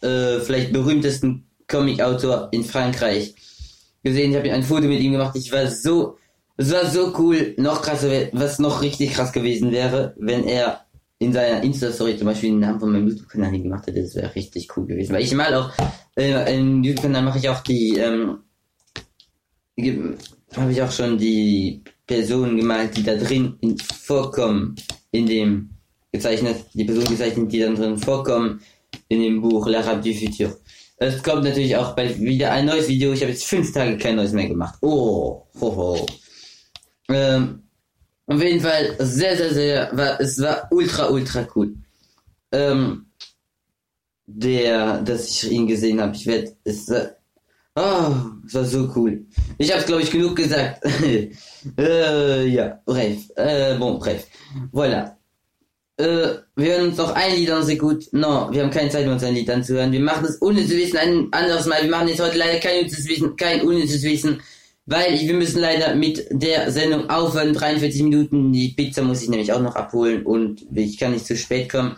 äh, 0.00 0.40
vielleicht 0.40 0.72
berühmtesten 0.72 1.46
Comic 1.66 2.00
Autor 2.00 2.48
in 2.52 2.64
Frankreich 2.64 3.34
gesehen. 4.02 4.30
Ich 4.30 4.36
habe 4.36 4.52
ein 4.52 4.62
Foto 4.62 4.86
mit 4.86 5.00
ihm 5.00 5.12
gemacht. 5.12 5.36
Ich 5.36 5.50
war 5.52 5.66
so 5.66 6.18
es 6.60 6.72
war 6.72 6.86
so 6.86 7.14
cool, 7.18 7.54
noch 7.56 7.82
krasser, 7.82 8.28
was 8.32 8.58
noch 8.58 8.82
richtig 8.82 9.12
krass 9.12 9.32
gewesen 9.32 9.70
wäre, 9.70 10.14
wenn 10.18 10.42
er 10.42 10.84
in 11.20 11.32
seiner 11.32 11.62
Insta-Story 11.62 12.16
zum 12.16 12.26
Beispiel 12.26 12.50
den 12.50 12.58
Namen 12.58 12.80
von 12.80 12.90
meinem 12.90 13.06
YouTube-Kanal 13.06 13.62
gemacht 13.62 13.86
hätte, 13.86 14.02
das 14.02 14.16
wäre 14.16 14.34
richtig 14.34 14.68
cool 14.76 14.84
gewesen. 14.84 15.14
Weil 15.14 15.22
ich 15.22 15.32
mal 15.34 15.54
auch, 15.54 15.70
äh, 16.16 16.58
im 16.58 16.82
YouTube-Kanal 16.82 17.22
mache 17.22 17.38
ich 17.38 17.48
auch 17.48 17.60
die, 17.60 17.96
ähm, 17.96 18.38
habe 20.56 20.72
ich 20.72 20.82
auch 20.82 20.90
schon 20.90 21.16
die 21.16 21.84
Personen 22.04 22.56
gemalt, 22.56 22.96
die 22.96 23.04
da 23.04 23.14
drin 23.14 23.56
in, 23.60 23.78
vorkommen, 23.78 24.74
in 25.12 25.26
dem 25.26 25.70
gezeichnet, 26.18 26.64
die 26.74 26.84
Personen 26.84 27.08
gezeichnet, 27.08 27.52
die 27.52 27.60
dann 27.60 27.74
drin 27.74 27.98
vorkommen, 27.98 28.60
in 29.08 29.22
dem 29.22 29.40
Buch 29.40 29.66
L'Arabe 29.66 30.02
du 30.02 30.14
Futur. 30.14 30.56
Es 31.00 31.22
kommt 31.22 31.44
natürlich 31.44 31.76
auch 31.76 31.94
bald 31.94 32.20
wieder 32.20 32.50
ein 32.50 32.66
neues 32.66 32.88
Video. 32.88 33.12
Ich 33.12 33.20
habe 33.20 33.30
jetzt 33.30 33.44
fünf 33.44 33.72
Tage 33.72 33.96
kein 33.96 34.16
neues 34.16 34.32
mehr 34.32 34.48
gemacht. 34.48 34.78
Oh, 34.82 35.46
ho, 35.60 35.76
ho. 35.76 36.06
Ähm, 37.08 37.62
auf 38.26 38.42
jeden 38.42 38.60
Fall 38.60 38.96
sehr, 38.98 39.36
sehr, 39.36 39.54
sehr, 39.54 39.90
war, 39.96 40.20
es 40.20 40.40
war 40.40 40.68
ultra, 40.70 41.08
ultra 41.08 41.46
cool. 41.54 41.74
Ähm, 42.52 43.06
der, 44.26 45.00
dass 45.02 45.28
ich 45.28 45.50
ihn 45.50 45.66
gesehen 45.66 46.00
habe, 46.00 46.14
ich 46.14 46.26
werde, 46.26 46.54
es 46.64 46.88
war, 46.90 47.12
oh, 47.76 48.14
es 48.46 48.54
war 48.54 48.64
so 48.64 48.92
cool. 48.96 49.24
Ich 49.56 49.72
habe 49.72 49.84
glaube 49.84 50.02
ich 50.02 50.10
genug 50.10 50.36
gesagt. 50.36 50.84
äh, 51.78 52.46
ja, 52.46 52.82
bref, 52.84 53.30
äh, 53.36 53.78
bon, 53.78 53.98
bref, 53.98 54.26
voilà. 54.72 55.17
Äh, 55.98 56.38
wir 56.56 56.72
hören 56.72 56.88
uns 56.88 56.96
noch 56.96 57.14
ein 57.14 57.34
Lied 57.34 57.50
an, 57.50 57.64
sehr 57.64 57.76
gut. 57.76 58.06
No, 58.12 58.48
wir 58.50 58.62
haben 58.62 58.70
keine 58.70 58.88
Zeit, 58.90 59.06
uns 59.06 59.22
ein 59.22 59.34
Lied 59.34 59.50
anzuhören. 59.50 59.92
Wir 59.92 60.00
machen 60.00 60.24
es 60.24 60.40
ohne 60.40 60.66
zu 60.66 60.76
wissen 60.76 60.96
ein 60.96 61.28
anderes 61.32 61.66
Mal. 61.66 61.82
Wir 61.82 61.90
machen 61.90 62.08
jetzt 62.08 62.20
heute 62.20 62.38
leider 62.38 62.58
kein 62.60 62.78
unnützes 62.78 63.08
Wissen, 63.08 63.36
kein 63.36 63.62
unnützes 63.62 64.02
Wissen 64.02 64.40
weil 64.88 65.20
wir 65.20 65.34
müssen 65.34 65.60
leider 65.60 65.94
mit 65.94 66.26
der 66.30 66.72
Sendung 66.72 67.10
aufhören. 67.10 67.52
43 67.52 68.02
Minuten. 68.02 68.52
Die 68.52 68.68
Pizza 68.68 69.02
muss 69.02 69.22
ich 69.22 69.28
nämlich 69.28 69.52
auch 69.52 69.60
noch 69.60 69.76
abholen 69.76 70.24
und 70.24 70.64
ich 70.74 70.96
kann 70.96 71.12
nicht 71.12 71.26
zu 71.26 71.36
spät 71.36 71.70
kommen. 71.70 71.96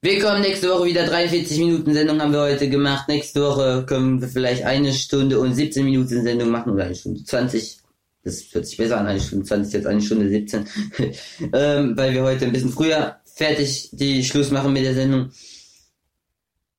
Wir 0.00 0.18
kommen 0.18 0.40
nächste 0.40 0.70
Woche 0.70 0.86
wieder 0.86 1.04
43 1.04 1.58
Minuten 1.58 1.92
Sendung 1.92 2.22
haben 2.22 2.32
wir 2.32 2.40
heute 2.40 2.70
gemacht. 2.70 3.06
Nächste 3.06 3.42
Woche 3.42 3.84
können 3.86 4.18
wir 4.22 4.28
vielleicht 4.28 4.64
eine 4.64 4.94
Stunde 4.94 5.38
und 5.38 5.54
17 5.54 5.84
Minuten 5.84 6.22
Sendung 6.22 6.48
machen 6.48 6.72
oder 6.72 6.84
eine 6.84 6.94
Stunde 6.94 7.22
20. 7.22 7.79
Das 8.22 8.44
hört 8.52 8.66
sich 8.66 8.76
besser 8.76 8.98
an, 8.98 9.06
eine 9.06 9.20
Stunde 9.20 9.46
20, 9.46 9.72
jetzt 9.72 9.86
eine 9.86 10.02
Stunde 10.02 10.28
17. 10.28 10.66
ähm, 11.52 11.96
weil 11.96 12.12
wir 12.12 12.22
heute 12.22 12.44
ein 12.44 12.52
bisschen 12.52 12.72
früher 12.72 13.16
fertig 13.24 13.90
die 13.92 14.24
Schluss 14.24 14.50
machen 14.50 14.72
mit 14.72 14.84
der 14.84 14.94
Sendung. 14.94 15.30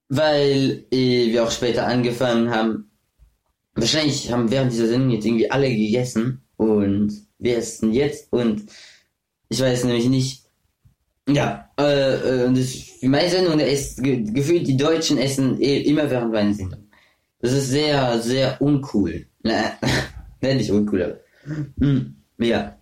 Weil 0.08 0.86
äh, 0.92 1.32
wir 1.32 1.44
auch 1.44 1.52
später 1.52 1.88
angefangen 1.88 2.52
haben 2.52 2.92
wahrscheinlich 3.76 4.32
haben 4.32 4.52
während 4.52 4.72
dieser 4.72 4.88
Sendung 4.88 5.12
jetzt 5.12 5.26
irgendwie 5.26 5.50
alle 5.50 5.70
gegessen 5.70 6.42
und 6.58 7.12
wir 7.40 7.58
essen 7.58 7.94
jetzt 7.94 8.32
und 8.32 8.64
ich 9.50 9.60
weiß 9.60 9.84
nämlich 9.86 10.08
nicht. 10.08 10.46
Ja, 11.30 11.70
äh, 11.80 12.46
äh, 12.46 12.54
das, 12.54 13.02
meine 13.02 13.30
Sendung 13.30 13.60
ist 13.60 14.04
ge 14.04 14.24
gefühlt 14.24 14.68
die 14.68 14.78
Deutschen 14.78 15.18
essen 15.18 15.62
eh, 15.62 15.82
immer 15.82 16.10
während 16.10 16.32
meiner 16.32 16.54
Sendung. 16.54 16.88
Das 17.40 17.54
ist 17.54 17.70
sehr, 17.70 18.20
sehr 18.22 18.62
uncool. 18.62 19.26
Ne, 20.44 20.56
nicht 20.56 20.72
uncool, 20.72 21.04
aber. 21.04 21.20
Hm, 21.48 22.14
ja. 22.40 22.78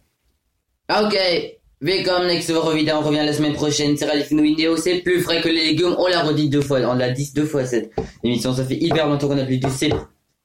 Ok, 0.90 1.16
nächste 1.82 2.56
Woche 2.56 2.76
wieder, 2.76 3.00
on 3.00 3.04
revient 3.04 3.26
la 3.26 3.34
semaine 3.34 3.54
prochaine, 3.54 3.96
c'est 3.96 4.06
Ralph 4.06 4.32
Vidéo, 4.32 4.76
c'est 4.76 5.00
plus 5.00 5.22
frais 5.22 5.42
que 5.42 5.50
les 5.50 5.68
légumes, 5.68 5.96
on 5.98 6.08
l'a 6.08 6.24
redit 6.24 6.50
deux 6.50 6.62
fois, 6.62 6.80
on 6.80 6.96
l'a 6.96 7.12
dit 7.12 7.32
deux 7.34 7.46
fois 7.46 7.66
cette 7.66 7.92
émission, 8.24 8.54
ça 8.54 8.66
fait 8.66 8.78
hyper 8.78 9.08
longtemps 9.08 9.28
qu'on 9.28 9.38
a 9.38 9.46
plus 9.46 9.60
dit 9.60 9.72
c'est 9.72 9.92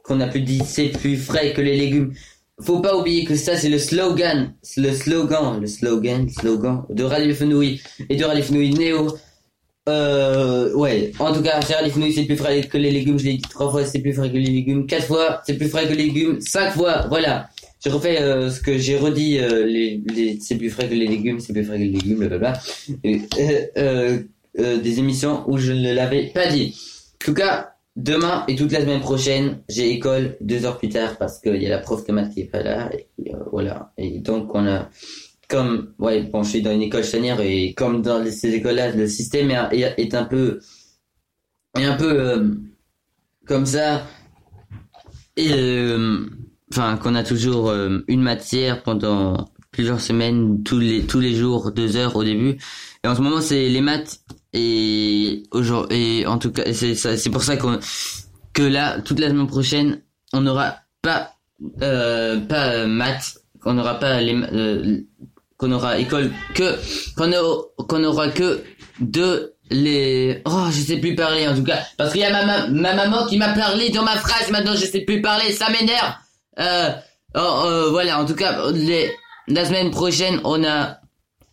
qu'on 0.02 0.20
a 0.20 0.28
plus 0.28 0.42
dit 0.42 0.62
c'est 0.64 0.88
plus 0.88 1.16
frais 1.16 1.52
que 1.52 1.60
les 1.60 1.76
légumes. 1.76 2.12
Faut 2.60 2.80
pas 2.80 2.96
oublier 2.96 3.24
que 3.24 3.34
ça 3.34 3.56
c'est 3.56 3.68
le 3.68 3.78
slogan, 3.78 4.54
le 4.76 4.92
slogan, 4.92 5.60
le 5.60 5.66
slogan, 5.66 6.28
slogan 6.28 6.82
de 6.88 7.32
Fenouille 7.32 7.80
et 8.08 8.16
de 8.16 8.42
Fenouille 8.42 8.74
Néo. 8.74 9.16
Euh, 9.88 10.72
ouais, 10.74 11.12
en 11.18 11.32
tout 11.34 11.42
cas, 11.42 11.60
c'est 11.60 11.90
Fenouille 11.90 12.12
c'est 12.12 12.24
plus 12.24 12.36
frais 12.36 12.62
que 12.62 12.78
les 12.78 12.90
légumes, 12.90 13.18
je 13.18 13.24
l'ai 13.24 13.34
dit 13.34 13.42
trois 13.42 13.70
fois, 13.70 13.84
c'est 13.84 13.98
plus 13.98 14.12
frais 14.12 14.30
que 14.30 14.36
les 14.36 14.50
légumes, 14.50 14.86
quatre 14.86 15.06
fois, 15.06 15.42
c'est 15.46 15.54
plus 15.54 15.68
frais 15.68 15.88
que 15.88 15.94
les 15.94 16.04
légumes, 16.04 16.40
cinq 16.40 16.70
fois, 16.72 17.06
voilà. 17.08 17.48
Je 17.84 17.90
refais 17.90 18.20
euh, 18.20 18.50
ce 18.50 18.60
que 18.60 18.78
j'ai 18.78 18.96
redit, 18.96 19.38
euh, 19.38 19.98
c'est 20.40 20.56
plus 20.56 20.70
frais 20.70 20.88
que 20.88 20.94
les 20.94 21.06
légumes, 21.06 21.38
c'est 21.38 21.52
plus 21.52 21.64
frais 21.64 21.76
que 21.76 21.82
les 21.82 21.90
légumes, 21.90 22.18
blablabla. 22.18 22.58
Euh, 23.76 24.22
des 24.56 25.00
émissions 25.00 25.42
où 25.48 25.58
je 25.58 25.72
ne 25.72 25.92
l'avais 25.92 26.28
pas 26.28 26.46
dit. 26.46 26.78
En 27.14 27.24
tout 27.26 27.34
cas, 27.34 27.70
Demain 27.96 28.44
et 28.48 28.56
toute 28.56 28.72
la 28.72 28.80
semaine 28.80 29.00
prochaine, 29.00 29.62
j'ai 29.68 29.92
école 29.92 30.36
deux 30.40 30.64
heures 30.64 30.78
plus 30.78 30.88
tard 30.88 31.16
parce 31.16 31.38
qu'il 31.38 31.62
y 31.62 31.66
a 31.66 31.68
la 31.68 31.78
prof 31.78 32.04
de 32.04 32.12
maths 32.12 32.34
qui 32.34 32.40
est 32.40 32.50
pas 32.50 32.60
là. 32.60 32.90
Et 32.92 33.32
voilà. 33.52 33.92
Et 33.96 34.18
donc 34.18 34.52
on 34.52 34.66
a, 34.66 34.90
comme, 35.48 35.94
ouais, 36.00 36.22
bon, 36.24 36.42
je 36.42 36.50
suis 36.50 36.62
dans 36.62 36.72
une 36.72 36.82
école 36.82 37.04
chanière 37.04 37.40
et 37.40 37.72
comme 37.74 38.02
dans 38.02 38.28
ces 38.28 38.52
écoles-là, 38.52 38.90
le 38.90 39.06
système 39.06 39.52
est, 39.52 39.94
est, 39.96 40.14
un 40.14 40.24
peu, 40.24 40.58
est 41.78 41.84
un 41.84 41.94
peu 41.94 42.56
comme 43.46 43.64
ça. 43.64 44.04
Et 45.36 45.52
enfin, 46.72 46.96
qu'on 46.96 47.14
a 47.14 47.22
toujours 47.22 47.70
euh, 47.70 48.00
une 48.08 48.22
matière 48.22 48.82
pendant 48.82 49.48
plusieurs 49.70 50.00
semaines, 50.00 50.62
tous 50.62 50.78
les 50.78 51.02
tous 51.02 51.20
les 51.20 51.34
jours, 51.34 51.72
deux 51.72 51.96
heures 51.96 52.16
au 52.16 52.24
début. 52.24 52.58
Et 53.02 53.08
en 53.08 53.14
ce 53.14 53.20
moment, 53.20 53.40
c'est 53.40 53.68
les 53.68 53.80
maths 53.80 54.20
et 54.52 55.42
aujourd'hui, 55.50 56.20
et 56.20 56.26
en 56.26 56.38
tout 56.38 56.52
cas, 56.52 56.72
c'est 56.72 56.94
c'est 56.94 57.30
pour 57.30 57.42
ça 57.42 57.56
qu'on 57.56 57.78
que 58.52 58.62
là, 58.62 59.00
toute 59.00 59.18
la 59.18 59.28
semaine 59.28 59.48
prochaine, 59.48 60.00
on 60.32 60.40
n'aura 60.40 60.76
pas 61.02 61.34
euh, 61.82 62.40
pas 62.40 62.66
euh, 62.68 62.86
maths, 62.86 63.38
qu'on 63.60 63.74
n'aura 63.74 63.98
pas 63.98 64.20
les 64.20 64.34
euh, 64.34 65.00
qu'on 65.56 65.72
aura 65.72 65.98
école 65.98 66.30
que 66.54 66.76
qu'on 67.16 67.30
qu'on 67.86 68.04
aura 68.04 68.28
que 68.28 68.62
de 69.00 69.54
les 69.70 70.42
oh 70.44 70.66
je 70.70 70.80
sais 70.80 70.98
plus 70.98 71.14
parler 71.14 71.48
en 71.48 71.54
tout 71.54 71.64
cas 71.64 71.80
parce 71.96 72.12
qu'il 72.12 72.20
y 72.20 72.24
a 72.24 72.44
ma, 72.44 72.66
ma 72.68 72.94
maman 72.94 73.26
qui 73.26 73.38
m'a 73.38 73.54
parlé 73.54 73.90
dans 73.90 74.02
ma 74.02 74.16
phrase 74.16 74.50
maintenant 74.50 74.74
je 74.74 74.84
sais 74.84 75.00
plus 75.00 75.22
parler 75.22 75.52
ça 75.52 75.70
m'énerve 75.70 76.14
euh, 76.58 76.90
oh, 77.34 77.38
euh, 77.38 77.90
voilà 77.90 78.20
en 78.20 78.24
tout 78.24 78.34
cas 78.34 78.56
la 79.48 79.64
semaine 79.64 79.90
prochaine 79.90 80.40
on 80.44 80.62
a 80.64 80.98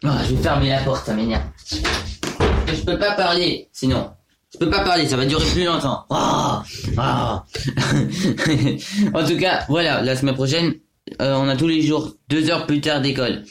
oh, 0.06 0.10
je 0.28 0.36
vais 0.36 0.44
fermer 0.44 0.70
la 0.70 0.80
porte 0.80 1.06
ça 1.06 1.14
m'énerve 1.14 1.44
je 2.74 2.86
peux 2.86 2.98
pas 2.98 3.12
parler, 3.12 3.70
sinon. 3.72 4.12
Je 4.54 4.58
peux 4.58 4.70
pas 4.70 4.84
parler, 4.84 5.08
ça 5.08 5.16
va 5.16 5.26
durer 5.26 5.46
plus 5.46 5.64
longtemps. 5.64 6.06
Oh, 6.10 6.60
oh. 6.98 7.38
en 9.14 9.26
tout 9.26 9.38
cas, 9.38 9.66
voilà, 9.70 10.02
la 10.02 10.16
semaine 10.16 10.36
prochaine, 10.36 10.74
euh, 11.22 11.36
on 11.36 11.48
a 11.48 11.56
tous 11.56 11.68
les 11.68 11.82
jours 11.82 12.16
deux 12.30 12.50
heures 12.50 12.66
plus 12.66 12.82
tard 12.82 13.02
d'école. 13.02 13.44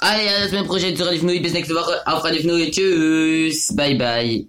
Allez, 0.00 0.28
à 0.28 0.40
la 0.40 0.48
semaine 0.48 0.64
prochaine 0.64 0.94
sur 0.94 1.06
Radio 1.06 1.20
Fnouille, 1.20 1.42
Woche. 1.42 1.98
Auf 2.06 2.22
Radio 2.22 2.42
Fnouille, 2.42 2.70
tschüss, 2.70 3.72
bye 3.74 3.96
bye. 3.96 4.48